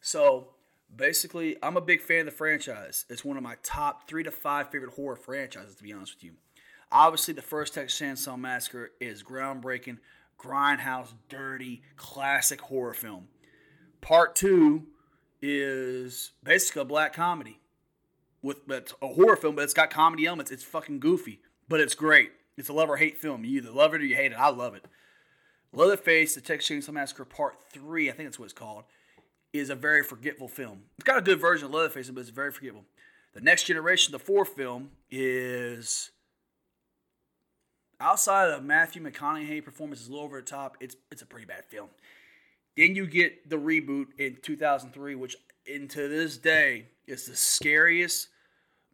So 0.00 0.54
basically, 0.94 1.56
I'm 1.62 1.76
a 1.76 1.80
big 1.80 2.00
fan 2.00 2.20
of 2.20 2.26
the 2.26 2.32
franchise. 2.32 3.04
It's 3.08 3.24
one 3.24 3.36
of 3.36 3.42
my 3.42 3.56
top 3.62 4.08
three 4.08 4.22
to 4.24 4.30
five 4.30 4.70
favorite 4.70 4.94
horror 4.94 5.16
franchises, 5.16 5.76
to 5.76 5.82
be 5.82 5.92
honest 5.92 6.16
with 6.16 6.24
you. 6.24 6.32
Obviously, 6.90 7.34
the 7.34 7.42
first 7.42 7.74
Texas 7.74 8.00
Chainsaw 8.00 8.38
Massacre 8.38 8.90
is 9.00 9.22
groundbreaking, 9.22 9.98
grindhouse, 10.38 11.12
dirty, 11.28 11.82
classic 11.96 12.60
horror 12.60 12.94
film. 12.94 13.28
Part 14.00 14.36
two 14.36 14.84
is 15.42 16.32
basically 16.42 16.82
a 16.82 16.86
black 16.86 17.12
comedy 17.12 17.58
with 18.46 18.70
it's 18.70 18.94
a 19.02 19.08
horror 19.08 19.36
film, 19.36 19.56
but 19.56 19.64
it's 19.64 19.74
got 19.74 19.90
comedy 19.90 20.24
elements. 20.24 20.50
It's 20.50 20.62
fucking 20.62 21.00
goofy, 21.00 21.40
but 21.68 21.80
it's 21.80 21.94
great. 21.94 22.30
It's 22.56 22.68
a 22.68 22.72
love 22.72 22.88
or 22.88 22.96
hate 22.96 23.18
film. 23.18 23.44
You 23.44 23.58
either 23.58 23.70
love 23.70 23.92
it 23.92 24.00
or 24.00 24.04
you 24.04 24.16
hate 24.16 24.32
it. 24.32 24.38
I 24.38 24.48
love 24.48 24.74
it. 24.74 24.86
Leatherface, 25.72 26.34
The 26.34 26.40
Texas 26.40 26.88
Chainsaw 26.88 26.94
Massacre 26.94 27.24
Part 27.24 27.56
3, 27.70 28.08
I 28.08 28.12
think 28.12 28.28
that's 28.28 28.38
what 28.38 28.46
it's 28.46 28.54
called, 28.54 28.84
is 29.52 29.68
a 29.68 29.74
very 29.74 30.02
forgetful 30.02 30.48
film. 30.48 30.84
It's 30.96 31.04
got 31.04 31.18
a 31.18 31.22
good 31.22 31.40
version 31.40 31.66
of 31.66 31.72
Leatherface, 31.72 32.08
but 32.08 32.20
it's 32.20 32.30
very 32.30 32.52
forgetful. 32.52 32.84
The 33.34 33.40
Next 33.42 33.64
Generation, 33.64 34.12
the 34.12 34.18
fourth 34.18 34.50
film, 34.50 34.90
is 35.10 36.10
outside 38.00 38.50
of 38.50 38.64
Matthew 38.64 39.02
McConaughey 39.02 39.62
performance 39.62 40.00
is 40.00 40.08
a 40.08 40.10
little 40.10 40.24
over 40.24 40.40
the 40.40 40.46
top. 40.46 40.76
It's 40.80 40.96
it's 41.10 41.20
a 41.20 41.26
pretty 41.26 41.46
bad 41.46 41.64
film. 41.66 41.88
Then 42.76 42.94
you 42.94 43.06
get 43.06 43.50
the 43.50 43.56
reboot 43.56 44.06
in 44.18 44.38
2003, 44.42 45.14
which 45.14 45.36
into 45.66 46.08
this 46.08 46.38
day 46.38 46.86
is 47.06 47.26
the 47.26 47.36
scariest 47.36 48.28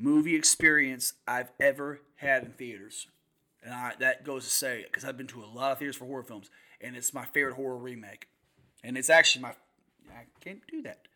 movie 0.02 0.34
experience 0.34 1.14
I've 1.26 1.52
ever 1.60 2.00
had 2.16 2.42
in 2.42 2.52
theaters. 2.52 3.06
And 3.62 3.72
I, 3.72 3.92
that 4.00 4.24
goes 4.24 4.44
to 4.44 4.50
say 4.50 4.84
because 4.84 5.04
I've 5.04 5.16
been 5.16 5.28
to 5.28 5.44
a 5.44 5.46
lot 5.46 5.72
of 5.72 5.78
theaters 5.78 5.96
for 5.96 6.06
horror 6.06 6.24
films, 6.24 6.50
and 6.80 6.96
it's 6.96 7.14
my 7.14 7.24
favorite 7.24 7.54
horror 7.54 7.76
remake. 7.76 8.26
And 8.82 8.98
it's 8.98 9.10
actually 9.10 9.42
my 9.42 9.54
I 10.10 10.24
can't 10.40 10.60
do 10.66 10.82
that. 10.82 11.06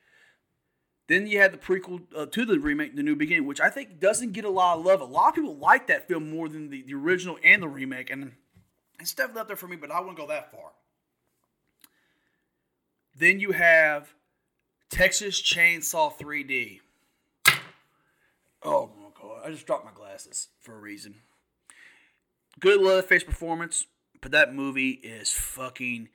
Then 1.08 1.26
you 1.26 1.38
had 1.38 1.52
the 1.52 1.58
prequel 1.58 2.02
uh, 2.16 2.26
to 2.26 2.44
the 2.44 2.58
remake, 2.58 2.96
The 2.96 3.02
New 3.02 3.14
Beginning, 3.14 3.46
which 3.46 3.60
I 3.60 3.70
think 3.70 4.00
doesn't 4.00 4.32
get 4.32 4.44
a 4.44 4.50
lot 4.50 4.78
of 4.78 4.84
love. 4.84 5.00
A 5.00 5.04
lot 5.04 5.28
of 5.28 5.34
people 5.34 5.56
like 5.56 5.86
that 5.86 6.08
film 6.08 6.30
more 6.30 6.48
than 6.48 6.70
the, 6.70 6.82
the 6.82 6.94
original 6.94 7.38
and 7.44 7.62
the 7.62 7.68
remake, 7.68 8.10
and 8.10 8.32
it's 8.98 9.14
definitely 9.14 9.42
up 9.42 9.46
there 9.46 9.56
for 9.56 9.68
me, 9.68 9.76
but 9.76 9.90
I 9.90 10.00
wouldn't 10.00 10.16
go 10.16 10.26
that 10.28 10.50
far. 10.50 10.70
Then 13.16 13.38
you 13.40 13.52
have 13.52 14.14
Texas 14.90 15.40
Chainsaw 15.40 16.16
3D. 16.16 16.80
Oh 18.62 18.90
my 18.98 19.08
god, 19.20 19.42
I 19.44 19.50
just 19.50 19.66
dropped 19.66 19.84
my 19.84 19.92
glasses 19.92 20.48
for 20.60 20.74
a 20.74 20.80
reason. 20.80 21.16
Good 22.58 22.80
Leatherface 22.80 23.24
performance, 23.24 23.86
but 24.20 24.32
that 24.32 24.54
movie 24.54 24.92
is 25.02 25.30
fucking. 25.30 26.08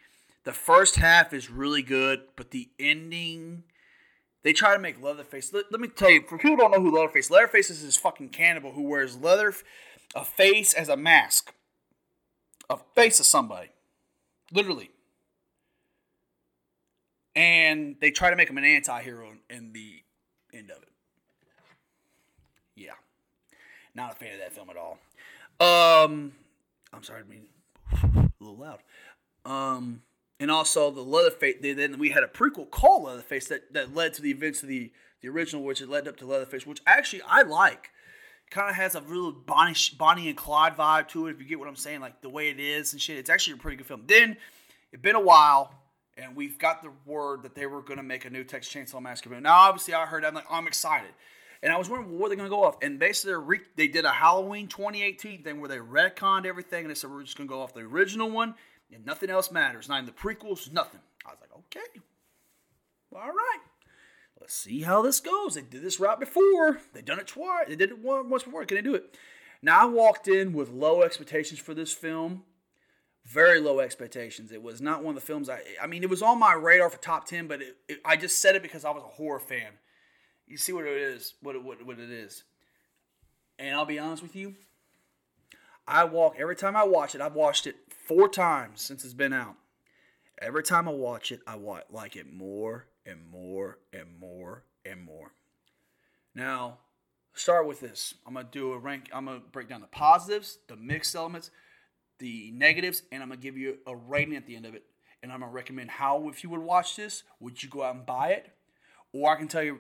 The 0.44 0.54
first 0.54 0.96
half 0.96 1.34
is 1.34 1.52
really 1.52 1.84
good, 1.84 2.22
but 2.36 2.52
the 2.52 2.70
ending. 2.80 3.64
They 4.44 4.54
try 4.54 4.74
to 4.74 4.80
make 4.80 5.02
Leatherface. 5.02 5.54
Let, 5.54 5.72
let 5.72 5.80
me 5.80 5.88
tell 5.88 6.10
you, 6.10 6.24
for 6.24 6.38
people 6.38 6.56
who 6.56 6.58
don't 6.58 6.72
know 6.72 6.82
who 6.82 6.96
Leatherface, 6.96 7.30
Leatherface 7.30 7.70
is 7.70 7.84
this 7.84 7.96
fucking 7.96 8.30
cannibal 8.30 8.72
who 8.72 8.82
wears 8.82 9.16
leather, 9.16 9.54
a 10.16 10.26
face 10.26 10.74
as 10.74 10.90
a 10.90 10.98
mask, 10.98 11.54
a 12.70 12.78
face 12.96 13.20
of 13.20 13.28
somebody, 13.28 13.70
literally. 14.52 14.90
And 17.36 17.98
they 18.02 18.10
try 18.10 18.32
to 18.32 18.36
make 18.36 18.50
him 18.50 18.58
an 18.58 18.66
anti-hero 18.66 19.34
in 19.50 19.74
the 19.74 20.02
end 20.54 20.72
of 20.72 20.82
it. 20.82 20.90
Yeah, 22.76 22.94
not 23.96 24.14
a 24.14 24.16
fan 24.16 24.34
of 24.34 24.40
that 24.40 24.54
film 24.54 24.70
at 24.70 24.78
all. 24.78 25.00
Um, 25.60 26.34
I'm 26.94 27.04
sorry, 27.04 27.22
I 27.22 27.30
mean 27.30 27.46
a 28.04 28.44
little 28.44 28.58
loud. 28.58 28.80
Um, 29.46 30.02
and 30.40 30.50
also 30.50 30.92
the 30.92 31.02
Leatherface. 31.02 31.56
Then 31.62 32.00
we 32.00 32.10
had 32.10 32.24
a 32.24 32.28
prequel 32.28 32.70
called 32.70 33.04
Leatherface 33.04 33.48
that, 33.48 33.74
that 33.74 33.96
led 33.96 34.14
to 34.16 34.22
the 34.22 34.32
events 34.32 34.64
of 34.64 34.70
the 34.70 34.92
the 35.22 35.30
original, 35.30 35.64
which 35.64 35.82
led 35.82 36.08
up 36.08 36.18
to 36.18 36.26
Leatherface, 36.26 36.66
which 36.66 36.82
actually 36.86 37.22
I 37.28 37.44
like. 37.44 37.92
Kind 38.50 38.70
of 38.70 38.76
has 38.76 38.96
a 38.96 39.02
real 39.02 39.32
Bonnie 39.32 39.76
Bonnie 39.98 40.28
and 40.28 40.38
Clyde 40.38 40.76
vibe 40.76 41.08
to 41.10 41.28
it, 41.28 41.32
if 41.32 41.40
you 41.40 41.48
get 41.48 41.60
what 41.60 41.70
I'm 41.70 41.76
saying, 41.76 42.02
like 42.02 42.22
the 42.22 42.30
way 42.30 42.50
it 42.50 42.60
is 42.60 42.92
and 42.92 43.02
shit. 43.02 43.18
It's 43.18 43.30
actually 43.30 43.54
a 43.54 43.58
pretty 43.58 43.78
good 43.78 43.86
film. 43.86 44.04
Then 44.08 44.36
it's 44.92 45.02
been 45.02 45.16
a 45.16 45.22
while, 45.22 45.74
and 46.18 46.36
we've 46.36 46.58
got 46.58 46.82
the 46.82 46.92
word 47.06 47.44
that 47.44 47.56
they 47.56 47.66
were 47.66 47.82
going 47.82 47.98
to 47.98 48.04
make 48.04 48.26
a 48.26 48.30
new 48.30 48.44
Texas 48.44 48.74
Chainsaw 48.74 49.02
Massacre. 49.02 49.40
Now, 49.40 49.56
obviously, 49.56 49.94
I 49.94 50.06
heard. 50.06 50.26
I'm 50.26 50.34
like, 50.34 50.46
I'm 50.50 50.68
excited. 50.68 51.12
And 51.64 51.72
I 51.72 51.78
was 51.78 51.90
wondering 51.90 52.18
where 52.18 52.28
they're 52.28 52.38
going 52.38 52.50
to 52.50 52.56
go 52.56 52.64
off. 52.64 52.78
And 52.82 52.98
basically, 52.98 53.36
re- 53.36 53.60
they 53.76 53.88
did 53.88 54.06
a 54.06 54.12
Halloween 54.12 54.68
2018 54.68 55.44
thing 55.44 55.60
where 55.60 55.70
they 55.70 55.78
retconned 55.78 56.46
everything 56.46 56.82
and 56.82 56.90
they 56.90 56.96
said, 56.96 57.12
we're 57.12 57.24
just 57.24 57.38
going 57.38 57.48
to 57.48 57.54
go 57.54 57.62
off 57.62 57.74
the 57.74 57.82
original 57.82 58.30
one 58.30 58.56
and 58.92 59.06
nothing 59.06 59.30
else 59.30 59.52
matters. 59.52 59.88
Not 59.88 60.02
even 60.02 60.06
the 60.08 60.12
prequels, 60.12 60.72
nothing. 60.72 61.02
I 61.26 61.30
was 61.30 61.40
like, 61.40 61.52
okay. 61.54 62.02
All 63.14 63.28
right. 63.28 63.60
Let's 64.40 64.56
see 64.56 64.82
how 64.82 65.04
this 65.04 65.20
goes. 65.20 65.54
They 65.54 65.62
did 65.62 65.84
this 65.84 66.00
right 66.00 66.20
before. 66.20 66.80
They've 66.94 67.06
done 67.06 67.20
it 67.20 67.28
twice. 67.28 67.68
They 67.68 67.76
did 67.76 67.92
it 67.92 68.00
once 68.00 68.44
before. 68.44 68.66
Can 68.66 68.76
they 68.76 68.82
do 68.82 68.96
it? 68.96 69.16
Now, 69.62 69.82
I 69.82 69.86
walked 69.86 70.28
in 70.28 70.54
with 70.54 70.72
low 70.72 71.04
expectations 71.04 71.60
for 71.60 71.76
this 71.76 71.94
film. 71.94 72.44
Very 73.24 73.60
low 73.60 73.80
expectations. 73.80 74.52
It 74.52 74.64
was 74.64 74.82
not 74.82 75.04
one 75.04 75.16
of 75.16 75.22
the 75.22 75.26
films 75.26 75.48
I. 75.48 75.62
I 75.80 75.86
mean, 75.86 76.02
it 76.02 76.10
was 76.10 76.24
on 76.24 76.40
my 76.40 76.54
radar 76.54 76.90
for 76.90 76.98
top 76.98 77.28
ten, 77.28 77.46
but 77.46 77.62
it, 77.62 77.78
it, 77.88 78.00
I 78.04 78.16
just 78.16 78.42
said 78.42 78.56
it 78.56 78.64
because 78.64 78.84
I 78.84 78.90
was 78.90 79.04
a 79.04 79.08
horror 79.08 79.40
fan 79.40 79.74
you 80.52 80.58
see 80.58 80.74
what 80.74 80.86
it 80.86 80.98
is, 80.98 81.34
what 81.42 81.56
it, 81.56 81.64
what, 81.64 81.84
what 81.86 81.98
it 81.98 82.12
is. 82.12 82.44
And 83.58 83.74
I'll 83.74 83.86
be 83.86 84.00
honest 84.00 84.22
with 84.22 84.36
you, 84.36 84.56
I 85.88 86.04
walk 86.04 86.36
every 86.38 86.56
time 86.56 86.76
I 86.76 86.84
watch 86.84 87.16
it. 87.16 87.22
I've 87.22 87.36
watched 87.36 87.68
it 87.68 87.78
four 87.90 88.28
times 88.28 88.82
since 88.82 89.06
it's 89.06 89.14
been 89.14 89.34
out. 89.34 89.56
Every 90.42 90.64
time 90.64 90.88
I 90.88 90.92
watch 90.92 91.32
it, 91.32 91.40
I 91.48 91.58
like 91.90 92.16
it 92.16 92.32
more 92.32 92.88
and 93.06 93.20
more 93.32 93.78
and 93.94 94.20
more 94.20 94.64
and 94.86 95.04
more. 95.04 95.32
Now, 96.36 96.80
start 97.34 97.68
with 97.68 97.80
this. 97.80 98.16
I'm 98.26 98.34
gonna 98.34 98.48
do 98.52 98.74
a 98.74 98.78
rank. 98.78 99.10
I'm 99.14 99.26
gonna 99.26 99.42
break 99.52 99.70
down 99.70 99.82
the 99.82 99.88
positives, 99.88 100.58
the 100.68 100.76
mixed 100.76 101.16
elements, 101.16 101.52
the 102.20 102.52
negatives, 102.52 103.04
and 103.12 103.22
I'm 103.24 103.30
gonna 103.30 103.40
give 103.40 103.58
you 103.58 103.78
a 103.86 103.96
rating 103.96 104.36
at 104.36 104.48
the 104.48 104.56
end 104.56 104.66
of 104.66 104.76
it. 104.76 104.84
And 105.24 105.32
I'm 105.32 105.42
gonna 105.42 105.52
recommend 105.52 105.92
how, 105.92 106.28
if 106.30 106.44
you 106.44 106.50
would 106.50 106.62
watch 106.62 106.96
this, 106.96 107.24
would 107.40 107.62
you 107.62 107.70
go 107.70 107.84
out 107.84 107.96
and 107.96 108.06
buy 108.06 108.30
it? 108.30 108.52
Or 109.14 109.32
I 109.32 109.36
can 109.36 109.48
tell 109.48 109.64
you 109.64 109.80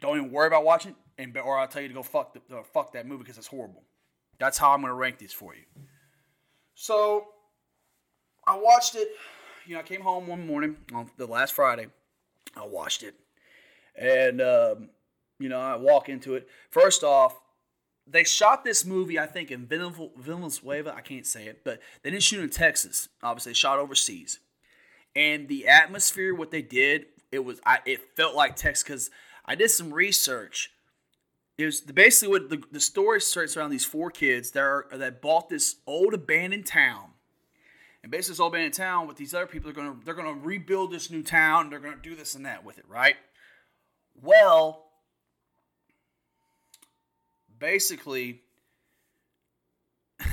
don't 0.00 0.16
even 0.16 0.30
worry 0.30 0.46
about 0.46 0.64
watching, 0.64 0.94
and 1.18 1.36
or 1.36 1.58
I'll 1.58 1.68
tell 1.68 1.82
you 1.82 1.88
to 1.88 1.94
go 1.94 2.02
fuck 2.02 2.34
the, 2.34 2.62
fuck 2.72 2.92
that 2.92 3.06
movie 3.06 3.22
because 3.22 3.38
it's 3.38 3.46
horrible. 3.46 3.84
That's 4.38 4.58
how 4.58 4.72
I'm 4.72 4.80
gonna 4.80 4.94
rank 4.94 5.18
these 5.18 5.32
for 5.32 5.54
you. 5.54 5.62
So 6.74 7.28
I 8.46 8.56
watched 8.56 8.94
it. 8.94 9.08
You 9.66 9.74
know, 9.74 9.80
I 9.80 9.84
came 9.84 10.00
home 10.00 10.26
one 10.26 10.46
morning 10.46 10.76
on 10.92 11.10
the 11.16 11.26
last 11.26 11.52
Friday. 11.54 11.86
I 12.56 12.66
watched 12.66 13.02
it, 13.02 13.14
and 13.96 14.40
um, 14.40 14.90
you 15.38 15.48
know, 15.48 15.60
I 15.60 15.76
walk 15.76 16.08
into 16.08 16.34
it. 16.34 16.48
First 16.70 17.04
off, 17.04 17.40
they 18.06 18.24
shot 18.24 18.64
this 18.64 18.84
movie, 18.84 19.18
I 19.18 19.26
think, 19.26 19.50
in 19.50 19.66
Venezuela. 19.66 20.92
I 20.92 21.00
can't 21.00 21.26
say 21.26 21.46
it, 21.46 21.62
but 21.64 21.80
they 22.02 22.10
didn't 22.10 22.24
shoot 22.24 22.42
in 22.42 22.50
Texas. 22.50 23.08
Obviously, 23.22 23.50
they 23.50 23.54
shot 23.54 23.78
overseas. 23.78 24.40
And 25.14 25.46
the 25.48 25.68
atmosphere, 25.68 26.34
what 26.34 26.50
they 26.50 26.62
did 26.62 27.06
it 27.32 27.44
was 27.44 27.60
I 27.64 27.78
it 27.86 28.14
felt 28.14 28.36
like 28.36 28.54
text 28.54 28.84
because 28.84 29.10
I 29.44 29.54
did 29.56 29.70
some 29.70 29.92
research. 29.92 30.70
It 31.58 31.64
was 31.64 31.80
basically 31.80 32.28
what 32.28 32.50
the, 32.50 32.62
the 32.70 32.80
story 32.80 33.20
starts 33.20 33.56
around 33.56 33.70
these 33.70 33.84
four 33.84 34.10
kids 34.10 34.52
that 34.52 34.60
are 34.60 34.86
that 34.92 35.20
bought 35.20 35.48
this 35.48 35.76
old 35.86 36.14
abandoned 36.14 36.66
town. 36.66 37.08
And 38.02 38.10
basically 38.10 38.34
this 38.34 38.40
old 38.40 38.52
abandoned 38.52 38.74
town 38.74 39.06
with 39.08 39.16
these 39.16 39.34
other 39.34 39.46
people 39.46 39.70
are 39.70 39.74
gonna 39.74 39.96
they're 40.04 40.14
gonna 40.14 40.34
rebuild 40.34 40.92
this 40.92 41.10
new 41.10 41.22
town, 41.22 41.70
they're 41.70 41.80
gonna 41.80 41.96
do 42.00 42.14
this 42.14 42.34
and 42.34 42.46
that 42.46 42.64
with 42.64 42.78
it, 42.78 42.84
right? 42.88 43.16
Well, 44.20 44.84
basically 47.58 48.42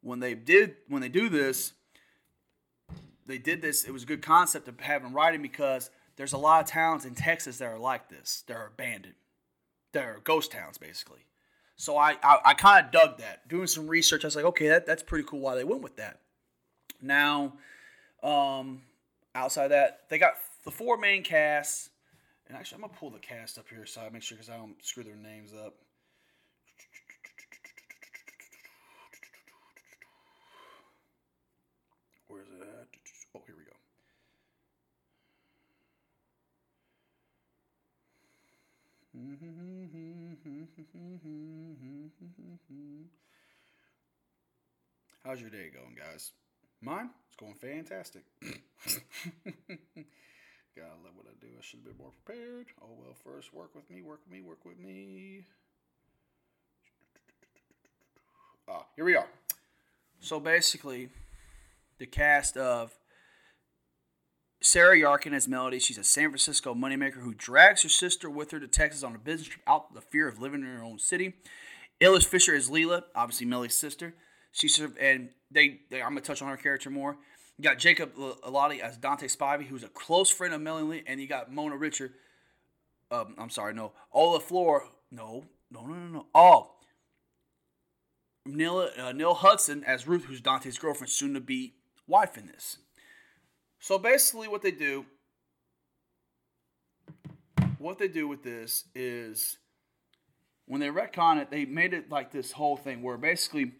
when 0.00 0.20
they 0.20 0.34
did 0.34 0.76
when 0.88 1.02
they 1.02 1.08
do 1.08 1.28
this 1.28 1.72
they 3.30 3.38
did 3.38 3.62
this. 3.62 3.84
It 3.84 3.92
was 3.92 4.02
a 4.02 4.06
good 4.06 4.22
concept 4.22 4.66
to 4.66 4.72
of 4.72 4.80
having 4.80 5.12
writing 5.12 5.42
because 5.42 5.90
there's 6.16 6.32
a 6.32 6.38
lot 6.38 6.62
of 6.62 6.68
towns 6.68 7.04
in 7.04 7.14
Texas 7.14 7.58
that 7.58 7.66
are 7.66 7.78
like 7.78 8.08
this. 8.08 8.44
They're 8.46 8.66
abandoned. 8.66 9.14
They're 9.92 10.20
ghost 10.24 10.52
towns, 10.52 10.78
basically. 10.78 11.20
So 11.76 11.96
I, 11.96 12.16
I, 12.22 12.38
I 12.44 12.54
kind 12.54 12.84
of 12.84 12.92
dug 12.92 13.18
that. 13.18 13.48
Doing 13.48 13.66
some 13.66 13.88
research, 13.88 14.24
I 14.24 14.26
was 14.26 14.36
like, 14.36 14.44
okay, 14.44 14.68
that, 14.68 14.84
that's 14.84 15.02
pretty 15.02 15.26
cool 15.26 15.40
why 15.40 15.54
they 15.54 15.64
went 15.64 15.82
with 15.82 15.96
that. 15.96 16.20
Now, 17.00 17.54
um, 18.22 18.82
outside 19.34 19.68
that, 19.68 20.00
they 20.10 20.18
got 20.18 20.34
the 20.64 20.70
four 20.70 20.98
main 20.98 21.22
casts. 21.22 21.88
And 22.48 22.58
actually, 22.58 22.82
I'm 22.82 22.90
to 22.90 22.96
pull 22.96 23.10
the 23.10 23.18
cast 23.18 23.58
up 23.58 23.66
here 23.70 23.86
so 23.86 24.00
I 24.00 24.10
make 24.10 24.22
sure 24.22 24.36
because 24.36 24.50
I 24.50 24.56
don't 24.56 24.74
screw 24.84 25.04
their 25.04 25.16
names 25.16 25.52
up. 25.54 25.74
Where's 32.28 32.48
it 32.48 32.60
at? 32.60 32.86
Oh, 33.34 33.42
here 33.46 33.54
we 33.56 33.64
go. 33.64 33.70
How's 45.24 45.40
your 45.40 45.48
day 45.50 45.70
going, 45.74 45.96
guys? 45.96 46.30
Mine? 46.80 47.10
It's 47.26 47.34
going 47.36 47.54
fantastic. 47.54 48.22
Gotta 48.42 48.60
love 51.04 51.16
what 51.16 51.26
I 51.26 51.34
do. 51.40 51.48
I 51.58 51.60
should 51.60 51.80
have 51.80 51.84
been 51.84 51.98
more 51.98 52.12
prepared. 52.24 52.68
Oh 52.80 52.94
well, 52.98 53.14
first 53.22 53.52
work 53.52 53.74
with 53.74 53.90
me, 53.90 54.00
work 54.02 54.20
with 54.26 54.32
me, 54.32 54.40
work 54.40 54.64
with 54.64 54.78
me. 54.78 55.44
Ah, 58.68 58.86
here 58.96 59.04
we 59.04 59.16
are. 59.16 59.28
So 60.20 60.40
basically, 60.40 61.10
the 61.98 62.06
cast 62.06 62.56
of 62.56 62.98
Sarah 64.62 64.96
Yarkin 64.96 65.32
as 65.32 65.48
Melody. 65.48 65.78
She's 65.78 65.98
a 65.98 66.04
San 66.04 66.28
Francisco 66.28 66.74
moneymaker 66.74 67.22
who 67.22 67.34
drags 67.34 67.82
her 67.82 67.88
sister 67.88 68.28
with 68.28 68.50
her 68.50 68.60
to 68.60 68.68
Texas 68.68 69.02
on 69.02 69.14
a 69.14 69.18
business 69.18 69.48
trip 69.48 69.62
out 69.66 69.94
the 69.94 70.00
fear 70.00 70.28
of 70.28 70.40
living 70.40 70.60
in 70.60 70.66
her 70.66 70.84
own 70.84 70.98
city. 70.98 71.34
Elsie 72.00 72.26
Fisher 72.26 72.54
is 72.54 72.70
Leela, 72.70 73.04
obviously 73.14 73.46
Melody's 73.46 73.76
sister. 73.76 74.14
She 74.52 74.68
served, 74.68 74.98
and 74.98 75.30
they, 75.50 75.80
they, 75.90 76.02
I'm 76.02 76.10
gonna 76.10 76.20
touch 76.20 76.42
on 76.42 76.48
her 76.48 76.56
character 76.56 76.90
more. 76.90 77.16
You 77.56 77.64
got 77.64 77.78
Jacob 77.78 78.14
Elordi 78.16 78.80
as 78.80 78.96
Dante 78.96 79.26
Spivey, 79.26 79.66
who's 79.66 79.84
a 79.84 79.88
close 79.88 80.30
friend 80.30 80.54
of 80.54 80.60
Melody, 80.60 81.04
and 81.06 81.20
you 81.20 81.26
got 81.26 81.52
Mona 81.52 81.76
Richard. 81.76 82.12
Um, 83.10 83.34
I'm 83.38 83.50
sorry, 83.50 83.74
no, 83.74 83.92
Ola 84.12 84.40
Flor. 84.40 84.84
No, 85.10 85.44
no, 85.70 85.84
no, 85.84 85.94
no, 85.94 86.06
no. 86.06 86.26
Oh, 86.34 86.70
Nell, 88.46 88.88
uh, 88.98 89.12
Nell 89.12 89.34
Hudson 89.34 89.84
as 89.84 90.06
Ruth, 90.06 90.24
who's 90.24 90.40
Dante's 90.40 90.78
girlfriend, 90.78 91.10
soon 91.10 91.34
to 91.34 91.40
be 91.40 91.74
wife 92.06 92.38
in 92.38 92.46
this. 92.46 92.78
So 93.80 93.98
basically, 93.98 94.46
what 94.46 94.60
they 94.62 94.70
do, 94.70 95.06
what 97.78 97.98
they 97.98 98.08
do 98.08 98.28
with 98.28 98.42
this 98.42 98.84
is 98.94 99.56
when 100.66 100.80
they 100.80 100.88
retcon 100.88 101.40
it, 101.40 101.50
they 101.50 101.64
made 101.64 101.94
it 101.94 102.10
like 102.10 102.30
this 102.30 102.52
whole 102.52 102.76
thing 102.76 103.02
where 103.02 103.16
basically 103.16 103.72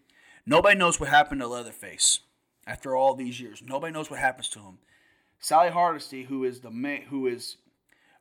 nobody 0.45 0.77
knows 0.77 0.99
what 0.99 1.09
happened 1.09 1.39
to 1.41 1.47
Leatherface 1.47 2.19
after 2.65 2.95
all 2.95 3.13
these 3.13 3.39
years. 3.39 3.61
Nobody 3.63 3.93
knows 3.93 4.09
what 4.09 4.19
happens 4.19 4.49
to 4.49 4.59
him. 4.59 4.79
Sally 5.39 5.69
Hardesty, 5.69 6.23
who 6.23 6.43
is 6.43 6.61
the 6.61 6.71
ma- 6.71 7.05
who 7.09 7.27
is 7.27 7.57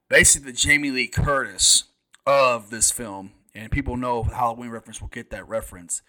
basically 0.09 0.53
the 0.53 0.57
Jamie 0.57 0.91
Lee 0.91 1.09
Curtis 1.09 1.85
of 2.27 2.69
this 2.69 2.91
film, 2.91 3.33
and 3.55 3.73
people 3.73 3.97
know 3.97 4.23
Halloween 4.23 4.71
reference 4.71 5.01
will 5.01 5.09
get 5.09 5.31
that 5.31 5.49
reference. 5.49 6.03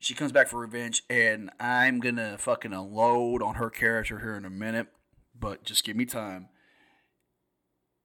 She 0.00 0.14
comes 0.14 0.30
back 0.30 0.48
for 0.48 0.60
revenge, 0.60 1.02
and 1.10 1.50
I'm 1.58 1.98
gonna 1.98 2.38
fucking 2.38 2.72
unload 2.72 3.42
on 3.42 3.56
her 3.56 3.68
character 3.68 4.20
here 4.20 4.36
in 4.36 4.44
a 4.44 4.50
minute, 4.50 4.86
but 5.38 5.64
just 5.64 5.84
give 5.84 5.96
me 5.96 6.04
time. 6.04 6.48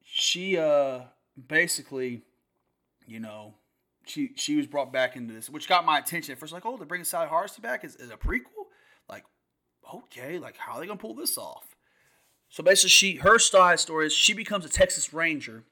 She 0.03 0.57
uh 0.57 1.01
basically, 1.47 2.23
you 3.05 3.19
know, 3.19 3.55
she 4.05 4.31
she 4.35 4.57
was 4.57 4.65
brought 4.65 4.91
back 4.91 5.15
into 5.15 5.33
this, 5.33 5.49
which 5.49 5.69
got 5.69 5.85
my 5.85 5.99
attention 5.99 6.33
at 6.33 6.39
first. 6.39 6.51
Like, 6.51 6.65
oh, 6.65 6.77
they're 6.77 6.85
bringing 6.87 7.05
Sally 7.05 7.27
Hardesty 7.27 7.61
back 7.61 7.83
as, 7.83 7.95
as 7.95 8.09
a 8.09 8.17
prequel. 8.17 8.67
Like, 9.07 9.25
okay, 9.93 10.39
like 10.39 10.57
how 10.57 10.73
are 10.73 10.79
they 10.79 10.87
gonna 10.87 10.97
pull 10.97 11.13
this 11.13 11.37
off? 11.37 11.75
So 12.49 12.63
basically, 12.63 12.89
she 12.89 13.15
her 13.17 13.37
story 13.37 14.05
is 14.07 14.13
she 14.13 14.33
becomes 14.33 14.65
a 14.65 14.69
Texas 14.69 15.13
Ranger, 15.13 15.63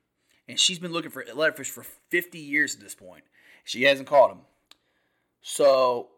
and 0.48 0.60
she's 0.60 0.78
been 0.78 0.92
looking 0.92 1.12
for 1.12 1.26
Leatherface 1.34 1.68
for 1.68 1.84
50 2.10 2.38
years 2.38 2.76
at 2.76 2.82
this 2.82 2.94
point. 2.94 3.24
She 3.64 3.84
hasn't 3.84 4.08
caught 4.08 4.32
him. 4.32 4.42
So 5.42 6.10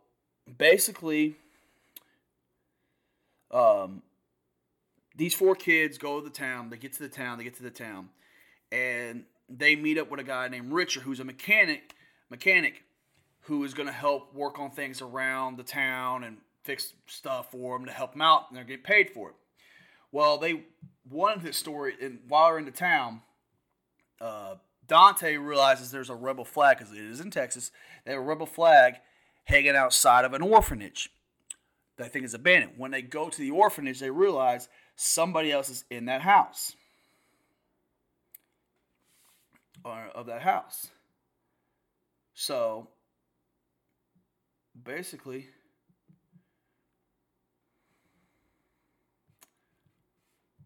basically, 0.58 1.36
um, 3.52 4.02
these 5.16 5.34
four 5.34 5.56
kids 5.56 5.98
go 5.98 6.20
to 6.20 6.24
the 6.24 6.34
town. 6.34 6.70
They 6.70 6.78
get 6.78 6.94
to 6.94 7.04
the 7.04 7.10
town. 7.10 7.38
They 7.38 7.44
get 7.44 7.56
to 7.58 7.64
the 7.64 7.70
town, 7.70 8.10
and 8.72 9.26
they 9.50 9.76
meet 9.76 9.98
up 9.98 10.10
with 10.10 10.20
a 10.20 10.24
guy 10.24 10.48
named 10.48 10.72
Richard, 10.72 11.04
who's 11.04 11.20
a 11.20 11.26
mechanic. 11.26 11.96
Mechanic, 12.30 12.84
who 13.42 13.64
is 13.64 13.76
going 13.76 13.86
to 13.86 13.94
help 13.94 14.34
work 14.34 14.58
on 14.58 14.72
things 14.72 15.04
around 15.04 15.58
the 15.58 15.64
town 15.64 16.24
and 16.24 16.38
fix 16.64 16.94
stuff 17.06 17.52
for 17.52 17.78
them 17.78 17.86
to 17.86 17.92
help 17.92 18.14
them 18.14 18.22
out, 18.22 18.46
and 18.50 18.58
they're 18.58 18.64
getting 18.64 18.84
paid 18.84 19.12
for 19.12 19.30
it. 19.30 19.36
Well, 20.12 20.40
they 20.40 20.64
wanted 21.08 21.44
this 21.44 21.58
story, 21.58 21.94
and 22.02 22.20
while 22.28 22.48
they're 22.48 22.58
in 22.58 22.66
the 22.66 22.72
town, 22.72 23.22
uh, 24.20 24.56
Dante 24.88 25.38
realizes 25.38 25.92
there's 25.92 26.10
a 26.10 26.16
rebel 26.16 26.46
flag 26.46 26.80
because 26.80 26.92
it 26.92 27.00
is 27.00 27.20
in 27.20 27.30
Texas. 27.30 27.72
They 28.06 28.14
have 28.14 28.22
a 28.22 28.24
rebel 28.24 28.46
flag 28.46 28.96
hanging 29.46 29.76
outside 29.76 30.26
of 30.26 30.34
an 30.34 30.42
orphanage 30.42 31.10
that 31.98 32.06
I 32.06 32.08
think 32.08 32.26
is 32.26 32.34
abandoned. 32.34 32.74
When 32.78 32.92
they 32.92 33.02
go 33.02 33.30
to 33.30 33.38
the 33.38 33.52
orphanage, 33.52 34.00
they 34.00 34.10
realize 34.10 34.70
somebody 34.96 35.52
else 35.52 35.70
is 35.70 35.86
in 35.90 36.06
that 36.06 36.22
house. 36.22 36.76
Or 39.86 40.08
of 40.16 40.28
that 40.28 40.42
house. 40.42 40.88
So 42.34 42.88
basically, 44.82 45.48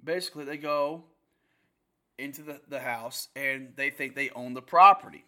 basically 0.03 0.45
they 0.45 0.57
go 0.57 1.03
into 2.17 2.41
the, 2.41 2.61
the 2.69 2.79
house 2.79 3.27
and 3.35 3.73
they 3.75 3.89
think 3.89 4.15
they 4.15 4.29
own 4.29 4.53
the 4.53 4.61
property. 4.61 5.25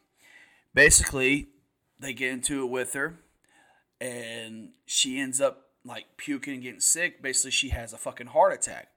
Basically, 0.74 1.50
they 2.00 2.14
get 2.14 2.32
into 2.32 2.64
it 2.64 2.70
with 2.70 2.94
her 2.94 3.18
and 4.00 4.70
she 4.86 5.20
ends 5.20 5.42
up 5.42 5.68
like 5.86 6.06
puking 6.18 6.56
and 6.56 6.64
getting 6.64 6.80
sick. 6.80 7.22
Basically, 7.22 7.52
she 7.52 7.70
has 7.70 7.94
a 7.94 7.98
fucking 7.98 8.28
heart 8.28 8.54
attack. 8.54 8.90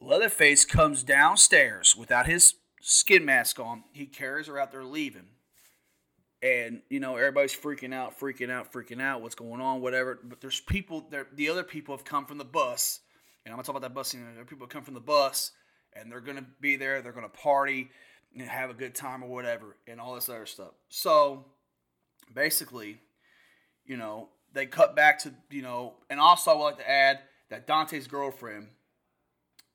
Leatherface 0.00 0.64
comes 0.64 1.02
downstairs 1.02 1.96
without 1.96 2.26
his 2.26 2.54
skin 2.80 3.24
mask 3.24 3.58
on. 3.58 3.84
He 3.92 4.06
carries 4.06 4.46
her 4.46 4.58
out 4.58 4.70
there 4.70 4.84
leaving. 4.84 5.26
And, 6.40 6.82
you 6.88 7.00
know, 7.00 7.16
everybody's 7.16 7.56
freaking 7.56 7.92
out, 7.92 8.18
freaking 8.18 8.50
out, 8.50 8.72
freaking 8.72 9.02
out. 9.02 9.22
What's 9.22 9.34
going 9.34 9.60
on, 9.60 9.80
whatever. 9.80 10.20
But 10.22 10.40
there's 10.40 10.60
people, 10.60 11.06
there. 11.10 11.26
the 11.34 11.48
other 11.48 11.64
people 11.64 11.96
have 11.96 12.04
come 12.04 12.26
from 12.26 12.38
the 12.38 12.44
bus. 12.44 13.00
And 13.44 13.52
I'm 13.52 13.58
to 13.64 13.66
talk 13.66 13.76
about 13.76 13.88
that 13.88 13.94
bus 13.94 14.08
scene. 14.08 14.24
There 14.34 14.44
people 14.44 14.66
come 14.66 14.82
from 14.84 14.94
the 14.94 15.00
bus 15.00 15.52
and 15.94 16.12
they're 16.12 16.20
to 16.36 16.44
be 16.60 16.76
there. 16.76 17.02
They're 17.02 17.12
to 17.28 17.36
party 17.36 17.90
and 18.36 18.48
have 18.48 18.70
a 18.70 18.74
good 18.74 18.94
time 18.94 19.24
or 19.24 19.28
whatever 19.28 19.76
and 19.86 20.00
all 20.00 20.14
this 20.14 20.28
other 20.28 20.46
stuff. 20.46 20.74
So 20.90 21.46
basically, 22.32 23.00
you 23.88 23.96
know, 23.96 24.28
they 24.52 24.66
cut 24.66 24.94
back 24.94 25.18
to, 25.20 25.34
you 25.50 25.62
know, 25.62 25.94
and 26.08 26.20
also 26.20 26.52
I 26.52 26.54
would 26.54 26.62
like 26.62 26.78
to 26.78 26.88
add 26.88 27.18
that 27.50 27.66
Dante's 27.66 28.06
girlfriend, 28.06 28.68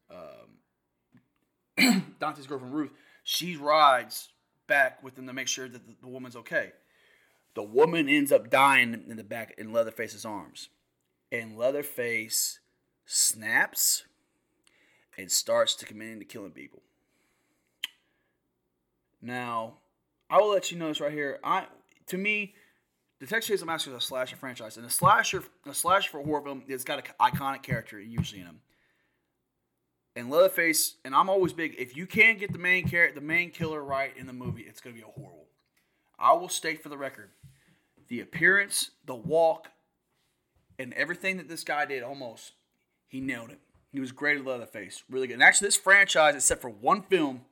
um, 0.09 2.05
Dante's 2.19 2.47
girlfriend 2.47 2.73
Ruth, 2.73 2.91
she 3.23 3.57
rides 3.57 4.29
back 4.67 5.03
with 5.03 5.15
them 5.15 5.27
to 5.27 5.33
make 5.33 5.49
sure 5.49 5.67
that 5.67 5.85
the, 5.85 5.95
the 6.01 6.07
woman's 6.07 6.37
okay. 6.37 6.71
The 7.55 7.63
woman 7.63 8.07
ends 8.07 8.31
up 8.31 8.49
dying 8.49 9.03
in 9.07 9.17
the 9.17 9.23
back 9.23 9.53
in 9.57 9.73
Leatherface's 9.73 10.25
arms. 10.25 10.69
And 11.31 11.57
Leatherface 11.57 12.59
snaps 13.05 14.03
and 15.17 15.31
starts 15.31 15.75
to 15.75 15.85
commit 15.85 16.09
into 16.09 16.25
killing 16.25 16.51
people. 16.51 16.81
Now, 19.21 19.75
I 20.29 20.39
will 20.39 20.51
let 20.51 20.71
you 20.71 20.77
know 20.77 20.87
this 20.87 20.99
right 20.99 21.11
here. 21.11 21.39
I 21.43 21.65
to 22.07 22.17
me, 22.17 22.55
the 23.23 23.29
Texas 23.29 23.61
Chainsaw 23.61 23.67
Massacre 23.67 23.95
is 23.95 24.03
a 24.03 24.05
slasher 24.05 24.35
franchise, 24.35 24.75
and 24.75 24.85
a 24.85 24.89
slasher, 24.89 25.43
a 25.65 25.73
slasher 25.73 26.11
for 26.11 26.21
horror 26.21 26.41
film, 26.41 26.63
it's 26.67 26.83
got 26.83 26.99
an 26.99 27.13
iconic 27.21 27.63
character 27.63 27.97
usually 27.97 28.41
in 28.41 28.47
them. 28.47 28.59
And 30.17 30.29
Leatherface, 30.29 30.95
and 31.05 31.15
I'm 31.15 31.29
always 31.29 31.53
big. 31.53 31.73
If 31.77 31.95
you 31.95 32.05
can't 32.05 32.37
get 32.37 32.51
the 32.51 32.59
main 32.59 32.85
character, 32.85 33.21
the 33.21 33.25
main 33.25 33.49
killer 33.49 33.81
right 33.81 34.11
in 34.17 34.27
the 34.27 34.33
movie, 34.33 34.63
it's 34.63 34.81
gonna 34.81 34.97
be 34.97 35.03
a 35.03 35.05
horrible. 35.05 35.47
I 36.19 36.33
will 36.33 36.49
state 36.49 36.83
for 36.83 36.89
the 36.89 36.97
record, 36.97 37.29
the 38.09 38.19
appearance, 38.19 38.91
the 39.05 39.15
walk, 39.15 39.69
and 40.77 40.93
everything 40.93 41.37
that 41.37 41.47
this 41.47 41.63
guy 41.63 41.85
did, 41.85 42.03
almost, 42.03 42.51
he 43.07 43.21
nailed 43.21 43.51
it. 43.51 43.59
He 43.93 44.01
was 44.01 44.11
great 44.11 44.37
at 44.37 44.43
Leatherface, 44.45 45.01
really 45.09 45.27
good. 45.27 45.35
And 45.35 45.43
actually, 45.43 45.67
this 45.67 45.77
franchise, 45.77 46.35
except 46.35 46.61
for 46.61 46.69
one 46.69 47.03
film, 47.03 47.45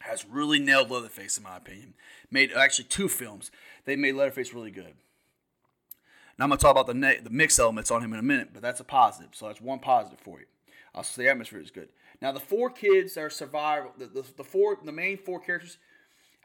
has 0.00 0.26
really 0.26 0.58
nailed 0.58 0.90
Leatherface 0.90 1.36
in 1.36 1.44
my 1.44 1.58
opinion. 1.58 1.94
Made 2.28 2.52
actually 2.52 2.86
two 2.86 3.08
films. 3.08 3.52
They 3.84 3.94
made 3.94 4.16
Leatherface 4.16 4.52
really 4.52 4.72
good. 4.72 4.94
Now 6.38 6.44
I'm 6.44 6.50
gonna 6.50 6.58
talk 6.58 6.72
about 6.72 6.86
the 6.86 6.94
ne- 6.94 7.20
the 7.20 7.30
mix 7.30 7.58
elements 7.58 7.90
on 7.90 8.02
him 8.02 8.12
in 8.12 8.18
a 8.18 8.22
minute, 8.22 8.50
but 8.52 8.62
that's 8.62 8.80
a 8.80 8.84
positive. 8.84 9.30
So 9.32 9.46
that's 9.46 9.60
one 9.60 9.78
positive 9.78 10.20
for 10.20 10.40
you. 10.40 10.46
Also, 10.94 11.22
the 11.22 11.28
atmosphere 11.28 11.60
is 11.60 11.70
good. 11.70 11.88
Now 12.20 12.32
the 12.32 12.40
four 12.40 12.70
kids 12.70 13.14
that 13.14 13.22
are 13.22 13.30
survival, 13.30 13.92
the, 13.98 14.06
the, 14.06 14.24
the 14.36 14.44
four, 14.44 14.78
the 14.82 14.92
main 14.92 15.18
four 15.18 15.40
characters, 15.40 15.78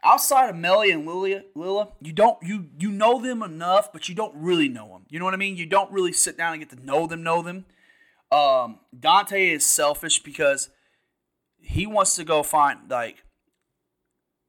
outside 0.02 0.50
of 0.50 0.56
Melly 0.56 0.90
and 0.90 1.06
Lilia, 1.06 1.44
Lila, 1.54 1.88
you 2.00 2.12
don't 2.12 2.38
you 2.42 2.66
you 2.78 2.90
know 2.90 3.20
them 3.20 3.42
enough, 3.42 3.92
but 3.92 4.08
you 4.08 4.14
don't 4.14 4.34
really 4.36 4.68
know 4.68 4.88
them. 4.88 5.06
You 5.08 5.18
know 5.18 5.24
what 5.24 5.34
I 5.34 5.38
mean? 5.38 5.56
You 5.56 5.66
don't 5.66 5.92
really 5.92 6.12
sit 6.12 6.36
down 6.36 6.54
and 6.54 6.60
get 6.60 6.76
to 6.76 6.84
know 6.84 7.06
them, 7.06 7.22
know 7.22 7.42
them. 7.42 7.66
Um, 8.30 8.80
Dante 8.98 9.50
is 9.50 9.64
selfish 9.64 10.22
because 10.22 10.68
he 11.60 11.86
wants 11.86 12.16
to 12.16 12.24
go 12.24 12.42
find 12.42 12.90
like 12.90 13.24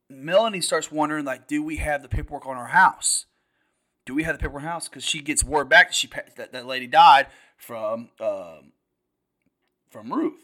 Melanie 0.10 0.62
starts 0.62 0.92
wondering 0.92 1.26
like, 1.26 1.48
do 1.48 1.64
we 1.64 1.78
have 1.78 2.02
the 2.02 2.10
paperwork 2.10 2.48
on 2.48 2.58
our 2.58 2.68
house? 2.68 3.26
Do 4.10 4.16
we 4.16 4.24
have 4.24 4.36
the 4.36 4.42
paper 4.42 4.58
house? 4.58 4.90
Because 4.90 5.04
she 5.04 5.22
gets 5.22 5.44
word 5.44 5.70
back 5.70 5.90
that 5.90 5.96
she 5.96 6.10
that, 6.36 6.52
that 6.52 6.66
lady 6.66 6.88
died 6.88 7.28
from 7.58 8.10
um, 8.20 8.72
from 9.92 10.12
Ruth. 10.12 10.42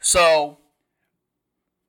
So 0.00 0.58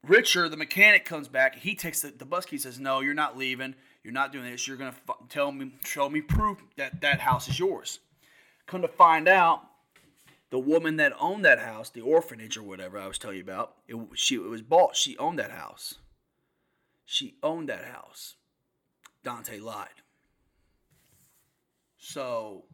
Richard, 0.01 0.51
the 0.51 0.57
mechanic, 0.57 1.03
comes 1.03 1.27
back. 1.27 1.55
He 1.55 1.75
takes 1.75 2.01
the, 2.01 2.11
the 2.11 2.23
bus 2.23 2.45
key. 2.45 2.57
Says, 2.57 2.79
"No, 2.79 3.01
you're 3.01 3.13
not 3.13 3.37
leaving. 3.37 3.75
You're 4.05 4.13
not 4.13 4.31
doing 4.31 4.49
this. 4.49 4.69
You're 4.69 4.77
gonna 4.77 4.95
f- 5.09 5.17
tell 5.27 5.51
me, 5.51 5.73
show 5.83 6.09
me 6.09 6.21
proof 6.21 6.59
that 6.77 7.01
that 7.01 7.19
house 7.19 7.49
is 7.49 7.59
yours." 7.59 7.99
Come 8.65 8.81
to 8.81 8.87
find 8.87 9.27
out, 9.27 9.63
the 10.49 10.59
woman 10.59 10.95
that 10.95 11.11
owned 11.19 11.43
that 11.43 11.59
house, 11.59 11.89
the 11.89 11.99
orphanage 11.99 12.55
or 12.55 12.63
whatever 12.63 12.97
I 12.97 13.07
was 13.07 13.17
telling 13.17 13.35
you 13.35 13.43
about, 13.43 13.73
it, 13.89 13.97
she 14.13 14.35
it 14.35 14.43
was 14.43 14.61
bought. 14.61 14.95
She 14.95 15.17
owned 15.17 15.39
that 15.39 15.51
house. 15.51 15.95
She 17.03 17.35
owned 17.43 17.67
that 17.67 17.83
house. 17.83 18.35
Dante 19.25 19.59
lied. 19.59 20.04
So 22.07 22.65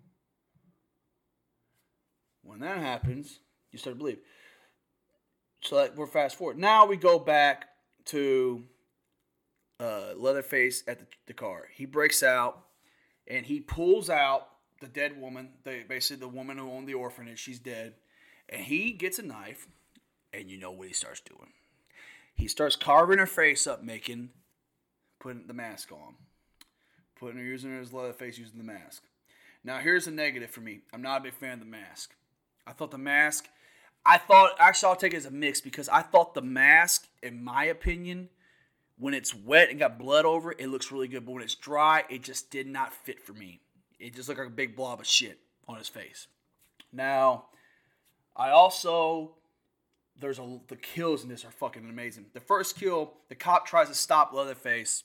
when 2.44 2.60
that 2.60 2.80
happens, 2.80 3.40
you 3.72 3.80
start 3.80 3.96
to 3.96 3.98
believe. 3.98 4.20
So 5.62 5.78
like 5.78 5.96
we're 5.96 6.06
fast 6.06 6.36
forward. 6.36 6.58
Now 6.58 6.86
we 6.86 6.98
go 6.98 7.18
back 7.18 7.70
to 8.08 8.64
uh, 9.80 10.16
Leatherface 10.18 10.84
at 10.86 11.00
the, 11.00 11.06
the 11.28 11.34
car. 11.34 11.70
He 11.74 11.86
breaks 11.86 12.22
out 12.22 12.66
and 13.26 13.46
he 13.46 13.62
pulls 13.62 14.10
out 14.10 14.50
the 14.82 14.88
dead 14.88 15.20
woman, 15.20 15.52
the, 15.64 15.84
basically 15.88 16.20
the 16.20 16.28
woman 16.28 16.58
who 16.58 16.70
owned 16.70 16.88
the 16.88 16.96
orphanage. 16.96 17.40
She's 17.40 17.60
dead. 17.60 17.94
And 18.50 18.66
he 18.66 18.92
gets 18.92 19.18
a 19.18 19.24
knife, 19.24 19.66
and 20.34 20.52
you 20.52 20.58
know 20.58 20.72
what 20.72 20.88
he 20.88 20.94
starts 20.94 21.22
doing. 21.22 21.54
He 22.36 22.50
starts 22.50 22.76
carving 22.76 23.20
her 23.20 23.26
face 23.26 23.66
up, 23.66 23.82
making, 23.82 24.32
putting 25.22 25.48
the 25.48 25.54
mask 25.54 25.94
on, 25.94 26.16
putting 27.18 27.38
her 27.38 27.46
using 27.46 27.72
her 27.72 27.80
as 27.80 27.94
Leatherface 27.94 28.38
using 28.38 28.58
the 28.58 28.66
mask. 28.66 29.04
Now, 29.64 29.80
here's 29.80 30.08
a 30.08 30.12
negative 30.12 30.50
for 30.50 30.62
me. 30.62 30.82
I'm 30.94 31.02
not 31.02 31.22
a 31.22 31.24
big 31.24 31.34
fan 31.34 31.54
of 31.54 31.60
the 31.60 31.66
mask. 31.66 32.16
I 32.66 32.74
thought 32.74 32.92
the 32.92 32.98
mask, 32.98 33.48
I 34.06 34.18
thought 34.18 34.56
actually 34.60 34.90
I'll 34.90 34.96
take 34.96 35.14
it 35.14 35.18
as 35.18 35.26
a 35.26 35.32
mix 35.32 35.62
because 35.62 35.88
I 35.90 36.02
thought 36.02 36.34
the 36.34 36.42
mask, 36.42 37.08
in 37.22 37.44
my 37.44 37.66
opinion, 37.66 38.30
when 38.98 39.14
it's 39.14 39.34
wet 39.34 39.70
and 39.70 39.80
got 39.80 39.98
blood 39.98 40.26
over 40.26 40.52
it, 40.52 40.60
it 40.60 40.68
looks 40.68 40.92
really 40.92 41.08
good. 41.08 41.26
But 41.26 41.34
when 41.34 41.44
it's 41.44 41.56
dry, 41.56 42.04
it 42.10 42.24
just 42.24 42.50
did 42.50 42.68
not 42.68 42.94
fit 42.94 43.20
for 43.20 43.34
me. 43.34 43.62
It 44.00 44.16
just 44.16 44.28
looked 44.28 44.40
like 44.40 44.48
a 44.48 44.52
big 44.52 44.76
blob 44.76 45.00
of 45.00 45.08
shit 45.08 45.40
on 45.68 45.78
his 45.78 45.88
face. 45.88 46.28
Now, 46.92 47.46
I 48.36 48.50
also 48.50 49.36
there's 50.20 50.40
a 50.40 50.60
the 50.68 50.76
kills 50.76 51.24
in 51.24 51.30
this 51.30 51.46
are 51.46 51.52
fucking 51.52 51.88
amazing. 51.88 52.26
The 52.34 52.40
first 52.40 52.80
kill, 52.80 53.14
the 53.30 53.36
cop 53.36 53.66
tries 53.66 53.90
to 53.90 53.96
stop 53.96 54.34
Leatherface 54.34 55.04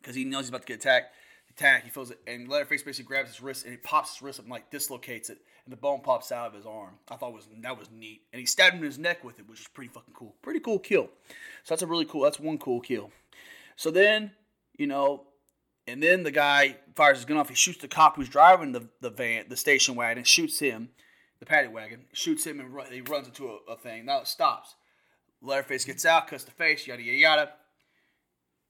because 0.00 0.14
he 0.14 0.24
knows 0.24 0.44
he's 0.44 0.48
about 0.50 0.62
to 0.62 0.66
get 0.66 0.76
attacked. 0.80 1.14
Attack, 1.56 1.84
he 1.84 1.90
feels 1.90 2.10
it, 2.10 2.20
and 2.26 2.48
Leatherface 2.48 2.82
basically 2.82 3.08
grabs 3.08 3.30
his 3.30 3.40
wrist 3.40 3.64
and 3.64 3.72
he 3.72 3.78
pops 3.78 4.14
his 4.14 4.22
wrist 4.22 4.38
up 4.38 4.44
and 4.44 4.52
like 4.52 4.70
dislocates 4.70 5.30
it, 5.30 5.38
and 5.64 5.72
the 5.72 5.76
bone 5.76 6.00
pops 6.02 6.30
out 6.30 6.48
of 6.48 6.54
his 6.54 6.66
arm. 6.66 6.90
I 7.10 7.16
thought 7.16 7.32
was 7.32 7.48
that 7.62 7.78
was 7.78 7.90
neat, 7.90 8.20
and 8.30 8.40
he 8.40 8.44
stabbed 8.44 8.74
him 8.74 8.80
in 8.80 8.86
his 8.86 8.98
neck 8.98 9.24
with 9.24 9.38
it, 9.38 9.48
which 9.48 9.60
is 9.60 9.68
pretty 9.68 9.88
fucking 9.88 10.12
cool. 10.12 10.34
Pretty 10.42 10.60
cool 10.60 10.78
kill. 10.78 11.08
So 11.64 11.74
that's 11.74 11.80
a 11.80 11.86
really 11.86 12.04
cool. 12.04 12.20
That's 12.20 12.38
one 12.38 12.58
cool 12.58 12.80
kill. 12.80 13.10
So 13.74 13.90
then, 13.90 14.32
you 14.76 14.86
know, 14.86 15.28
and 15.86 16.02
then 16.02 16.24
the 16.24 16.30
guy 16.30 16.76
fires 16.94 17.18
his 17.18 17.24
gun 17.24 17.38
off. 17.38 17.48
He 17.48 17.54
shoots 17.54 17.78
the 17.78 17.88
cop 17.88 18.16
who's 18.16 18.28
driving 18.28 18.72
the, 18.72 18.88
the 19.00 19.08
van, 19.08 19.46
the 19.48 19.56
station 19.56 19.94
wagon, 19.94 20.24
shoots 20.24 20.58
him, 20.58 20.90
the 21.38 21.46
paddy 21.46 21.68
wagon, 21.68 22.04
shoots 22.12 22.44
him, 22.44 22.60
and 22.60 22.74
run, 22.74 22.92
he 22.92 23.00
runs 23.00 23.28
into 23.28 23.48
a, 23.48 23.72
a 23.72 23.76
thing. 23.78 24.04
Now 24.04 24.20
it 24.20 24.26
stops. 24.26 24.74
Leatherface 25.40 25.86
gets 25.86 26.04
out, 26.04 26.28
cuts 26.28 26.44
the 26.44 26.50
face, 26.50 26.86
yada, 26.86 27.02
yada, 27.02 27.18
yada. 27.18 27.52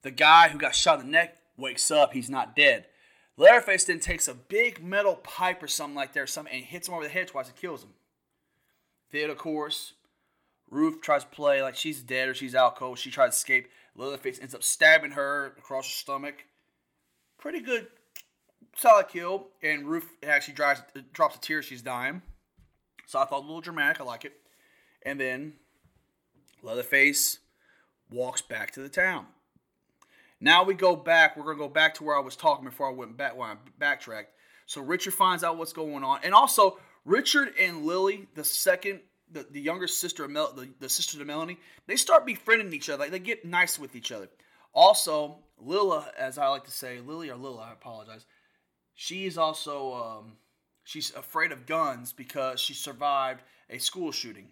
The 0.02 0.12
guy 0.12 0.50
who 0.50 0.58
got 0.58 0.74
shot 0.74 1.00
in 1.00 1.06
the 1.06 1.12
neck 1.12 1.36
wakes 1.56 1.90
up. 1.90 2.12
He's 2.12 2.30
not 2.30 2.56
dead. 2.56 2.86
Leatherface 3.36 3.84
then 3.84 4.00
takes 4.00 4.28
a 4.28 4.34
big 4.34 4.82
metal 4.82 5.16
pipe 5.16 5.62
or 5.62 5.68
something 5.68 5.94
like 5.94 6.14
that, 6.14 6.20
or 6.20 6.26
something, 6.26 6.54
and 6.54 6.64
hits 6.64 6.88
him 6.88 6.94
over 6.94 7.04
the 7.04 7.10
head 7.10 7.28
twice 7.28 7.48
and 7.48 7.56
kills 7.56 7.82
him. 7.82 7.90
Then, 9.10 9.30
of 9.30 9.38
course, 9.38 9.92
Ruth 10.70 11.00
tries 11.00 11.22
to 11.22 11.30
play 11.30 11.62
like 11.62 11.76
she's 11.76 12.00
dead 12.00 12.28
or 12.28 12.34
she's 12.34 12.54
out 12.54 12.76
cold. 12.76 12.98
She 12.98 13.10
tries 13.10 13.30
to 13.30 13.36
escape. 13.36 13.68
Leatherface 13.94 14.40
ends 14.40 14.54
up 14.54 14.62
stabbing 14.62 15.12
her 15.12 15.54
across 15.58 15.86
her 15.86 15.90
stomach. 15.90 16.44
Pretty 17.38 17.60
good, 17.60 17.86
solid 18.76 19.08
kill. 19.08 19.48
And 19.62 19.86
Ruth 19.86 20.08
actually 20.26 20.54
drives, 20.54 20.82
drops 21.12 21.36
a 21.36 21.40
tear. 21.40 21.62
She's 21.62 21.82
dying. 21.82 22.22
So 23.06 23.18
I 23.18 23.24
thought 23.24 23.40
a 23.40 23.46
little 23.46 23.60
dramatic. 23.60 24.00
I 24.00 24.04
like 24.04 24.24
it. 24.24 24.34
And 25.02 25.20
then 25.20 25.54
Leatherface 26.62 27.38
walks 28.10 28.42
back 28.42 28.72
to 28.72 28.80
the 28.80 28.88
town. 28.88 29.26
Now 30.40 30.64
we 30.64 30.74
go 30.74 30.94
back. 30.94 31.36
We're 31.36 31.44
gonna 31.44 31.58
go 31.58 31.68
back 31.68 31.94
to 31.94 32.04
where 32.04 32.16
I 32.16 32.20
was 32.20 32.36
talking 32.36 32.64
before 32.64 32.88
I 32.88 32.92
went 32.92 33.16
back. 33.16 33.36
When 33.36 33.48
I 33.48 33.56
backtracked. 33.78 34.32
So 34.66 34.80
Richard 34.80 35.14
finds 35.14 35.44
out 35.44 35.56
what's 35.58 35.72
going 35.72 36.02
on, 36.02 36.20
and 36.24 36.34
also 36.34 36.78
Richard 37.04 37.54
and 37.60 37.86
Lily, 37.86 38.26
the 38.34 38.44
second, 38.44 39.00
the, 39.30 39.46
the 39.50 39.60
younger 39.60 39.86
sister 39.86 40.24
of 40.24 40.30
Mel, 40.30 40.52
the, 40.52 40.68
the 40.80 40.88
sister 40.88 41.18
to 41.18 41.24
Melanie, 41.24 41.58
they 41.86 41.96
start 41.96 42.26
befriending 42.26 42.72
each 42.72 42.90
other. 42.90 43.04
Like 43.04 43.12
they 43.12 43.20
get 43.20 43.44
nice 43.44 43.78
with 43.78 43.94
each 43.94 44.10
other. 44.10 44.28
Also, 44.74 45.38
Lila, 45.58 46.10
as 46.18 46.36
I 46.36 46.48
like 46.48 46.64
to 46.64 46.70
say, 46.70 47.00
Lily 47.00 47.30
or 47.30 47.36
Lila, 47.36 47.62
I 47.62 47.72
apologize. 47.72 48.26
She's 48.94 49.38
also 49.38 49.94
um, 49.94 50.32
she's 50.84 51.14
afraid 51.14 51.52
of 51.52 51.64
guns 51.64 52.12
because 52.12 52.60
she 52.60 52.74
survived 52.74 53.42
a 53.70 53.78
school 53.78 54.12
shooting 54.12 54.48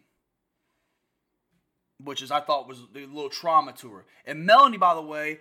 which 2.03 2.23
is 2.23 2.31
I 2.31 2.41
thought 2.41 2.69
was 2.69 2.81
a 2.95 2.99
little 2.99 3.29
trauma 3.29 3.73
to 3.75 3.91
her. 3.93 4.05
And 4.27 4.45
Melanie, 4.45 4.79
by 4.79 4.95
the 4.95 5.03
way, 5.03 5.39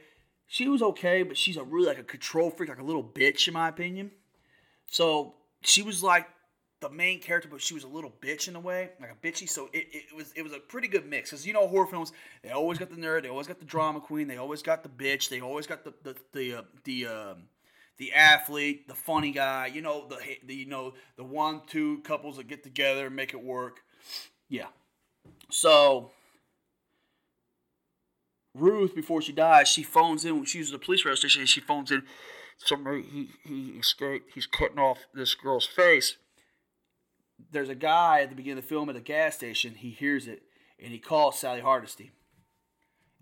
she 0.47 0.67
was 0.67 0.81
okay, 0.81 1.23
but 1.23 1.37
she's 1.37 1.57
a 1.57 1.63
really 1.63 1.87
like 1.87 1.99
a 1.99 2.03
control 2.03 2.49
freak, 2.49 2.69
like 2.69 2.79
a 2.79 2.83
little 2.83 3.03
bitch 3.03 3.47
in 3.47 3.53
my 3.53 3.67
opinion. 3.67 4.11
So 4.89 5.35
she 5.61 5.81
was 5.81 6.03
like 6.03 6.27
the 6.83 6.89
main 6.89 7.19
character, 7.19 7.47
but 7.49 7.61
she 7.61 7.73
was 7.73 7.83
a 7.83 7.87
little 7.87 8.13
bitch 8.21 8.47
in 8.47 8.55
a 8.55 8.59
way, 8.59 8.89
like 8.99 9.11
a 9.11 9.25
bitchy. 9.25 9.47
So 9.49 9.69
it, 9.73 9.87
it 9.91 10.15
was 10.15 10.31
it 10.35 10.43
was 10.43 10.53
a 10.53 10.59
pretty 10.59 10.87
good 10.87 11.07
mix. 11.07 11.31
Cause 11.31 11.45
you 11.45 11.53
know 11.53 11.67
horror 11.67 11.87
films, 11.87 12.11
they 12.43 12.51
always 12.51 12.77
got 12.77 12.89
the 12.89 12.97
nerd, 12.97 13.23
they 13.23 13.29
always 13.29 13.47
got 13.47 13.59
the 13.59 13.65
drama 13.65 14.01
queen, 14.01 14.27
they 14.27 14.37
always 14.37 14.61
got 14.61 14.83
the 14.83 14.89
bitch, 14.89 15.29
they 15.29 15.41
always 15.41 15.65
got 15.65 15.83
the 15.83 15.93
the 16.03 16.15
the 16.33 16.55
uh, 16.55 16.61
the 16.83 17.07
um, 17.07 17.43
the 17.97 18.13
athlete, 18.13 18.87
the 18.87 18.95
funny 18.95 19.31
guy. 19.31 19.67
You 19.67 19.81
know 19.81 20.07
the, 20.07 20.17
the 20.45 20.53
you 20.53 20.65
know 20.65 20.93
the 21.15 21.23
one 21.23 21.61
two 21.67 21.99
couples 21.99 22.37
that 22.37 22.47
get 22.47 22.63
together 22.63 23.07
and 23.07 23.15
make 23.15 23.33
it 23.33 23.41
work. 23.41 23.79
Yeah. 24.49 24.67
So 25.49 26.11
Ruth, 28.53 28.93
before 28.93 29.21
she 29.21 29.31
dies, 29.31 29.67
she 29.67 29.83
phones 29.83 30.25
in. 30.25 30.45
She 30.45 30.59
uses 30.59 30.71
the 30.71 30.79
police 30.79 31.05
radio 31.05 31.15
station, 31.15 31.45
she 31.45 31.61
phones 31.61 31.91
in. 31.91 32.03
Somebody 32.57 33.01
he 33.01 33.29
he 33.45 33.69
escaped. 33.79 34.31
He's 34.35 34.45
cutting 34.45 34.77
off 34.77 34.99
this 35.13 35.33
girl's 35.33 35.65
face. 35.65 36.17
There's 37.51 37.69
a 37.69 37.75
guy 37.75 38.21
at 38.21 38.29
the 38.29 38.35
beginning 38.35 38.59
of 38.59 38.63
the 38.63 38.69
film 38.69 38.89
at 38.89 38.95
the 38.95 39.01
gas 39.01 39.35
station. 39.35 39.73
He 39.75 39.89
hears 39.89 40.27
it, 40.27 40.43
and 40.79 40.91
he 40.91 40.99
calls 40.99 41.39
Sally 41.39 41.61
Hardesty. 41.61 42.11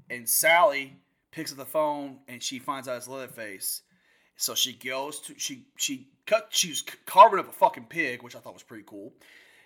And 0.09 0.27
Sally 0.27 0.97
picks 1.31 1.51
up 1.51 1.57
the 1.57 1.65
phone, 1.65 2.19
and 2.27 2.43
she 2.43 2.59
finds 2.59 2.87
out 2.89 2.97
it's 2.97 3.07
Leatherface. 3.07 3.83
So 4.35 4.53
she 4.53 4.73
goes 4.73 5.19
to 5.21 5.33
she 5.37 5.67
she 5.77 6.09
cut. 6.25 6.47
She's 6.49 6.83
carving 7.05 7.39
up 7.39 7.49
a 7.49 7.53
fucking 7.53 7.85
pig, 7.85 8.21
which 8.21 8.35
I 8.35 8.39
thought 8.39 8.53
was 8.53 8.63
pretty 8.63 8.83
cool. 8.85 9.13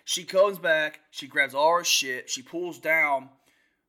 She 0.04 0.22
comes 0.22 0.58
back. 0.58 1.00
She 1.10 1.26
grabs 1.26 1.54
all 1.54 1.78
her 1.78 1.84
shit. 1.84 2.30
She 2.30 2.42
pulls 2.42 2.78
down 2.78 3.30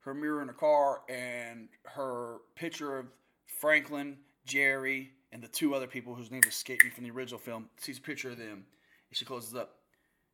her 0.07 0.13
mirror 0.13 0.41
in 0.41 0.47
the 0.47 0.53
car 0.53 1.01
and 1.09 1.67
her 1.83 2.37
picture 2.55 2.97
of 2.97 3.07
Franklin, 3.45 4.17
Jerry, 4.45 5.11
and 5.31 5.43
the 5.43 5.47
two 5.47 5.75
other 5.75 5.87
people 5.87 6.15
whose 6.15 6.31
names 6.31 6.47
escape 6.47 6.83
me 6.83 6.89
from 6.89 7.03
the 7.03 7.11
original 7.11 7.39
film. 7.39 7.69
Sees 7.77 7.97
a 7.97 8.01
picture 8.01 8.31
of 8.31 8.37
them, 8.37 8.65
and 9.09 9.17
she 9.17 9.25
closes 9.25 9.53
up. 9.53 9.75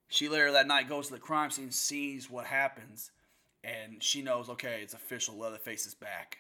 She 0.09 0.29
later 0.29 0.51
that 0.51 0.67
night 0.67 0.87
goes 0.87 1.07
to 1.07 1.13
the 1.13 1.19
crime 1.19 1.49
scene, 1.49 1.71
sees 1.71 2.29
what 2.29 2.45
happens, 2.45 3.11
and 3.63 4.01
she 4.03 4.21
knows, 4.21 4.47
okay, 4.49 4.79
it's 4.83 4.93
official. 4.93 5.37
Leatherface 5.37 5.87
is 5.87 5.95
back. 5.95 6.39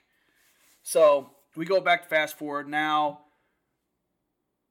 So 0.83 1.31
we 1.55 1.65
go 1.65 1.81
back 1.81 2.07
fast 2.07 2.37
forward 2.37 2.67
now. 2.69 3.21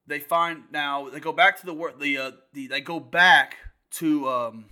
They 0.07 0.21
find 0.21 0.65
now 0.71 1.09
they 1.09 1.21
go 1.21 1.33
back 1.33 1.59
to 1.61 1.67
the 1.67 1.75
work 1.75 1.99
the 1.99 2.19
uh, 2.19 2.31
the 2.53 2.67
they 2.67 2.81
go 2.81 3.01
back 3.01 3.57
to 3.93 4.29
um, 4.29 4.65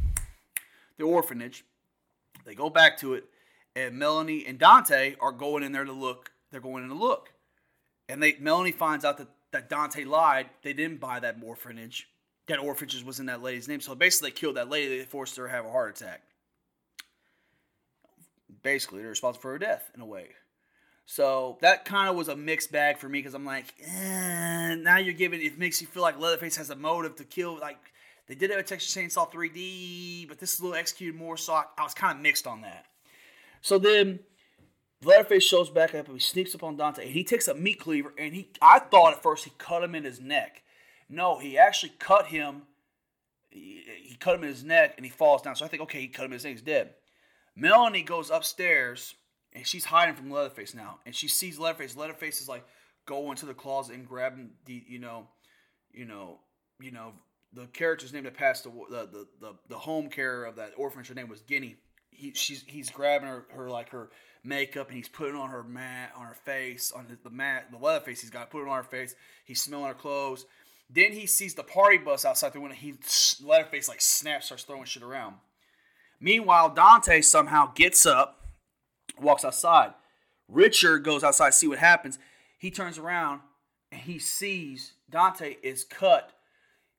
the 0.98 1.04
orphanage. 1.04 1.64
They 2.44 2.54
go 2.54 2.68
back 2.68 2.98
to 2.98 3.14
it 3.14 3.24
and 3.76 3.98
Melanie 3.98 4.44
and 4.46 4.58
Dante 4.58 5.16
are 5.20 5.32
going 5.32 5.62
in 5.62 5.72
there 5.72 5.84
to 5.84 5.92
look. 5.92 6.32
They're 6.50 6.60
going 6.60 6.82
in 6.82 6.88
to 6.88 6.96
look, 6.96 7.32
and 8.08 8.22
they 8.22 8.36
Melanie 8.40 8.72
finds 8.72 9.04
out 9.04 9.18
that 9.18 9.28
that 9.52 9.68
Dante 9.68 10.04
lied. 10.04 10.50
They 10.62 10.72
didn't 10.72 11.00
buy 11.00 11.20
that 11.20 11.36
orphanage. 11.42 12.08
That 12.48 12.58
orphanage 12.58 13.04
was 13.04 13.20
in 13.20 13.26
that 13.26 13.42
lady's 13.42 13.68
name. 13.68 13.80
So 13.80 13.94
basically, 13.94 14.30
they 14.30 14.34
killed 14.34 14.56
that 14.56 14.68
lady. 14.68 14.98
They 14.98 15.04
forced 15.04 15.36
her 15.36 15.46
to 15.46 15.52
have 15.52 15.66
a 15.66 15.70
heart 15.70 16.00
attack. 16.00 16.22
Basically, 18.62 19.00
they're 19.00 19.10
responsible 19.10 19.42
for 19.42 19.52
her 19.52 19.58
death 19.58 19.90
in 19.94 20.00
a 20.00 20.06
way. 20.06 20.28
So 21.06 21.58
that 21.60 21.84
kind 21.84 22.08
of 22.08 22.14
was 22.14 22.28
a 22.28 22.36
mixed 22.36 22.70
bag 22.70 22.98
for 22.98 23.08
me 23.08 23.18
because 23.18 23.34
I'm 23.34 23.44
like, 23.44 23.74
eh, 23.84 24.76
now 24.76 24.98
you're 24.98 25.12
giving 25.12 25.42
it 25.42 25.58
makes 25.58 25.80
you 25.80 25.88
feel 25.88 26.02
like 26.02 26.20
Leatherface 26.20 26.56
has 26.56 26.70
a 26.70 26.76
motive 26.76 27.16
to 27.16 27.24
kill. 27.24 27.58
Like 27.58 27.78
they 28.28 28.36
did 28.36 28.50
it 28.50 28.56
with 28.56 28.66
Texas 28.66 28.94
Chainsaw 28.94 29.28
3D, 29.28 30.28
but 30.28 30.38
this 30.38 30.54
is 30.54 30.60
a 30.60 30.62
little 30.62 30.78
executed 30.78 31.18
more. 31.18 31.36
So 31.36 31.52
I, 31.52 31.64
I 31.76 31.82
was 31.82 31.94
kind 31.94 32.16
of 32.16 32.22
mixed 32.22 32.46
on 32.46 32.60
that. 32.60 32.86
So 33.60 33.78
then 33.78 34.20
Leatherface 35.02 35.44
shows 35.44 35.70
back 35.70 35.94
up 35.94 36.06
and 36.06 36.16
he 36.16 36.20
sneaks 36.20 36.54
up 36.54 36.62
on 36.62 36.76
Dante 36.76 37.02
and 37.02 37.12
he 37.12 37.24
takes 37.24 37.48
a 37.48 37.54
meat 37.54 37.80
cleaver 37.80 38.12
and 38.18 38.34
he 38.34 38.48
I 38.60 38.80
thought 38.80 39.14
at 39.14 39.22
first 39.22 39.44
he 39.44 39.52
cut 39.58 39.82
him 39.82 39.94
in 39.94 40.04
his 40.04 40.20
neck. 40.20 40.62
No, 41.08 41.38
he 41.38 41.58
actually 41.58 41.92
cut 41.98 42.26
him. 42.26 42.62
He, 43.50 43.82
he 44.02 44.14
cut 44.16 44.36
him 44.36 44.44
in 44.44 44.50
his 44.50 44.62
neck 44.62 44.94
and 44.96 45.04
he 45.04 45.10
falls 45.10 45.42
down. 45.42 45.56
So 45.56 45.64
I 45.64 45.68
think, 45.68 45.82
okay, 45.84 46.00
he 46.00 46.08
cut 46.08 46.24
him 46.24 46.32
in 46.32 46.36
his 46.36 46.44
neck, 46.44 46.52
he's 46.52 46.62
dead. 46.62 46.94
Melanie 47.56 48.02
goes 48.02 48.30
upstairs 48.30 49.14
and 49.52 49.66
she's 49.66 49.86
hiding 49.86 50.14
from 50.14 50.30
Leatherface 50.30 50.74
now. 50.74 51.00
And 51.04 51.14
she 51.14 51.28
sees 51.28 51.58
Leatherface. 51.58 51.96
Leatherface 51.96 52.40
is 52.40 52.48
like 52.48 52.64
going 53.06 53.36
to 53.38 53.46
the 53.46 53.54
closet 53.54 53.96
and 53.96 54.06
grabbing 54.06 54.50
the, 54.66 54.84
you 54.86 54.98
know, 54.98 55.28
you 55.92 56.04
know, 56.04 56.40
you 56.78 56.92
know, 56.92 57.12
the 57.52 57.66
character's 57.66 58.12
name 58.12 58.24
that 58.24 58.34
passed 58.34 58.64
the 58.64 58.70
the 58.70 59.26
the, 59.40 59.54
the 59.68 59.78
home 59.78 60.08
care 60.08 60.44
of 60.44 60.56
that 60.56 60.72
orphanage. 60.76 61.08
Her 61.08 61.14
name 61.14 61.28
was 61.28 61.40
Ginny 61.40 61.76
he, 62.20 62.32
she's 62.34 62.64
he's 62.66 62.90
grabbing 62.90 63.28
her, 63.28 63.46
her 63.54 63.70
like 63.70 63.90
her 63.90 64.10
makeup 64.44 64.88
and 64.88 64.96
he's 64.96 65.08
putting 65.08 65.36
on 65.36 65.50
her 65.50 65.62
mat 65.62 66.12
on 66.16 66.24
her 66.24 66.34
face 66.34 66.92
on 66.92 67.06
the 67.22 67.30
mat 67.30 67.66
the 67.70 67.78
leather 67.78 68.04
face 68.04 68.20
he's 68.20 68.30
got 68.30 68.50
put 68.50 68.62
it 68.62 68.68
on 68.68 68.76
her 68.76 68.82
face. 68.82 69.14
He's 69.44 69.60
smelling 69.60 69.86
her 69.86 69.94
clothes. 69.94 70.46
Then 70.88 71.12
he 71.12 71.26
sees 71.26 71.54
the 71.54 71.62
party 71.62 71.98
bus 71.98 72.24
outside 72.24 72.52
the 72.52 72.60
window. 72.60 72.76
He 72.76 72.94
leatherface 73.42 73.88
like 73.88 74.00
snaps 74.00 74.46
starts 74.46 74.64
throwing 74.64 74.84
shit 74.84 75.02
around. 75.02 75.36
Meanwhile 76.20 76.70
dante 76.70 77.22
somehow 77.22 77.72
gets 77.74 78.04
up 78.06 78.44
walks 79.20 79.44
outside. 79.44 79.94
Richard 80.48 81.04
goes 81.04 81.22
outside 81.22 81.50
to 81.50 81.56
see 81.56 81.68
what 81.68 81.78
happens. 81.78 82.18
He 82.58 82.70
turns 82.70 82.98
around 82.98 83.40
and 83.90 84.02
he 84.02 84.18
sees 84.18 84.92
dante 85.10 85.56
is 85.62 85.84
cut 85.84 86.32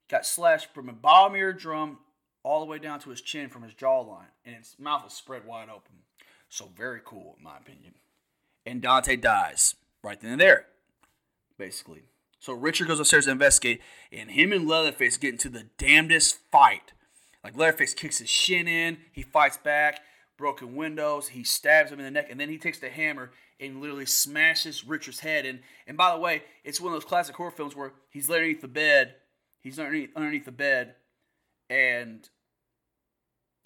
got 0.10 0.26
slashed 0.26 0.74
from 0.74 0.90
a 0.90 0.94
bottom 0.94 1.36
eardrum 1.38 1.98
all 2.44 2.60
the 2.60 2.66
way 2.66 2.80
down 2.80 3.00
to 3.02 3.10
his 3.10 3.22
chin 3.22 3.50
from 3.50 3.64
his 3.64 3.74
jawline, 3.74 4.32
and 4.46 4.56
his 4.56 4.76
mouth 4.80 5.06
is 5.08 5.14
spread 5.14 5.46
wide 5.46 5.70
open. 5.70 5.98
So 6.50 6.70
very 6.76 7.02
cool, 7.04 7.36
in 7.38 7.44
my 7.44 7.58
opinion. 7.58 7.94
And 8.66 8.82
Dante 8.82 9.16
dies 9.16 9.76
right 10.04 10.20
then 10.20 10.32
and 10.32 10.42
there, 10.42 10.68
basically. 11.58 12.04
So 12.40 12.54
Richard 12.54 12.88
goes 12.88 13.00
upstairs 13.00 13.26
to 13.26 13.32
investigate, 13.32 13.82
and 14.12 14.32
him 14.32 14.52
and 14.52 14.68
Leatherface 14.68 15.18
get 15.18 15.34
into 15.34 15.50
the 15.50 15.68
damnedest 15.78 16.40
fight. 16.52 16.94
Like 17.44 17.58
Leatherface 17.58 17.94
kicks 17.94 18.18
his 18.18 18.30
shin 18.30 18.68
in, 18.68 18.98
he 19.12 19.22
fights 19.22 19.58
back, 19.58 20.02
broken 20.38 20.76
windows, 20.76 21.30
he 21.30 21.44
stabs 21.44 21.92
him 21.92 22.00
in 22.00 22.06
the 22.06 22.12
neck, 22.12 22.28
and 22.30 22.40
then 22.40 22.50
he 22.50 22.58
takes 22.58 22.80
the 22.80 22.90
hammer 22.90 23.32
and 23.60 23.80
literally 23.80 24.08
smashes 24.08 24.84
Richard's 24.84 25.20
head 25.20 25.46
in. 25.46 25.60
And 25.86 25.96
by 25.96 26.14
the 26.14 26.20
way, 26.20 26.44
it's 26.64 26.82
one 26.82 26.92
of 26.94 26.96
those 26.96 27.08
classic 27.08 27.36
horror 27.36 27.52
films 27.52 27.76
where 27.76 27.94
he's 28.10 28.30
underneath 28.30 28.62
the 28.62 28.68
bed, 28.68 29.16
he's 29.60 29.78
underneath 29.78 30.10
underneath 30.16 30.46
the 30.46 30.52
bed, 30.52 30.96
and 31.72 32.30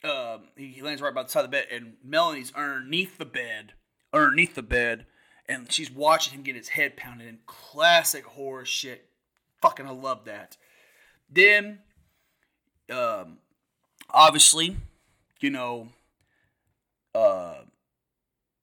um, 0.03 0.43
he, 0.55 0.81
lands 0.81 1.01
right 1.01 1.13
by 1.13 1.23
the 1.23 1.29
side 1.29 1.43
of 1.43 1.51
the 1.51 1.57
bed, 1.57 1.65
and 1.71 1.93
Melanie's 2.03 2.53
underneath 2.55 3.17
the 3.17 3.25
bed, 3.25 3.73
underneath 4.13 4.53
the 4.53 4.61
bed, 4.61 5.07
and 5.47 5.71
she's 5.71 5.91
watching 5.91 6.35
him 6.35 6.43
get 6.43 6.55
his 6.55 6.69
head 6.69 6.95
pounded 6.95 7.27
in. 7.27 7.39
Classic 7.47 8.23
horror 8.23 8.65
shit. 8.65 9.09
Fucking, 9.61 9.87
I 9.87 9.91
love 9.91 10.25
that. 10.25 10.57
Then, 11.29 11.79
um, 12.91 13.39
obviously, 14.11 14.77
you 15.39 15.49
know, 15.49 15.89
uh, 17.15 17.61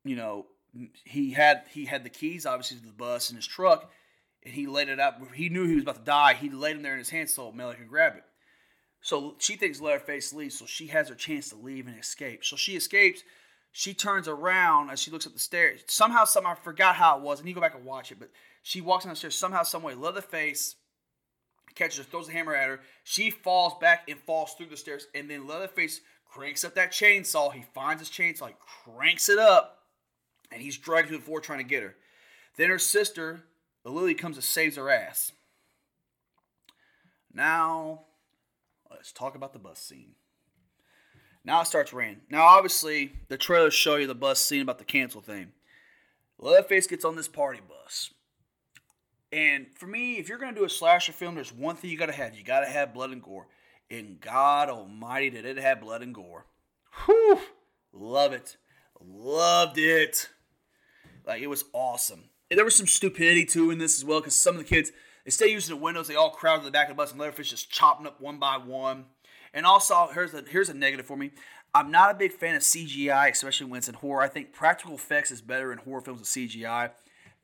you 0.05 0.14
know, 0.14 0.47
he 1.05 1.32
had 1.32 1.64
he 1.70 1.84
had 1.84 2.05
the 2.05 2.11
keys 2.11 2.47
obviously 2.47 2.78
to 2.78 2.86
the 2.86 2.93
bus 2.93 3.30
in 3.30 3.36
his 3.36 3.47
truck, 3.47 3.90
and 4.45 4.55
he 4.55 4.68
laid 4.68 4.88
it 4.88 5.01
out. 5.01 5.14
He 5.34 5.49
knew 5.49 5.66
he 5.66 5.74
was 5.74 5.82
about 5.82 5.97
to 5.97 6.03
die. 6.03 6.34
He 6.34 6.49
laid 6.51 6.76
him 6.76 6.82
there 6.82 6.93
in 6.93 6.99
his 6.99 7.11
hand 7.11 7.28
so 7.28 7.51
Melanie 7.51 7.78
could 7.78 7.88
grab 7.88 8.14
it. 8.16 8.24
So 9.03 9.35
she 9.39 9.57
thinks 9.57 9.81
Leatherface 9.81 10.33
leaves, 10.33 10.59
so 10.59 10.65
she 10.65 10.87
has 10.87 11.09
her 11.09 11.15
chance 11.17 11.49
to 11.49 11.57
leave 11.57 11.89
and 11.89 11.99
escape. 11.99 12.45
So 12.45 12.57
she 12.57 12.77
escapes. 12.77 13.23
She 13.73 13.95
turns 13.95 14.29
around 14.29 14.91
as 14.91 15.01
she 15.01 15.11
looks 15.11 15.27
up 15.27 15.33
the 15.33 15.41
stairs. 15.41 15.81
Somehow, 15.89 16.25
somehow, 16.25 16.53
I 16.53 16.55
forgot 16.55 16.95
how 16.95 17.17
it 17.19 17.23
was. 17.23 17.41
and 17.41 17.49
you 17.49 17.55
go 17.55 17.61
back 17.61 17.75
and 17.75 17.85
watch 17.85 18.13
it, 18.13 18.21
but 18.21 18.31
she 18.63 18.81
walks 18.81 19.05
down 19.05 19.13
the 19.13 19.17
stairs. 19.17 19.35
Somehow, 19.35 19.65
some 19.65 19.83
way, 19.83 19.95
Leatherface 19.95 20.77
catches 21.75 21.99
her, 21.99 22.05
throws 22.05 22.29
a 22.29 22.33
hammer 22.33 22.55
at 22.55 22.69
her. 22.69 22.81
She 23.03 23.31
falls 23.31 23.75
back 23.81 24.09
and 24.09 24.21
falls 24.21 24.55
through 24.55 24.67
the 24.67 24.77
stairs. 24.77 25.09
And 25.15 25.29
then 25.29 25.49
Leatherface 25.49 26.01
cranks 26.31 26.63
up 26.63 26.77
that 26.77 26.93
chainsaw. 26.93 27.53
He 27.53 27.65
finds 27.75 28.01
his 28.01 28.11
chainsaw, 28.11 28.49
he 28.49 28.55
cranks 28.85 29.29
it 29.29 29.39
up, 29.39 29.81
and 30.53 30.63
he's 30.63 30.79
dragging 30.79 31.11
to 31.11 31.19
the 31.19 31.25
floor 31.25 31.41
trying 31.41 31.59
to 31.59 31.65
get 31.65 31.83
her. 31.83 31.97
Then 32.57 32.71
her 32.71 32.79
sister, 32.79 33.45
Lily, 33.85 34.15
comes 34.15 34.37
and 34.37 34.45
saves 34.45 34.77
her 34.77 34.91
ass. 34.91 35.33
Now, 37.35 38.03
let's 38.97 39.12
talk 39.12 39.34
about 39.34 39.53
the 39.53 39.59
bus 39.59 39.78
scene. 39.78 40.12
Now 41.45 41.62
it 41.62 41.66
starts 41.66 41.93
raining. 41.93 42.20
Now, 42.30 42.45
obviously, 42.45 43.12
the 43.28 43.36
trailers 43.36 43.74
show 43.74 43.97
you 43.97 44.07
the 44.07 44.14
bus 44.14 44.38
scene 44.38 44.62
about 44.62 44.78
the 44.78 44.84
cancel 44.84 45.20
thing. 45.20 45.53
Leatherface 46.38 46.86
gets 46.86 47.05
on 47.05 47.16
this 47.16 47.28
party 47.28 47.61
bus. 47.66 48.12
And 49.32 49.66
for 49.74 49.86
me, 49.86 50.18
if 50.18 50.28
you're 50.28 50.38
going 50.38 50.55
to 50.55 50.61
do 50.61 50.66
a 50.66 50.70
slasher 50.70 51.12
film, 51.12 51.34
there's 51.34 51.53
one 51.53 51.76
thing 51.76 51.90
you 51.90 51.99
got 51.99 52.07
to 52.07 52.12
have. 52.12 52.36
You 52.36 52.45
got 52.45 52.61
to 52.61 52.66
have 52.66 52.95
blood 52.95 53.11
and 53.11 53.22
gore. 53.22 53.47
And 53.90 54.20
God 54.20 54.68
almighty, 54.68 55.30
did 55.30 55.45
it 55.45 55.57
have 55.59 55.80
blood 55.80 56.03
and 56.03 56.14
gore. 56.14 56.47
Whew. 57.05 57.40
Love 57.93 58.32
it. 58.32 58.57
Loved 59.01 59.78
it. 59.78 60.28
Like, 61.26 61.43
it 61.43 61.49
was 61.49 61.64
awesome. 61.72 62.24
And 62.51 62.59
there 62.59 62.64
was 62.64 62.76
some 62.76 62.86
stupidity, 62.86 63.47
too, 63.47 63.70
in 63.70 63.78
this 63.78 63.99
as 63.99 64.05
well, 64.05 64.20
because 64.20 64.34
some 64.34 64.57
of 64.57 64.62
the 64.62 64.68
kids, 64.68 64.93
instead 65.25 65.47
of 65.47 65.53
using 65.53 65.77
the 65.77 65.83
windows, 65.83 66.09
they 66.09 66.14
all 66.14 66.31
crowd 66.31 66.59
to 66.59 66.64
the 66.64 66.70
back 66.70 66.89
of 66.89 66.97
the 66.97 67.01
bus, 67.01 67.11
and 67.11 67.20
Leatherface 67.20 67.51
just 67.51 67.70
chopping 67.70 68.07
up 68.07 68.20
one 68.20 68.39
by 68.39 68.57
one. 68.57 69.07
And 69.55 69.66
also, 69.66 70.09
here's 70.12 70.35
a 70.35 70.45
here's 70.49 70.68
a 70.68 70.75
negative 70.75 71.07
for 71.07 71.16
me. 71.16 71.33
I'm 71.75 71.91
not 71.91 72.11
a 72.11 72.14
big 72.14 72.33
fan 72.33 72.55
of 72.55 72.62
CGI, 72.62 73.31
especially 73.31 73.66
when 73.66 73.79
it's 73.79 73.89
in 73.89 73.95
horror. 73.95 74.23
I 74.23 74.29
think 74.29 74.53
practical 74.53 74.95
effects 74.95 75.31
is 75.31 75.41
better 75.41 75.73
in 75.73 75.79
horror 75.79 76.03
films 76.03 76.20
with 76.20 76.29
CGI. 76.29 76.91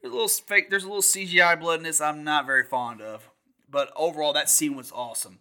There's 0.01 0.13
a 0.13 0.15
little 0.15 0.29
fake. 0.29 0.71
There's 0.71 0.85
a 0.85 0.89
little 0.89 1.03
CGI 1.03 1.59
blood 1.59 1.79
in 1.79 1.85
this. 1.85 2.01
I'm 2.01 2.25
not 2.25 2.47
very 2.47 2.65
fond 2.65 3.01
of. 3.01 3.29
But 3.71 3.91
overall, 3.97 4.33
that 4.33 4.49
scene 4.49 4.77
was 4.77 4.93
awesome. 4.93 5.41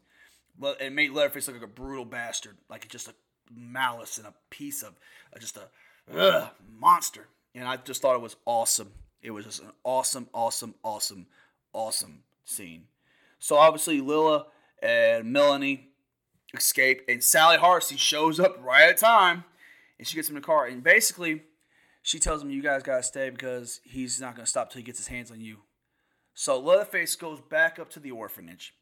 It 0.82 0.92
made 0.92 1.12
Leatherface 1.12 1.48
look 1.48 1.58
like 1.58 1.64
a 1.64 1.72
brutal 1.72 2.06
bastard, 2.06 2.58
like 2.70 2.88
just 2.90 3.08
a 3.08 3.14
malice 3.54 4.18
and 4.18 4.28
a 4.28 4.34
piece 4.50 4.84
of 4.84 4.96
just 5.40 5.58
a 5.58 5.70
ugh, 6.14 6.50
monster. 6.80 7.28
And 7.54 7.68
I 7.68 7.78
just 7.78 8.02
thought 8.02 8.16
it 8.16 8.22
was 8.22 8.36
awesome. 8.46 8.92
It 9.22 9.32
was 9.32 9.46
just 9.46 9.62
an 9.62 9.72
awesome, 9.84 10.28
awesome, 10.34 10.76
awesome, 10.84 11.28
awesome 11.74 12.24
scene. 12.48 12.88
So 13.40 13.58
obviously 13.58 14.02
Lila 14.02 14.48
and 14.82 15.32
Melanie 15.32 15.90
escape, 16.54 17.04
and 17.08 17.24
Sally 17.24 17.58
Harsey 17.58 17.98
shows 17.98 18.40
up 18.40 18.58
right 18.64 18.90
at 18.90 18.98
time, 18.98 19.44
and 20.00 20.08
she 20.08 20.16
gets 20.16 20.30
him 20.30 20.36
in 20.36 20.42
the 20.42 20.46
car, 20.46 20.66
and 20.66 20.84
basically 20.84 21.44
she 22.02 22.20
tells 22.20 22.42
him, 22.42 22.50
"You 22.50 22.62
guys 22.62 22.84
gotta 22.84 23.04
stay 23.04 23.30
because 23.30 23.82
he's 23.84 24.22
not 24.22 24.36
gonna 24.36 24.48
stop 24.48 24.72
till 24.72 24.80
he 24.80 24.86
gets 24.86 25.00
his 25.00 25.08
hands 25.08 25.30
on 25.30 25.42
you." 25.42 25.64
So 26.34 26.60
Leatherface 26.60 27.16
goes 27.16 27.42
back 27.42 27.80
up 27.80 27.90
to 27.92 28.00
the 28.00 28.12
orphanage. 28.12 28.74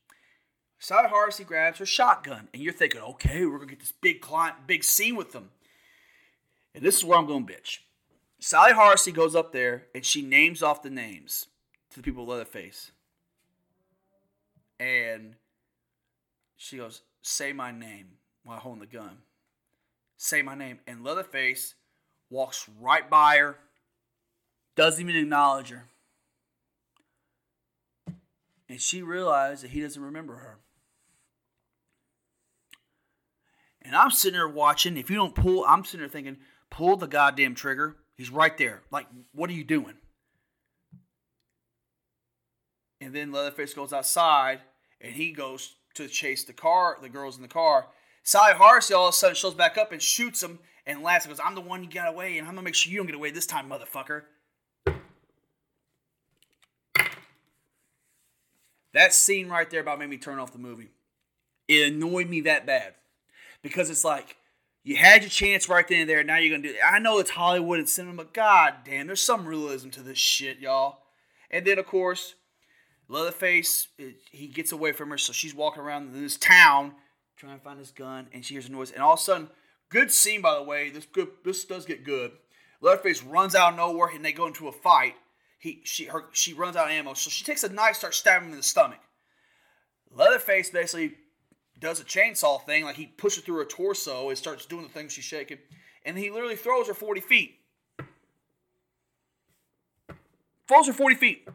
Sally 0.77 1.09
Harsey 1.09 1.43
grabs 1.43 1.79
her 1.79 1.85
shotgun, 1.85 2.49
and 2.53 2.61
you're 2.61 2.73
thinking, 2.73 3.01
"Okay, 3.01 3.45
we're 3.45 3.57
gonna 3.57 3.71
get 3.71 3.79
this 3.79 3.93
big 3.93 4.21
client, 4.21 4.67
big 4.67 4.83
scene 4.83 5.15
with 5.15 5.31
them." 5.31 5.51
And 6.73 6.83
this 6.83 6.97
is 6.97 7.05
where 7.05 7.17
I'm 7.17 7.25
going, 7.25 7.47
bitch. 7.47 7.79
Sally 8.39 8.73
Harsey 8.73 9.11
goes 9.11 9.33
up 9.33 9.53
there 9.53 9.87
and 9.95 10.05
she 10.05 10.21
names 10.21 10.61
off 10.61 10.83
the 10.83 10.89
names 10.89 11.47
to 11.89 11.95
the 11.95 12.03
people 12.03 12.25
with 12.25 12.37
Leatherface. 12.37 12.91
And 14.79 15.35
she 16.57 16.77
goes, 16.77 17.01
Say 17.21 17.53
my 17.53 17.71
name 17.71 18.17
while 18.43 18.59
holding 18.59 18.81
the 18.81 18.85
gun. 18.87 19.17
Say 20.17 20.41
my 20.41 20.55
name. 20.55 20.79
And 20.87 21.03
Leatherface 21.03 21.75
walks 22.29 22.67
right 22.79 23.09
by 23.09 23.37
her, 23.37 23.57
doesn't 24.75 25.01
even 25.01 25.21
acknowledge 25.21 25.69
her. 25.69 25.85
And 28.67 28.81
she 28.81 29.01
realizes 29.01 29.61
that 29.61 29.71
he 29.71 29.81
doesn't 29.81 30.01
remember 30.01 30.35
her. 30.35 30.57
And 33.81 33.95
I'm 33.95 34.09
sitting 34.09 34.37
there 34.37 34.47
watching. 34.47 34.97
If 34.97 35.09
you 35.09 35.15
don't 35.15 35.35
pull, 35.35 35.63
I'm 35.65 35.85
sitting 35.85 35.99
there 35.99 36.09
thinking, 36.09 36.37
pull 36.71 36.97
the 36.97 37.07
goddamn 37.07 37.53
trigger. 37.53 37.95
He's 38.15 38.31
right 38.31 38.57
there. 38.57 38.81
Like, 38.89 39.05
what 39.33 39.49
are 39.49 39.53
you 39.53 39.63
doing? 39.63 39.93
And 43.05 43.13
then 43.13 43.31
Leatherface 43.31 43.75
goes 43.75 43.93
outside 43.93 44.61
and 44.99 45.13
he 45.13 45.31
goes 45.31 45.75
to 45.93 46.07
chase 46.07 46.43
the 46.43 46.53
car, 46.53 46.97
the 46.99 47.07
girls 47.07 47.35
in 47.35 47.43
the 47.43 47.47
car. 47.47 47.85
Sally 48.23 48.55
Harsey 48.55 48.95
all 48.95 49.09
of 49.09 49.13
a 49.13 49.15
sudden 49.15 49.35
shows 49.35 49.53
back 49.53 49.77
up 49.77 49.91
and 49.91 50.01
shoots 50.01 50.41
him 50.41 50.57
and 50.87 51.03
laughs 51.03 51.25
and 51.25 51.31
goes, 51.31 51.39
I'm 51.45 51.53
the 51.53 51.61
one 51.61 51.83
you 51.83 51.89
got 51.89 52.09
away, 52.09 52.39
and 52.39 52.47
I'm 52.47 52.55
gonna 52.55 52.65
make 52.65 52.73
sure 52.73 52.91
you 52.91 52.97
don't 52.97 53.05
get 53.05 53.13
away 53.13 53.29
this 53.29 53.45
time, 53.45 53.69
motherfucker. 53.69 54.23
That 58.93 59.13
scene 59.13 59.49
right 59.49 59.69
there 59.69 59.81
about 59.81 59.99
made 59.99 60.09
me 60.09 60.17
turn 60.17 60.39
off 60.39 60.51
the 60.51 60.57
movie. 60.57 60.89
It 61.67 61.93
annoyed 61.93 62.27
me 62.27 62.41
that 62.41 62.65
bad. 62.65 62.95
Because 63.61 63.91
it's 63.91 64.03
like, 64.03 64.37
you 64.83 64.95
had 64.95 65.21
your 65.21 65.29
chance 65.29 65.69
right 65.69 65.87
then 65.87 66.01
and 66.01 66.09
there, 66.09 66.23
now 66.23 66.37
you're 66.37 66.57
gonna 66.57 66.67
do 66.67 66.73
it. 66.73 66.81
I 66.83 66.97
know 66.97 67.19
it's 67.19 67.29
Hollywood 67.29 67.77
and 67.77 67.87
cinema, 67.87 68.23
but 68.23 68.33
god 68.33 68.77
damn, 68.83 69.05
there's 69.05 69.21
some 69.21 69.45
realism 69.45 69.89
to 69.89 70.01
this 70.01 70.17
shit, 70.17 70.57
y'all. 70.57 71.03
And 71.51 71.67
then 71.67 71.77
of 71.77 71.85
course, 71.85 72.33
Leatherface, 73.07 73.87
he 74.31 74.47
gets 74.47 74.71
away 74.71 74.91
from 74.91 75.09
her, 75.11 75.17
so 75.17 75.31
she's 75.31 75.53
walking 75.53 75.83
around 75.83 76.13
this 76.13 76.37
town 76.37 76.93
trying 77.37 77.57
to 77.57 77.63
find 77.63 77.79
his 77.79 77.91
gun, 77.91 78.27
and 78.33 78.45
she 78.45 78.53
hears 78.53 78.67
a 78.67 78.71
noise. 78.71 78.91
And 78.91 79.01
all 79.01 79.13
of 79.13 79.19
a 79.19 79.21
sudden, 79.21 79.49
good 79.89 80.11
scene 80.11 80.41
by 80.41 80.55
the 80.55 80.63
way. 80.63 80.89
This 80.89 81.05
good, 81.05 81.27
this 81.43 81.65
does 81.65 81.85
get 81.85 82.03
good. 82.03 82.31
Leatherface 82.81 83.23
runs 83.23 83.55
out 83.55 83.71
of 83.71 83.77
nowhere, 83.77 84.09
and 84.13 84.23
they 84.23 84.31
go 84.31 84.47
into 84.47 84.67
a 84.67 84.71
fight. 84.71 85.15
He, 85.59 85.81
she, 85.83 86.05
her, 86.05 86.25
she 86.31 86.53
runs 86.53 86.75
out 86.75 86.85
of 86.85 86.91
ammo, 86.91 87.13
so 87.13 87.29
she 87.29 87.43
takes 87.43 87.63
a 87.63 87.69
knife, 87.69 87.95
starts 87.95 88.17
stabbing 88.17 88.47
him 88.47 88.53
in 88.53 88.57
the 88.57 88.63
stomach. 88.63 88.99
Leatherface 90.11 90.69
basically 90.69 91.15
does 91.79 91.99
a 91.99 92.03
chainsaw 92.03 92.63
thing, 92.63 92.85
like 92.85 92.95
he 92.95 93.07
pushes 93.07 93.43
through 93.43 93.57
her 93.57 93.65
torso 93.65 94.29
and 94.29 94.37
starts 94.37 94.65
doing 94.65 94.83
the 94.83 94.89
thing 94.89 95.09
she's 95.09 95.23
shaking, 95.23 95.57
and 96.05 96.17
he 96.17 96.29
literally 96.29 96.55
throws 96.55 96.87
her 96.87 96.93
40 96.93 97.21
feet. 97.21 97.59
Throws 100.67 100.87
her 100.87 100.93
40 100.93 101.15
feet. 101.15 101.47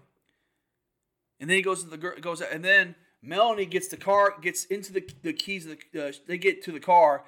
And 1.41 1.49
then 1.49 1.57
he 1.57 1.62
goes 1.62 1.82
to 1.82 1.91
the 1.91 1.97
girl, 1.97 2.14
goes 2.20 2.43
and 2.43 2.64
then 2.64 2.95
Melanie 3.22 3.66
gets 3.66 3.88
the 3.88 3.97
car, 3.97 4.34
gets 4.41 4.64
into 4.66 4.93
the, 4.93 5.09
the 5.22 5.32
keys. 5.32 5.66
Of 5.66 5.78
the, 5.93 6.09
uh, 6.09 6.12
they 6.26 6.38
get 6.38 6.62
to 6.64 6.72
the 6.72 6.80
car, 6.80 7.24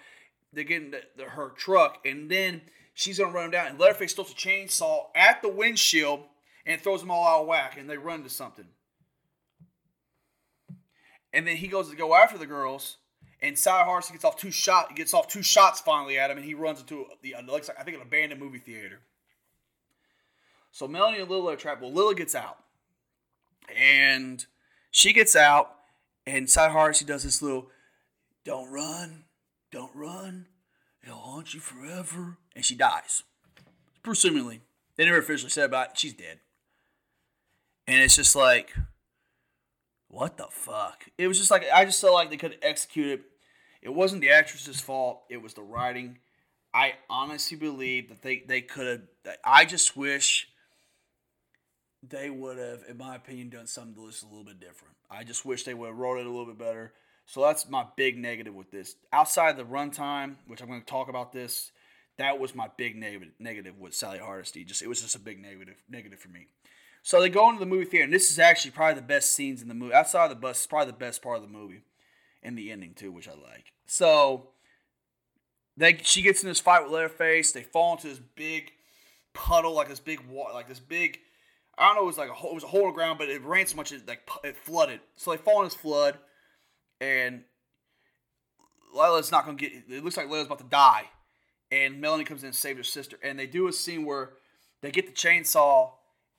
they 0.53 0.65
get 0.65 0.83
in 0.83 0.95
the, 1.17 1.25
her 1.25 1.49
truck, 1.49 1.99
and 2.05 2.31
then 2.31 2.61
she's 2.95 3.19
gonna 3.19 3.33
run 3.33 3.45
them 3.45 3.51
down. 3.53 3.67
And 3.69 3.79
Leatherface 3.79 4.13
throws 4.13 4.31
a 4.31 4.35
chainsaw 4.35 5.07
at 5.15 5.41
the 5.43 5.49
windshield 5.49 6.25
and 6.67 6.81
throws 6.81 7.01
them 7.01 7.11
all 7.11 7.27
out 7.27 7.41
of 7.43 7.47
whack, 7.47 7.77
and 7.79 7.89
they 7.89 7.97
run 7.97 8.19
into 8.19 8.31
something. 8.31 8.67
And 11.33 11.47
then 11.47 11.57
he 11.57 11.69
goes 11.69 11.89
to 11.89 11.97
go 11.97 12.15
after 12.15 12.37
the 12.37 12.47
girls, 12.47 12.99
and 13.41 13.59
Harsey 13.59 14.13
gets 14.13 14.25
off 14.25 14.37
two 14.37 14.51
shot. 14.51 14.95
Gets 14.95 15.15
off 15.15 15.27
two 15.27 15.43
shots 15.43 15.81
finally 15.81 16.19
at 16.19 16.31
him, 16.31 16.37
and 16.37 16.47
he 16.47 16.55
runs 16.55 16.81
into 16.81 17.07
the 17.23 17.35
looks 17.47 17.69
like 17.69 17.81
I 17.81 17.83
think 17.83 17.97
an 17.97 18.03
abandoned 18.03 18.41
movie 18.41 18.59
theater. 18.59 19.01
So 20.71 20.87
Melanie 20.87 21.21
and 21.21 21.31
Lila 21.31 21.55
are 21.55 21.57
trapped. 21.57 21.83
Well, 21.83 21.93
Lila 21.93 22.15
gets 22.15 22.35
out. 22.35 22.62
And 23.75 24.45
she 24.91 25.13
gets 25.13 25.35
out, 25.37 25.75
and 26.27 26.49
Sally 26.49 26.95
she 26.95 27.05
does 27.05 27.25
this 27.25 27.43
little, 27.43 27.69
don't 28.45 28.71
run, 28.71 29.25
don't 29.71 29.95
run, 29.95 30.47
it'll 31.03 31.17
haunt 31.17 31.55
you 31.55 31.61
forever. 31.61 32.39
And 32.55 32.65
she 32.65 32.75
dies. 32.75 33.23
Presumably. 34.03 34.61
They 34.97 35.05
never 35.07 35.19
officially 35.19 35.51
said 35.51 35.65
about 35.65 35.91
it. 35.91 35.99
She's 35.99 36.13
dead. 36.13 36.41
And 37.87 38.03
it's 38.03 38.17
just 38.17 38.37
like, 38.37 38.75
what 40.09 40.37
the 40.37 40.47
fuck? 40.51 41.07
It 41.17 41.29
was 41.29 41.39
just 41.39 41.51
like, 41.51 41.65
I 41.73 41.85
just 41.85 42.01
felt 42.01 42.13
like 42.13 42.29
they 42.29 42.37
could 42.37 42.53
have 42.53 42.61
executed 42.63 43.21
It 43.81 43.89
It 43.93 43.95
wasn't 43.95 44.21
the 44.21 44.31
actress's 44.31 44.81
fault. 44.81 45.23
It 45.29 45.43
was 45.43 45.55
the 45.55 45.63
writing. 45.63 46.19
I 46.73 46.95
honestly 47.11 47.57
believe 47.57 48.09
that 48.09 48.23
they 48.23 48.45
they 48.47 48.63
could 48.63 48.87
have. 48.87 49.37
I 49.45 49.65
just 49.65 49.97
wish 49.97 50.49
they 52.03 52.31
would 52.31 52.59
have, 52.59 52.83
in 52.89 52.99
my 52.99 53.17
opinion, 53.17 53.51
done 53.51 53.67
something 53.67 53.95
to 53.95 54.07
this 54.07 54.23
a 54.23 54.27
little 54.27 54.45
bit 54.45 54.61
different. 54.61 54.95
I 55.11 55.25
just 55.25 55.45
wish 55.45 55.65
they 55.65 55.75
would 55.75 55.89
have 55.89 55.99
wrote 55.99 56.19
it 56.19 56.27
a 56.27 56.31
little 56.31 56.47
bit 56.47 56.59
better. 56.59 56.93
So 57.27 57.43
that's 57.43 57.69
my 57.69 57.87
big 57.97 58.19
negative 58.19 58.55
with 58.55 58.71
this. 58.71 58.97
Outside 59.13 59.57
the 59.57 59.65
runtime, 59.65 60.37
which 60.47 60.61
I'm 60.61 60.69
going 60.69 60.81
to 60.81 60.87
talk 60.87 61.09
about 61.09 61.33
this, 61.33 61.71
that 62.19 62.39
was 62.39 62.55
my 62.55 62.69
big 62.77 62.97
negative 62.97 63.29
negative 63.39 63.79
with 63.79 63.95
Sally 63.95 64.19
Hardesty. 64.19 64.65
Just 64.65 64.83
it 64.83 64.89
was 64.89 65.01
just 65.01 65.15
a 65.15 65.21
big 65.21 65.41
negative 65.41 65.77
negative 65.89 66.19
for 66.19 66.29
me. 66.29 66.49
So 67.03 67.21
they 67.21 67.29
go 67.29 67.49
into 67.49 67.61
the 67.61 67.67
movie 67.67 67.85
theater, 67.85 68.05
and 68.05 68.13
this 68.13 68.31
is 68.31 68.39
actually 68.39 68.71
probably 68.73 69.01
the 69.01 69.07
best 69.07 69.33
scenes 69.35 69.63
in 69.63 69.69
the 69.69 69.75
movie. 69.75 69.95
Outside 69.95 70.25
of 70.25 70.31
the 70.31 70.37
bus, 70.37 70.67
probably 70.67 70.93
the 70.93 70.99
best 70.99 71.23
part 71.23 71.37
of 71.37 71.43
the 71.43 71.49
movie, 71.49 71.83
and 72.43 72.57
the 72.57 72.71
ending 72.71 72.95
too, 72.95 73.11
which 73.11 73.29
I 73.29 73.33
like. 73.33 73.73
So 73.87 74.49
they 75.77 75.99
she 76.03 76.23
gets 76.23 76.43
in 76.43 76.49
this 76.49 76.61
fight 76.61 76.83
with 76.83 76.93
Leatherface. 76.93 77.53
They 77.53 77.63
fall 77.63 77.93
into 77.93 78.09
this 78.09 78.21
big 78.37 78.73
puddle, 79.33 79.75
like 79.75 79.89
this 79.89 80.01
big 80.01 80.21
water, 80.29 80.53
like 80.53 80.69
this 80.69 80.81
big. 80.81 81.21
I 81.79 81.87
don't 81.87 81.97
know. 81.97 82.03
It 82.03 82.07
was 82.07 82.19
like 82.19 82.31
a 82.31 82.47
it 82.47 82.55
was 82.55 82.65
a 82.65 82.69
hole 82.69 82.83
in 82.83 82.87
the 82.89 82.93
ground, 82.93 83.19
but 83.19 83.29
it 83.29 83.45
rained 83.45 83.69
so 83.69 83.77
much 83.77 83.93
it 83.93 84.07
like 84.07 84.29
it 84.45 84.57
flooded. 84.57 85.01
So 85.17 85.31
they 85.31 85.37
fall 85.37 85.61
in 85.61 85.65
this 85.65 85.75
flood, 85.75 86.19
and 87.01 87.45
Lila's 88.95 89.33
not 89.33 89.45
gonna 89.45 89.57
get. 89.57 89.73
It 89.89 90.05
looks 90.05 90.17
like 90.17 90.29
Lila's 90.29 90.47
about 90.47 90.59
to 90.59 90.65
die, 90.65 91.05
and 91.71 92.01
Melanie 92.01 92.25
comes 92.25 92.43
in 92.43 92.49
and 92.49 92.57
saves 92.57 92.79
her 92.79 92.85
sister. 92.85 93.19
And 93.23 93.39
they 93.39 93.47
do 93.47 93.69
a 93.69 93.73
scene 93.73 94.05
where 94.05 94.35
they 94.83 94.91
get 94.91 95.07
the 95.07 95.13
chainsaw 95.13 95.93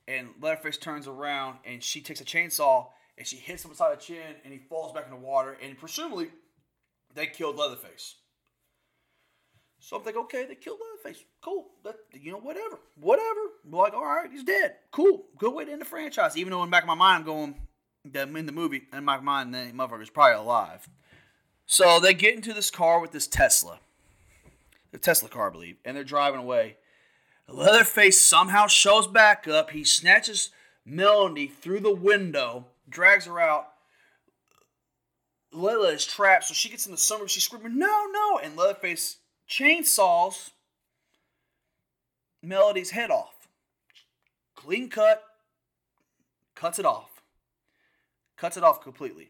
and 0.07 0.29
Leatherface 0.41 0.77
turns 0.77 1.07
around 1.07 1.59
and 1.65 1.83
she 1.83 2.01
takes 2.01 2.21
a 2.21 2.25
chainsaw 2.25 2.87
and 3.17 3.25
she 3.25 3.37
hits 3.37 3.63
him 3.63 3.71
beside 3.71 3.97
the 3.97 4.01
chin 4.01 4.35
and 4.43 4.53
he 4.53 4.59
falls 4.59 4.93
back 4.93 5.05
in 5.05 5.11
the 5.11 5.17
water 5.17 5.57
and 5.61 5.77
presumably 5.77 6.29
they 7.15 7.25
killed 7.25 7.55
Leatherface. 7.55 8.15
So 9.83 9.97
I'm 9.97 10.05
like, 10.05 10.15
okay, 10.15 10.45
they 10.45 10.55
killed 10.55 10.79
Leatherface. 10.79 11.25
Cool. 11.41 11.65
That 11.83 11.97
you 12.13 12.31
know, 12.31 12.39
whatever. 12.39 12.79
Whatever. 12.95 13.39
like, 13.69 13.93
all 13.93 14.05
right, 14.05 14.31
he's 14.31 14.45
dead. 14.45 14.75
Cool. 14.91 15.25
Good 15.37 15.53
way 15.53 15.65
to 15.65 15.71
end 15.73 15.81
the 15.81 15.85
franchise. 15.85 16.37
Even 16.37 16.51
though 16.51 16.63
in 16.63 16.69
the 16.69 16.71
back 16.71 16.83
of 16.83 16.87
my 16.87 16.95
mind 16.95 17.21
I'm 17.21 17.25
going 17.25 17.55
that 18.13 18.29
in 18.29 18.45
the 18.45 18.53
movie, 18.53 18.83
in 18.93 19.03
my 19.03 19.19
mind, 19.19 19.53
the 19.53 19.71
motherfucker's 19.73 20.09
probably 20.09 20.35
alive. 20.35 20.87
So 21.65 21.99
they 21.99 22.13
get 22.13 22.33
into 22.33 22.53
this 22.53 22.71
car 22.71 23.01
with 23.01 23.11
this 23.11 23.27
Tesla. 23.27 23.79
The 24.91 24.99
Tesla 24.99 25.27
car, 25.27 25.49
I 25.49 25.51
believe, 25.51 25.75
and 25.83 25.97
they're 25.97 26.05
driving 26.05 26.39
away. 26.39 26.77
Leatherface 27.49 28.21
somehow 28.21 28.67
shows 28.67 29.05
back 29.05 29.49
up. 29.49 29.71
He 29.71 29.83
snatches 29.83 30.51
Melanie 30.85 31.47
through 31.47 31.81
the 31.81 31.93
window, 31.93 32.67
drags 32.87 33.25
her 33.25 33.37
out. 33.37 33.67
Layla 35.53 35.93
is 35.93 36.05
trapped, 36.05 36.45
so 36.45 36.53
she 36.53 36.69
gets 36.69 36.85
in 36.85 36.93
the 36.93 36.97
summer. 36.97 37.27
She's 37.27 37.43
screaming, 37.43 37.77
"No, 37.77 38.05
no!" 38.11 38.39
And 38.39 38.55
Leatherface 38.55 39.17
chainsaws 39.59 40.51
Melody's 42.41 42.91
head 42.91 43.09
off. 43.09 43.47
Clean 44.55 44.89
cut, 44.89 45.23
cuts 46.55 46.79
it 46.79 46.85
off, 46.85 47.21
cuts 48.37 48.57
it 48.57 48.63
off 48.63 48.81
completely, 48.81 49.29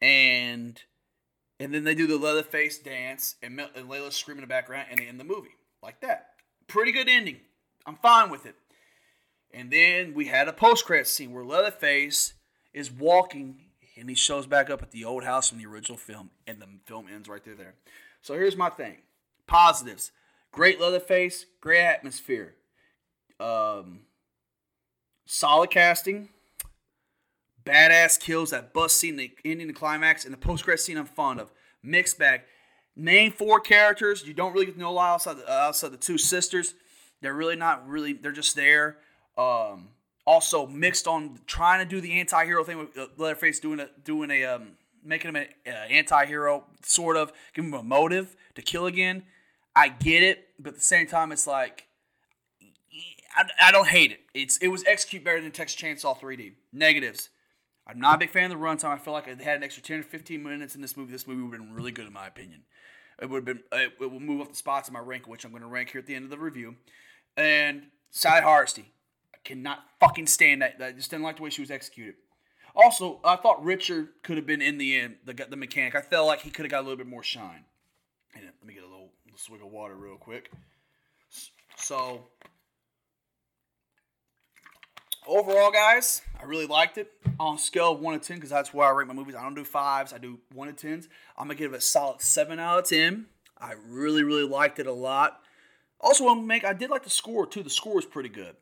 and 0.00 0.82
and 1.58 1.72
then 1.72 1.84
they 1.84 1.94
do 1.94 2.06
the 2.06 2.18
Leatherface 2.18 2.78
dance, 2.78 3.36
and, 3.42 3.56
Mel- 3.56 3.70
and 3.74 3.88
Layla's 3.88 4.14
screaming 4.14 4.42
in 4.42 4.48
the 4.48 4.52
background, 4.52 4.88
and 4.90 4.98
they 4.98 5.06
end 5.06 5.18
the 5.18 5.24
movie 5.24 5.56
like 5.82 6.00
that 6.00 6.36
pretty 6.66 6.92
good 6.92 7.08
ending. 7.08 7.38
I'm 7.86 7.96
fine 7.96 8.30
with 8.30 8.46
it. 8.46 8.56
And 9.52 9.70
then 9.70 10.14
we 10.14 10.26
had 10.26 10.48
a 10.48 10.52
post 10.52 10.84
credit 10.84 11.06
scene 11.06 11.32
where 11.32 11.44
Leatherface 11.44 12.34
is 12.74 12.90
walking 12.90 13.56
and 13.96 14.08
he 14.10 14.14
shows 14.14 14.46
back 14.46 14.68
up 14.68 14.82
at 14.82 14.90
the 14.90 15.04
old 15.04 15.24
house 15.24 15.48
from 15.48 15.58
the 15.58 15.64
original 15.64 15.96
film, 15.96 16.28
and 16.46 16.60
the 16.60 16.66
film 16.84 17.06
ends 17.10 17.30
right 17.30 17.42
there. 17.42 17.54
There. 17.54 17.74
So 18.26 18.34
here's 18.34 18.56
my 18.56 18.70
thing: 18.70 18.96
positives, 19.46 20.10
great 20.50 20.80
Leatherface, 20.80 21.46
great 21.60 21.84
atmosphere, 21.84 22.56
um, 23.38 24.00
solid 25.26 25.70
casting, 25.70 26.30
badass 27.64 28.18
kills, 28.18 28.50
that 28.50 28.72
bust 28.72 28.96
scene, 28.96 29.14
the 29.14 29.30
ending, 29.44 29.68
the 29.68 29.72
climax, 29.72 30.24
and 30.24 30.34
the 30.34 30.38
post 30.38 30.64
credit 30.64 30.80
scene. 30.80 30.96
I'm 30.98 31.06
fond 31.06 31.38
of. 31.38 31.52
Mixed 31.84 32.18
bag 32.18 32.40
main 32.96 33.30
four 33.30 33.60
characters 33.60 34.26
you 34.26 34.32
don't 34.32 34.54
really 34.54 34.72
know 34.76 34.88
a 34.88 34.90
lot 34.90 35.14
outside 35.14 35.36
the, 35.36 35.48
outside 35.48 35.92
the 35.92 35.96
two 35.96 36.18
sisters. 36.18 36.74
They're 37.20 37.32
really 37.32 37.54
not 37.54 37.86
really. 37.88 38.14
They're 38.14 38.32
just 38.32 38.56
there. 38.56 38.96
Um, 39.38 39.90
also 40.26 40.66
mixed 40.66 41.06
on 41.06 41.38
trying 41.46 41.78
to 41.78 41.88
do 41.88 42.00
the 42.00 42.18
anti-hero 42.18 42.64
thing 42.64 42.78
with 42.78 42.98
uh, 42.98 43.06
Leatherface 43.16 43.60
doing 43.60 43.78
a 43.78 43.88
doing 44.02 44.32
a 44.32 44.44
um, 44.44 44.72
making 45.06 45.30
him 45.30 45.36
an 45.36 45.46
uh, 45.66 45.70
anti-hero 45.70 46.64
sort 46.82 47.16
of 47.16 47.32
give 47.54 47.64
him 47.64 47.74
a 47.74 47.82
motive 47.82 48.36
to 48.54 48.62
kill 48.62 48.86
again. 48.86 49.22
I 49.74 49.88
get 49.88 50.22
it, 50.22 50.48
but 50.58 50.70
at 50.70 50.74
the 50.76 50.80
same 50.80 51.06
time, 51.06 51.32
it's 51.32 51.46
like 51.46 51.86
I, 53.36 53.68
I 53.68 53.72
don't 53.72 53.88
hate 53.88 54.12
it. 54.12 54.20
It's 54.34 54.56
it 54.58 54.68
was 54.68 54.84
execute 54.86 55.22
better 55.24 55.40
than 55.40 55.52
Texas 55.52 55.80
Chainsaw 55.80 56.18
3D. 56.18 56.54
Negatives. 56.72 57.28
I'm 57.86 58.00
not 58.00 58.16
a 58.16 58.18
big 58.18 58.30
fan 58.30 58.50
of 58.50 58.58
the 58.58 58.64
runtime. 58.64 58.94
I 58.94 58.98
feel 58.98 59.12
like 59.12 59.28
if 59.28 59.38
they 59.38 59.44
had 59.44 59.58
an 59.58 59.62
extra 59.62 59.82
10 59.82 60.00
or 60.00 60.02
15 60.02 60.42
minutes 60.42 60.74
in 60.74 60.80
this 60.80 60.96
movie, 60.96 61.12
this 61.12 61.26
movie 61.26 61.42
would 61.42 61.52
have 61.52 61.60
been 61.60 61.74
really 61.74 61.92
good 61.92 62.06
in 62.06 62.12
my 62.12 62.26
opinion. 62.26 62.62
It 63.20 63.30
would 63.30 63.46
have 63.46 63.56
been. 63.56 63.62
It 63.72 64.00
will 64.00 64.18
move 64.18 64.40
up 64.40 64.50
the 64.50 64.56
spots 64.56 64.88
in 64.88 64.94
my 64.94 65.00
rank, 65.00 65.28
which 65.28 65.44
I'm 65.44 65.52
going 65.52 65.62
to 65.62 65.68
rank 65.68 65.90
here 65.90 66.00
at 66.00 66.06
the 66.06 66.14
end 66.14 66.24
of 66.24 66.30
the 66.30 66.38
review. 66.38 66.76
And 67.36 67.84
Sally 68.10 68.42
I 68.42 69.38
cannot 69.44 69.84
fucking 70.00 70.26
stand 70.26 70.62
that. 70.62 70.76
I 70.82 70.92
just 70.92 71.10
didn't 71.10 71.22
like 71.22 71.36
the 71.36 71.42
way 71.42 71.50
she 71.50 71.62
was 71.62 71.70
executed. 71.70 72.14
Also, 72.76 73.20
I 73.24 73.36
thought 73.36 73.64
Richard 73.64 74.08
could 74.22 74.36
have 74.36 74.46
been 74.46 74.60
in 74.60 74.76
the 74.76 75.00
end, 75.00 75.16
the 75.24 75.32
the 75.32 75.56
mechanic. 75.56 75.94
I 75.94 76.02
felt 76.02 76.26
like 76.26 76.40
he 76.40 76.50
could 76.50 76.66
have 76.66 76.70
got 76.70 76.80
a 76.80 76.82
little 76.82 76.98
bit 76.98 77.06
more 77.06 77.22
shine. 77.22 77.64
And 78.34 78.44
let 78.44 78.66
me 78.66 78.74
get 78.74 78.82
a 78.82 78.86
little, 78.86 79.12
little 79.24 79.38
swig 79.38 79.62
of 79.62 79.68
water 79.68 79.94
real 79.94 80.16
quick. 80.16 80.50
So 81.76 82.26
overall, 85.26 85.70
guys, 85.72 86.20
I 86.38 86.44
really 86.44 86.66
liked 86.66 86.98
it. 86.98 87.10
On 87.40 87.56
a 87.56 87.58
scale 87.58 87.92
of 87.92 88.00
one 88.00 88.18
to 88.18 88.26
ten, 88.26 88.36
because 88.36 88.50
that's 88.50 88.74
where 88.74 88.86
I 88.86 88.90
rate 88.90 89.08
my 89.08 89.14
movies. 89.14 89.34
I 89.34 89.42
don't 89.42 89.54
do 89.54 89.64
fives. 89.64 90.12
I 90.12 90.18
do 90.18 90.38
one 90.52 90.68
to 90.68 90.74
tens. 90.74 91.08
I'm 91.36 91.46
gonna 91.46 91.58
give 91.58 91.72
it 91.72 91.78
a 91.78 91.80
solid 91.80 92.20
seven 92.20 92.58
out 92.58 92.78
of 92.80 92.88
ten. 92.88 93.26
I 93.58 93.74
really, 93.88 94.22
really 94.22 94.46
liked 94.46 94.78
it 94.78 94.86
a 94.86 94.92
lot. 94.92 95.40
Also, 96.00 96.26
to 96.28 96.40
make 96.40 96.64
I 96.64 96.74
did 96.74 96.90
like 96.90 97.04
the 97.04 97.10
score 97.10 97.46
too. 97.46 97.62
The 97.62 97.70
score 97.70 97.98
is 97.98 98.04
pretty 98.04 98.28
good. 98.28 98.56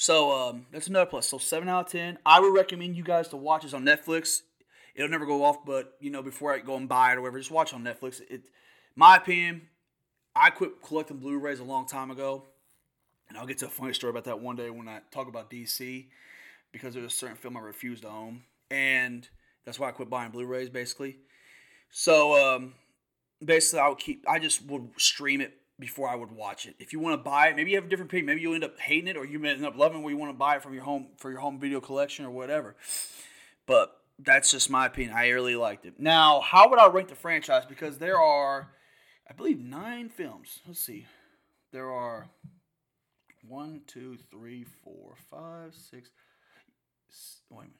So 0.00 0.32
um, 0.32 0.64
that's 0.72 0.86
another 0.86 1.04
plus. 1.04 1.28
So 1.28 1.36
seven 1.36 1.68
out 1.68 1.84
of 1.84 1.92
ten. 1.92 2.16
I 2.24 2.40
would 2.40 2.54
recommend 2.54 2.96
you 2.96 3.04
guys 3.04 3.28
to 3.28 3.36
watch 3.36 3.64
this 3.64 3.74
on 3.74 3.84
Netflix. 3.84 4.40
It'll 4.94 5.10
never 5.10 5.26
go 5.26 5.44
off, 5.44 5.62
but 5.66 5.92
you 6.00 6.08
know 6.08 6.22
before 6.22 6.54
I 6.54 6.60
go 6.60 6.76
and 6.76 6.88
buy 6.88 7.12
it 7.12 7.18
or 7.18 7.20
whatever, 7.20 7.38
just 7.38 7.50
watch 7.50 7.74
on 7.74 7.84
Netflix. 7.84 8.22
It, 8.30 8.44
my 8.96 9.16
opinion, 9.16 9.68
I 10.34 10.48
quit 10.48 10.80
collecting 10.82 11.18
Blu-rays 11.18 11.60
a 11.60 11.64
long 11.64 11.84
time 11.86 12.10
ago. 12.10 12.44
And 13.28 13.36
I'll 13.36 13.46
get 13.46 13.58
to 13.58 13.66
a 13.66 13.68
funny 13.68 13.92
story 13.92 14.08
about 14.10 14.24
that 14.24 14.40
one 14.40 14.56
day 14.56 14.70
when 14.70 14.88
I 14.88 15.00
talk 15.10 15.28
about 15.28 15.50
DC 15.50 16.06
because 16.72 16.94
there's 16.94 17.12
a 17.12 17.14
certain 17.14 17.36
film 17.36 17.58
I 17.58 17.60
refused 17.60 18.02
to 18.02 18.08
own. 18.08 18.44
And 18.70 19.28
that's 19.66 19.78
why 19.78 19.88
I 19.88 19.92
quit 19.92 20.08
buying 20.08 20.30
Blu 20.30 20.46
rays 20.46 20.70
basically. 20.70 21.18
So 21.90 22.56
um, 22.56 22.72
basically, 23.44 23.80
I 23.80 23.88
would 23.88 23.98
keep, 23.98 24.24
I 24.26 24.38
just 24.38 24.64
would 24.64 24.92
stream 24.96 25.42
it 25.42 25.59
before 25.80 26.08
I 26.08 26.14
would 26.14 26.30
watch 26.30 26.66
it. 26.66 26.76
If 26.78 26.92
you 26.92 27.00
want 27.00 27.18
to 27.18 27.24
buy 27.24 27.48
it, 27.48 27.56
maybe 27.56 27.70
you 27.70 27.76
have 27.76 27.86
a 27.86 27.88
different 27.88 28.10
opinion. 28.10 28.26
Maybe 28.26 28.42
you'll 28.42 28.54
end 28.54 28.64
up 28.64 28.78
hating 28.78 29.08
it 29.08 29.16
or 29.16 29.24
you 29.24 29.38
may 29.38 29.50
end 29.50 29.64
up 29.64 29.76
loving 29.76 30.00
it 30.00 30.02
where 30.02 30.12
you 30.12 30.18
want 30.18 30.32
to 30.32 30.38
buy 30.38 30.56
it 30.56 30.62
from 30.62 30.74
your 30.74 30.84
home 30.84 31.08
for 31.16 31.30
your 31.30 31.40
home 31.40 31.58
video 31.58 31.80
collection 31.80 32.24
or 32.24 32.30
whatever. 32.30 32.76
But 33.66 33.96
that's 34.18 34.50
just 34.50 34.70
my 34.70 34.86
opinion. 34.86 35.14
I 35.16 35.28
really 35.30 35.56
liked 35.56 35.86
it. 35.86 35.94
Now, 35.98 36.40
how 36.40 36.68
would 36.68 36.78
I 36.78 36.86
rank 36.88 37.08
the 37.08 37.14
franchise? 37.14 37.64
Because 37.68 37.98
there 37.98 38.18
are, 38.18 38.68
I 39.28 39.32
believe, 39.32 39.58
nine 39.58 40.08
films. 40.08 40.60
Let's 40.66 40.80
see. 40.80 41.06
There 41.72 41.90
are 41.90 42.28
one, 43.46 43.82
two, 43.86 44.18
three, 44.30 44.64
four, 44.84 45.14
five, 45.30 45.74
six. 45.74 46.10
Wait 47.50 47.58
a 47.58 47.60
minute. 47.62 47.74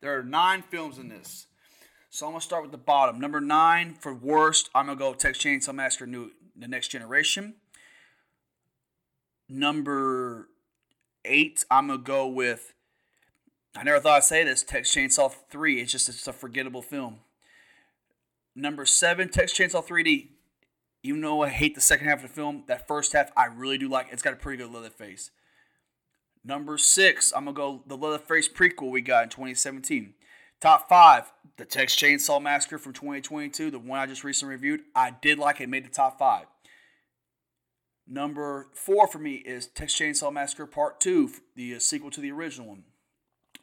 There 0.00 0.18
are 0.18 0.22
nine 0.22 0.62
films 0.62 0.98
in 0.98 1.08
this. 1.08 1.46
So 2.08 2.26
I'm 2.26 2.32
gonna 2.32 2.40
start 2.40 2.62
with 2.62 2.72
the 2.72 2.78
bottom. 2.78 3.20
Number 3.20 3.40
nine 3.40 3.94
for 3.94 4.12
worst, 4.12 4.70
I'm 4.74 4.86
gonna 4.86 4.98
go 4.98 5.14
Texas 5.14 5.44
Chainsaw 5.44 5.74
Massacre: 5.74 6.06
New 6.06 6.32
The 6.56 6.66
Next 6.66 6.88
Generation. 6.88 7.54
Number 9.48 10.48
eight, 11.24 11.64
I'm 11.70 11.88
gonna 11.88 11.98
go 11.98 12.26
with. 12.26 12.74
I 13.76 13.84
never 13.84 14.00
thought 14.00 14.16
I'd 14.16 14.24
say 14.24 14.42
this. 14.42 14.62
Texas 14.62 14.94
Chainsaw 14.94 15.32
Three. 15.50 15.80
It's 15.80 15.92
just 15.92 16.08
it's 16.08 16.26
a 16.26 16.32
forgettable 16.32 16.82
film. 16.82 17.20
Number 18.56 18.84
seven, 18.84 19.28
Texas 19.28 19.56
Chainsaw 19.56 19.86
3D. 19.86 20.28
Even 21.02 21.20
though 21.20 21.42
I 21.42 21.48
hate 21.48 21.74
the 21.74 21.80
second 21.80 22.08
half 22.08 22.22
of 22.22 22.28
the 22.28 22.34
film, 22.34 22.64
that 22.66 22.86
first 22.86 23.12
half 23.12 23.30
I 23.36 23.46
really 23.46 23.78
do 23.78 23.88
like. 23.88 24.08
It's 24.10 24.22
got 24.22 24.32
a 24.32 24.36
pretty 24.36 24.62
good 24.62 24.72
Leatherface. 24.72 25.30
Number 26.44 26.78
six, 26.78 27.32
I'm 27.34 27.44
gonna 27.44 27.54
go 27.54 27.82
the 27.86 27.96
Leatherface 27.96 28.48
prequel 28.48 28.90
we 28.90 29.00
got 29.00 29.24
in 29.24 29.28
2017. 29.28 30.14
Top 30.60 30.88
five, 30.88 31.32
the 31.56 31.64
Texas 31.64 32.00
Chainsaw 32.00 32.40
Massacre 32.40 32.78
from 32.78 32.92
2022, 32.92 33.70
the 33.70 33.78
one 33.78 33.98
I 33.98 34.06
just 34.06 34.24
recently 34.24 34.54
reviewed. 34.54 34.80
I 34.94 35.10
did 35.10 35.38
like 35.38 35.60
it, 35.60 35.68
made 35.68 35.84
the 35.84 35.90
top 35.90 36.18
five. 36.18 36.46
Number 38.06 38.68
four 38.74 39.06
for 39.06 39.18
me 39.18 39.34
is 39.34 39.66
Texas 39.66 39.98
Chainsaw 39.98 40.32
Massacre 40.32 40.66
Part 40.66 41.00
2, 41.00 41.30
the 41.54 41.76
uh, 41.76 41.78
sequel 41.78 42.10
to 42.10 42.20
the 42.20 42.32
original 42.32 42.68
one. 42.68 42.84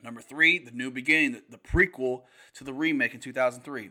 Number 0.01 0.21
three, 0.21 0.57
The 0.59 0.71
New 0.71 0.89
Beginning, 0.89 1.33
the, 1.33 1.43
the 1.49 1.57
prequel 1.57 2.21
to 2.55 2.63
the 2.63 2.73
remake 2.73 3.13
in 3.13 3.19
2003. 3.19 3.89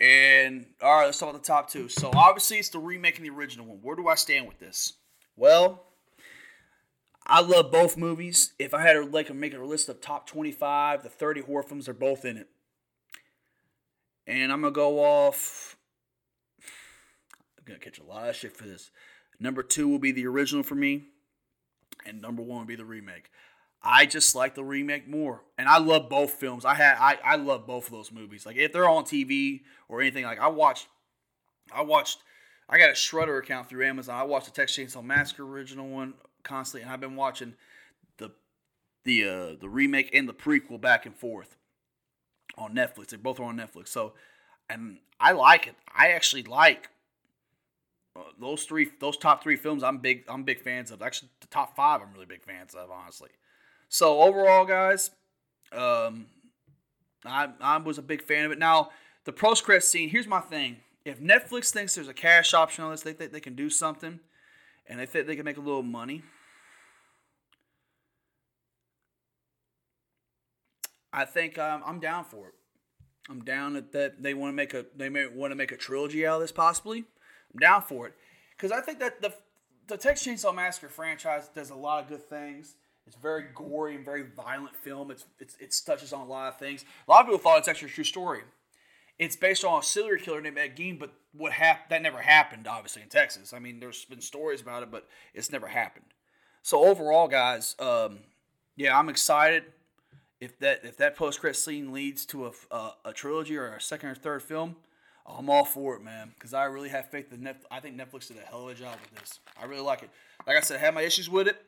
And 0.00 0.66
all 0.82 0.98
right, 0.98 1.06
let's 1.06 1.18
talk 1.18 1.30
about 1.30 1.42
the 1.42 1.46
top 1.46 1.70
two. 1.70 1.88
So 1.88 2.10
obviously, 2.14 2.58
it's 2.58 2.70
the 2.70 2.78
remake 2.78 3.16
and 3.16 3.24
the 3.24 3.30
original 3.30 3.66
one. 3.66 3.78
Where 3.82 3.96
do 3.96 4.08
I 4.08 4.14
stand 4.14 4.46
with 4.46 4.58
this? 4.58 4.94
Well, 5.36 5.84
I 7.26 7.40
love 7.40 7.70
both 7.70 7.96
movies. 7.96 8.52
If 8.58 8.74
I 8.74 8.82
had 8.82 8.94
to 8.94 9.04
like 9.04 9.32
make 9.34 9.54
a 9.54 9.58
list 9.58 9.88
of 9.88 10.00
top 10.00 10.26
25, 10.26 11.02
the 11.02 11.08
30 11.08 11.42
horror 11.42 11.62
films 11.62 11.88
are 11.88 11.94
both 11.94 12.24
in 12.24 12.36
it. 12.36 12.48
And 14.26 14.52
I'm 14.52 14.62
gonna 14.62 14.72
go 14.72 15.00
off. 15.00 15.76
I'm 17.58 17.64
gonna 17.64 17.78
catch 17.78 17.98
a 17.98 18.04
lot 18.04 18.28
of 18.28 18.36
shit 18.36 18.56
for 18.56 18.64
this. 18.64 18.90
Number 19.38 19.62
two 19.62 19.88
will 19.88 19.98
be 19.98 20.12
the 20.12 20.26
original 20.26 20.62
for 20.62 20.74
me, 20.74 21.04
and 22.04 22.20
number 22.20 22.42
one 22.42 22.60
will 22.60 22.66
be 22.66 22.76
the 22.76 22.84
remake. 22.84 23.30
I 23.82 24.04
just 24.04 24.34
like 24.34 24.54
the 24.54 24.64
remake 24.64 25.08
more, 25.08 25.42
and 25.56 25.68
I 25.68 25.78
love 25.78 26.10
both 26.10 26.32
films. 26.32 26.64
I 26.64 26.74
had 26.74 26.96
I, 26.98 27.18
I 27.24 27.36
love 27.36 27.66
both 27.66 27.86
of 27.86 27.92
those 27.92 28.12
movies. 28.12 28.44
Like 28.44 28.56
if 28.56 28.72
they're 28.72 28.88
on 28.88 29.04
TV 29.04 29.62
or 29.88 30.00
anything, 30.00 30.24
like 30.24 30.40
I 30.40 30.48
watched, 30.48 30.88
I 31.72 31.82
watched. 31.82 32.18
I 32.68 32.78
got 32.78 32.90
a 32.90 32.94
Shudder 32.94 33.38
account 33.38 33.68
through 33.68 33.84
Amazon. 33.84 34.16
I 34.16 34.22
watched 34.22 34.46
the 34.46 34.52
Texas 34.52 34.94
Chainsaw 34.94 35.02
Massacre 35.02 35.42
original 35.42 35.88
one 35.88 36.14
constantly, 36.42 36.82
and 36.82 36.92
I've 36.92 37.00
been 37.00 37.16
watching 37.16 37.54
the 38.18 38.32
the 39.04 39.24
uh, 39.24 39.56
the 39.60 39.68
remake 39.68 40.10
and 40.14 40.28
the 40.28 40.34
prequel 40.34 40.80
back 40.80 41.06
and 41.06 41.14
forth 41.14 41.56
on 42.56 42.74
Netflix. 42.74 43.08
They 43.08 43.16
both 43.16 43.40
are 43.40 43.44
on 43.44 43.56
Netflix. 43.56 43.88
So, 43.88 44.14
and 44.68 44.98
I 45.18 45.32
like 45.32 45.66
it. 45.66 45.76
I 45.94 46.08
actually 46.08 46.42
like 46.44 46.88
uh, 48.16 48.22
those 48.38 48.64
three, 48.64 48.90
those 49.00 49.16
top 49.16 49.42
three 49.42 49.56
films. 49.56 49.82
I'm 49.82 49.98
big. 49.98 50.24
I'm 50.28 50.44
big 50.44 50.60
fans 50.60 50.90
of. 50.90 51.02
Actually, 51.02 51.30
the 51.40 51.46
top 51.46 51.76
five. 51.76 52.00
I'm 52.02 52.12
really 52.12 52.26
big 52.26 52.42
fans 52.42 52.74
of. 52.74 52.90
Honestly. 52.90 53.30
So 53.88 54.20
overall, 54.20 54.64
guys, 54.64 55.10
um, 55.72 56.26
I 57.24 57.48
I 57.60 57.76
was 57.78 57.98
a 57.98 58.02
big 58.02 58.22
fan 58.22 58.44
of 58.44 58.52
it. 58.52 58.58
Now 58.58 58.90
the 59.24 59.32
post 59.32 59.64
credit 59.64 59.84
scene. 59.84 60.08
Here's 60.08 60.26
my 60.26 60.40
thing. 60.40 60.78
If 61.04 61.20
Netflix 61.20 61.70
thinks 61.70 61.94
there's 61.94 62.08
a 62.08 62.14
cash 62.14 62.52
option 62.52 62.84
on 62.84 62.90
this, 62.90 63.02
they 63.02 63.12
think 63.12 63.32
they 63.32 63.40
can 63.40 63.54
do 63.54 63.70
something, 63.70 64.20
and 64.86 64.98
they 64.98 65.06
think 65.06 65.26
they 65.26 65.36
can 65.36 65.44
make 65.44 65.56
a 65.56 65.60
little 65.60 65.82
money. 65.82 66.22
I 71.12 71.24
think 71.24 71.58
um, 71.58 71.82
I'm 71.84 72.00
down 72.00 72.24
for 72.24 72.48
it. 72.48 72.54
I'm 73.28 73.40
down 73.44 73.74
that, 73.74 73.92
that 73.92 74.22
they 74.22 74.34
want 74.34 74.52
to 74.52 74.56
make 74.56 74.74
a 74.74 74.86
they 74.96 75.08
may 75.08 75.26
want 75.26 75.52
to 75.52 75.56
make 75.56 75.72
a 75.72 75.76
trilogy 75.76 76.26
out 76.26 76.36
of 76.36 76.40
this 76.40 76.52
possibly. 76.52 76.98
I'm 77.52 77.60
down 77.60 77.82
for 77.82 78.06
it 78.06 78.14
because 78.56 78.72
I 78.72 78.80
think 78.80 78.98
that 79.00 79.20
the 79.20 79.34
the 79.86 79.96
Texas 79.96 80.26
Chainsaw 80.26 80.54
Massacre 80.54 80.88
franchise 80.88 81.48
does 81.54 81.70
a 81.70 81.74
lot 81.74 82.02
of 82.02 82.08
good 82.08 82.28
things. 82.28 82.76
It's 83.06 83.16
very 83.16 83.46
gory 83.54 83.96
and 83.96 84.04
very 84.04 84.22
violent 84.22 84.76
film. 84.76 85.10
It's, 85.10 85.26
it's 85.38 85.56
it 85.58 85.74
touches 85.84 86.12
on 86.12 86.22
a 86.22 86.30
lot 86.30 86.48
of 86.48 86.58
things. 86.58 86.84
A 87.06 87.10
lot 87.10 87.20
of 87.20 87.26
people 87.26 87.38
thought 87.38 87.58
it's 87.58 87.68
actually 87.68 87.90
a 87.90 87.94
true 87.94 88.04
story. 88.04 88.42
It's 89.20 89.36
based 89.36 89.66
on 89.66 89.80
a 89.80 89.82
serial 89.82 90.24
killer 90.24 90.40
named 90.40 90.56
Ed 90.56 90.76
Gein, 90.76 90.98
but 90.98 91.12
what 91.32 91.52
happened 91.52 91.90
that 91.90 92.00
never 92.00 92.22
happened, 92.22 92.66
obviously 92.66 93.02
in 93.02 93.10
Texas. 93.10 93.52
I 93.52 93.58
mean, 93.58 93.78
there's 93.78 94.06
been 94.06 94.22
stories 94.22 94.62
about 94.62 94.82
it, 94.82 94.90
but 94.90 95.06
it's 95.34 95.52
never 95.52 95.66
happened. 95.66 96.06
So 96.62 96.86
overall, 96.86 97.28
guys, 97.28 97.76
um, 97.78 98.20
yeah, 98.76 98.98
I'm 98.98 99.10
excited. 99.10 99.64
If 100.40 100.58
that 100.60 100.80
if 100.84 100.96
that 100.96 101.16
post 101.16 101.38
credit 101.38 101.56
scene 101.56 101.92
leads 101.92 102.24
to 102.26 102.46
a, 102.46 102.52
a, 102.70 102.90
a 103.04 103.12
trilogy 103.12 103.58
or 103.58 103.66
a 103.74 103.80
second 103.80 104.08
or 104.08 104.14
third 104.14 104.42
film, 104.42 104.76
I'm 105.26 105.50
all 105.50 105.66
for 105.66 105.96
it, 105.96 106.02
man. 106.02 106.32
Because 106.32 106.54
I 106.54 106.64
really 106.64 106.88
have 106.88 107.10
faith 107.10 107.28
that 107.28 107.42
Netflix. 107.42 107.66
I 107.70 107.80
think 107.80 108.00
Netflix 108.00 108.28
did 108.28 108.38
a 108.38 108.46
hell 108.46 108.70
of 108.70 108.74
a 108.74 108.74
job 108.74 108.96
with 109.02 109.20
this. 109.20 109.38
I 109.60 109.66
really 109.66 109.82
like 109.82 110.02
it. 110.02 110.08
Like 110.46 110.56
I 110.56 110.60
said, 110.60 110.78
I 110.78 110.80
had 110.80 110.94
my 110.94 111.02
issues 111.02 111.28
with 111.28 111.46
it. 111.46 111.62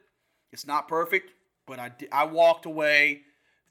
It's 0.53 0.67
not 0.67 0.89
perfect, 0.89 1.35
but 1.67 1.79
I 1.79 1.91
did, 1.91 2.09
I 2.11 2.25
walked 2.25 2.65
away 2.65 3.25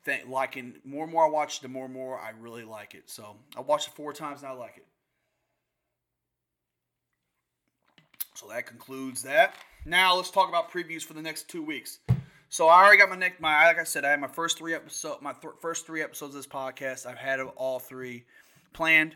think, 0.03 0.27
liking 0.27 0.75
more 0.83 1.03
and 1.03 1.11
more 1.11 1.25
I 1.25 1.29
watched, 1.29 1.61
the 1.61 1.67
more 1.67 1.85
and 1.85 1.93
more 1.93 2.19
I 2.19 2.31
really 2.39 2.63
like 2.63 2.95
it. 2.95 3.09
So 3.09 3.35
I 3.55 3.61
watched 3.61 3.87
it 3.87 3.93
four 3.93 4.13
times 4.13 4.41
and 4.41 4.51
I 4.51 4.53
like 4.53 4.77
it. 4.77 4.85
So 8.35 8.47
that 8.47 8.65
concludes 8.65 9.23
that. 9.23 9.55
Now 9.85 10.15
let's 10.15 10.31
talk 10.31 10.49
about 10.49 10.71
previews 10.71 11.03
for 11.03 11.13
the 11.13 11.21
next 11.21 11.47
two 11.47 11.63
weeks. 11.63 11.99
So 12.49 12.67
I 12.67 12.81
already 12.81 12.97
got 12.97 13.09
my 13.09 13.15
next 13.15 13.39
my 13.39 13.65
like 13.67 13.79
I 13.79 13.83
said 13.83 14.03
I 14.03 14.09
had 14.09 14.19
my 14.19 14.27
first 14.27 14.57
three 14.57 14.73
episode 14.73 15.21
my 15.21 15.33
th- 15.33 15.53
first 15.61 15.85
three 15.85 16.01
episodes 16.01 16.35
of 16.35 16.39
this 16.39 16.51
podcast. 16.51 17.05
I've 17.05 17.17
had 17.17 17.39
all 17.39 17.79
three 17.79 18.25
planned 18.73 19.15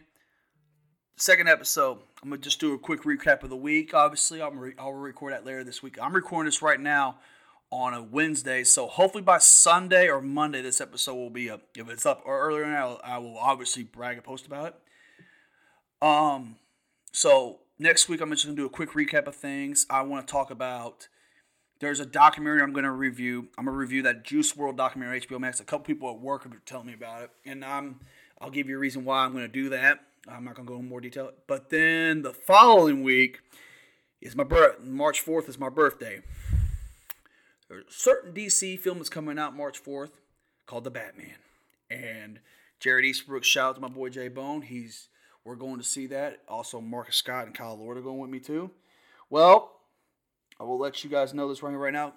second 1.17 1.47
episode, 1.47 1.99
I'm 2.21 2.29
gonna 2.29 2.41
just 2.41 2.59
do 2.59 2.73
a 2.73 2.79
quick 2.79 3.03
recap 3.03 3.43
of 3.43 3.49
the 3.49 3.55
week. 3.55 3.93
Obviously, 3.93 4.41
I'm 4.41 4.59
re- 4.59 4.75
I'll 4.77 4.93
record 4.93 5.33
that 5.33 5.45
later 5.45 5.63
this 5.63 5.81
week. 5.81 5.97
I'm 6.01 6.13
recording 6.13 6.47
this 6.47 6.61
right 6.61 6.79
now 6.79 7.19
on 7.75 7.93
a 7.93 8.01
Wednesday, 8.01 8.63
so 8.63 8.87
hopefully 8.87 9.21
by 9.21 9.37
Sunday 9.37 10.07
or 10.07 10.21
Monday, 10.21 10.61
this 10.61 10.79
episode 10.79 11.15
will 11.15 11.29
be 11.29 11.49
up. 11.49 11.61
If 11.75 11.89
it's 11.89 12.05
up 12.05 12.21
or 12.25 12.39
earlier 12.39 12.65
now, 12.65 12.99
I 13.03 13.17
will 13.17 13.37
obviously 13.37 13.83
brag 13.83 14.15
and 14.15 14.23
post 14.23 14.45
about 14.45 14.67
it. 14.67 16.07
Um, 16.07 16.55
so 17.11 17.59
next 17.77 18.07
week 18.07 18.21
I'm 18.21 18.31
just 18.31 18.45
gonna 18.45 18.55
do 18.55 18.65
a 18.65 18.69
quick 18.69 18.91
recap 18.91 19.27
of 19.27 19.35
things. 19.35 19.85
I 19.89 20.03
want 20.03 20.25
to 20.25 20.31
talk 20.31 20.51
about. 20.51 21.09
There's 21.81 21.99
a 21.99 22.05
documentary 22.05 22.61
I'm 22.61 22.73
to 22.85 22.91
review. 22.91 23.49
I'm 23.57 23.65
to 23.65 23.71
review 23.71 24.01
that 24.03 24.23
Juice 24.23 24.53
WRLD 24.53 24.77
documentary 24.77 25.19
HBO 25.19 25.39
Max. 25.39 25.59
A 25.59 25.65
couple 25.65 25.85
people 25.85 26.09
at 26.09 26.19
work 26.19 26.43
have 26.43 26.53
telling 26.63 26.87
me 26.87 26.93
about 26.93 27.23
it, 27.23 27.31
and 27.45 27.65
I'm 27.65 27.99
I'll 28.39 28.49
give 28.49 28.69
you 28.69 28.77
a 28.77 28.79
reason 28.79 29.03
why 29.03 29.25
I'm 29.25 29.33
to 29.43 29.49
do 29.49 29.69
that. 29.69 29.99
I'm 30.29 30.45
not 30.45 30.55
gonna 30.55 30.67
go 30.67 30.77
in 30.77 30.87
more 30.87 31.01
detail. 31.01 31.31
But 31.45 31.69
then 31.69 32.21
the 32.21 32.33
following 32.33 33.03
week 33.03 33.41
is 34.21 34.33
my 34.33 34.45
birth. 34.45 34.79
March 34.81 35.23
4th 35.23 35.49
is 35.49 35.59
my 35.59 35.69
birthday. 35.69 36.21
A 37.69 37.75
certain 37.89 38.33
DC 38.33 38.79
film 38.79 38.97
that's 38.97 39.09
coming 39.09 39.39
out 39.39 39.55
March 39.55 39.83
4th 39.83 40.11
called 40.67 40.83
The 40.83 40.91
Batman. 40.91 41.35
And 41.89 42.39
Jared 42.79 43.05
Eastbrook, 43.05 43.43
shout 43.43 43.69
out 43.69 43.75
to 43.75 43.81
my 43.81 43.87
boy 43.87 44.09
J 44.09 44.27
Bone. 44.27 44.61
He's 44.61 45.09
we're 45.43 45.55
going 45.55 45.77
to 45.77 45.83
see 45.83 46.07
that. 46.07 46.41
Also, 46.47 46.81
Marcus 46.81 47.15
Scott 47.15 47.45
and 47.45 47.55
Kyle 47.55 47.77
Lord 47.77 47.97
are 47.97 48.01
going 48.01 48.19
with 48.19 48.31
me 48.31 48.39
too. 48.39 48.71
Well, 49.29 49.79
I 50.59 50.63
will 50.63 50.79
let 50.79 51.03
you 51.03 51.09
guys 51.09 51.33
know 51.33 51.47
this 51.47 51.61
right 51.61 51.73
right 51.73 51.93
now. 51.93 52.13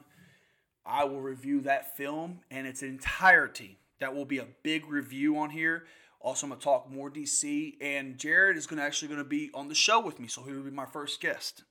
I 0.84 1.04
will 1.04 1.20
review 1.20 1.60
that 1.62 1.96
film 1.96 2.40
in 2.50 2.64
its 2.64 2.82
entirety. 2.82 3.78
That 4.00 4.14
will 4.14 4.24
be 4.24 4.38
a 4.38 4.46
big 4.62 4.88
review 4.88 5.36
on 5.38 5.50
here. 5.50 5.84
Also, 6.20 6.46
I'm 6.46 6.50
gonna 6.50 6.60
talk 6.60 6.90
more 6.90 7.10
DC, 7.10 7.76
and 7.80 8.16
Jared 8.16 8.56
is 8.56 8.66
gonna 8.66 8.82
actually 8.82 9.08
gonna 9.08 9.24
be 9.24 9.50
on 9.54 9.68
the 9.68 9.74
show 9.74 10.00
with 10.00 10.18
me, 10.18 10.26
so 10.26 10.42
he 10.42 10.52
will 10.52 10.62
be 10.62 10.70
my 10.70 10.86
first 10.86 11.20
guest. 11.20 11.64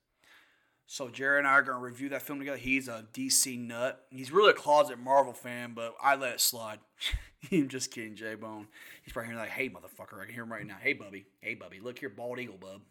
So 0.90 1.10
Jared 1.10 1.40
and 1.40 1.48
I 1.48 1.52
are 1.52 1.62
gonna 1.62 1.80
review 1.80 2.08
that 2.10 2.22
film 2.22 2.40
together. 2.40 2.58
He's 2.58 2.88
a 2.88 3.06
DC 3.14 3.60
nut. 3.60 4.06
He's 4.10 4.32
really 4.32 4.52
a 4.52 4.54
closet 4.54 4.98
Marvel 4.98 5.34
fan, 5.34 5.74
but 5.76 5.94
I 6.02 6.16
let 6.16 6.36
it 6.36 6.42
slide. 6.42 6.80
I'm 7.52 7.68
just 7.68 7.92
kidding, 7.92 8.16
J 8.16 8.36
Bone. 8.36 8.68
He's 9.04 9.12
probably 9.12 9.28
hearing 9.28 9.40
like, 9.40 9.50
"Hey, 9.50 9.70
motherfucker!" 9.70 10.22
I 10.22 10.26
can 10.26 10.34
hear 10.34 10.44
him 10.44 10.52
right 10.52 10.66
now. 10.66 10.78
Hey, 10.82 10.94
Bubby. 10.94 11.26
Hey, 11.42 11.56
Bubby. 11.56 11.82
Look 11.82 12.00
here, 12.00 12.10
bald 12.10 12.40
eagle, 12.40 12.58
bub. 12.58 12.82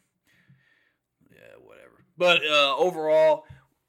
Yeah, 1.33 1.57
whatever. 1.65 2.05
But 2.19 2.43
uh, 2.47 2.77
overall, 2.77 3.45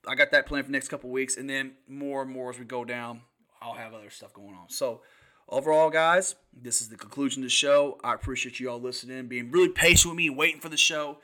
I 0.07 0.15
got 0.15 0.31
that 0.31 0.45
planned 0.45 0.65
for 0.65 0.71
the 0.71 0.77
next 0.77 0.87
couple 0.87 1.09
weeks, 1.09 1.35
and 1.35 1.49
then 1.49 1.73
more 1.85 2.21
and 2.21 2.31
more 2.31 2.49
as 2.49 2.57
we 2.57 2.63
go 2.63 2.85
down, 2.85 3.21
I'll 3.61 3.73
have 3.73 3.93
other 3.93 4.09
stuff 4.09 4.33
going 4.33 4.55
on. 4.55 4.69
So 4.69 5.01
overall, 5.49 5.89
guys, 5.89 6.35
this 6.53 6.79
is 6.81 6.87
the 6.87 6.95
conclusion 6.95 7.43
of 7.43 7.47
the 7.47 7.49
show. 7.49 7.99
I 8.05 8.13
appreciate 8.13 8.57
you 8.61 8.69
all 8.69 8.79
listening, 8.79 9.27
being 9.27 9.51
really 9.51 9.69
patient 9.69 10.13
with 10.13 10.17
me, 10.17 10.29
waiting 10.29 10.61
for 10.61 10.69
the 10.69 10.77
show, 10.77 11.17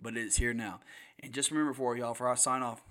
but 0.00 0.16
it 0.16 0.24
is 0.24 0.36
here 0.36 0.54
now. 0.54 0.80
And 1.22 1.32
just 1.32 1.50
remember 1.50 1.74
for 1.74 1.96
y'all, 1.96 2.14
for 2.14 2.28
I 2.28 2.34
sign 2.34 2.62
off, 2.62 2.82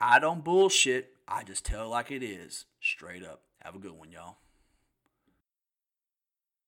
I 0.00 0.18
don't 0.18 0.44
bullshit. 0.44 1.10
I 1.26 1.42
just 1.42 1.64
tell 1.64 1.88
like 1.88 2.10
it 2.10 2.22
is, 2.22 2.64
straight 2.80 3.24
up. 3.24 3.42
Have 3.62 3.74
a 3.74 3.78
good 3.78 3.92
one, 3.92 4.12
y'all. 4.12 4.36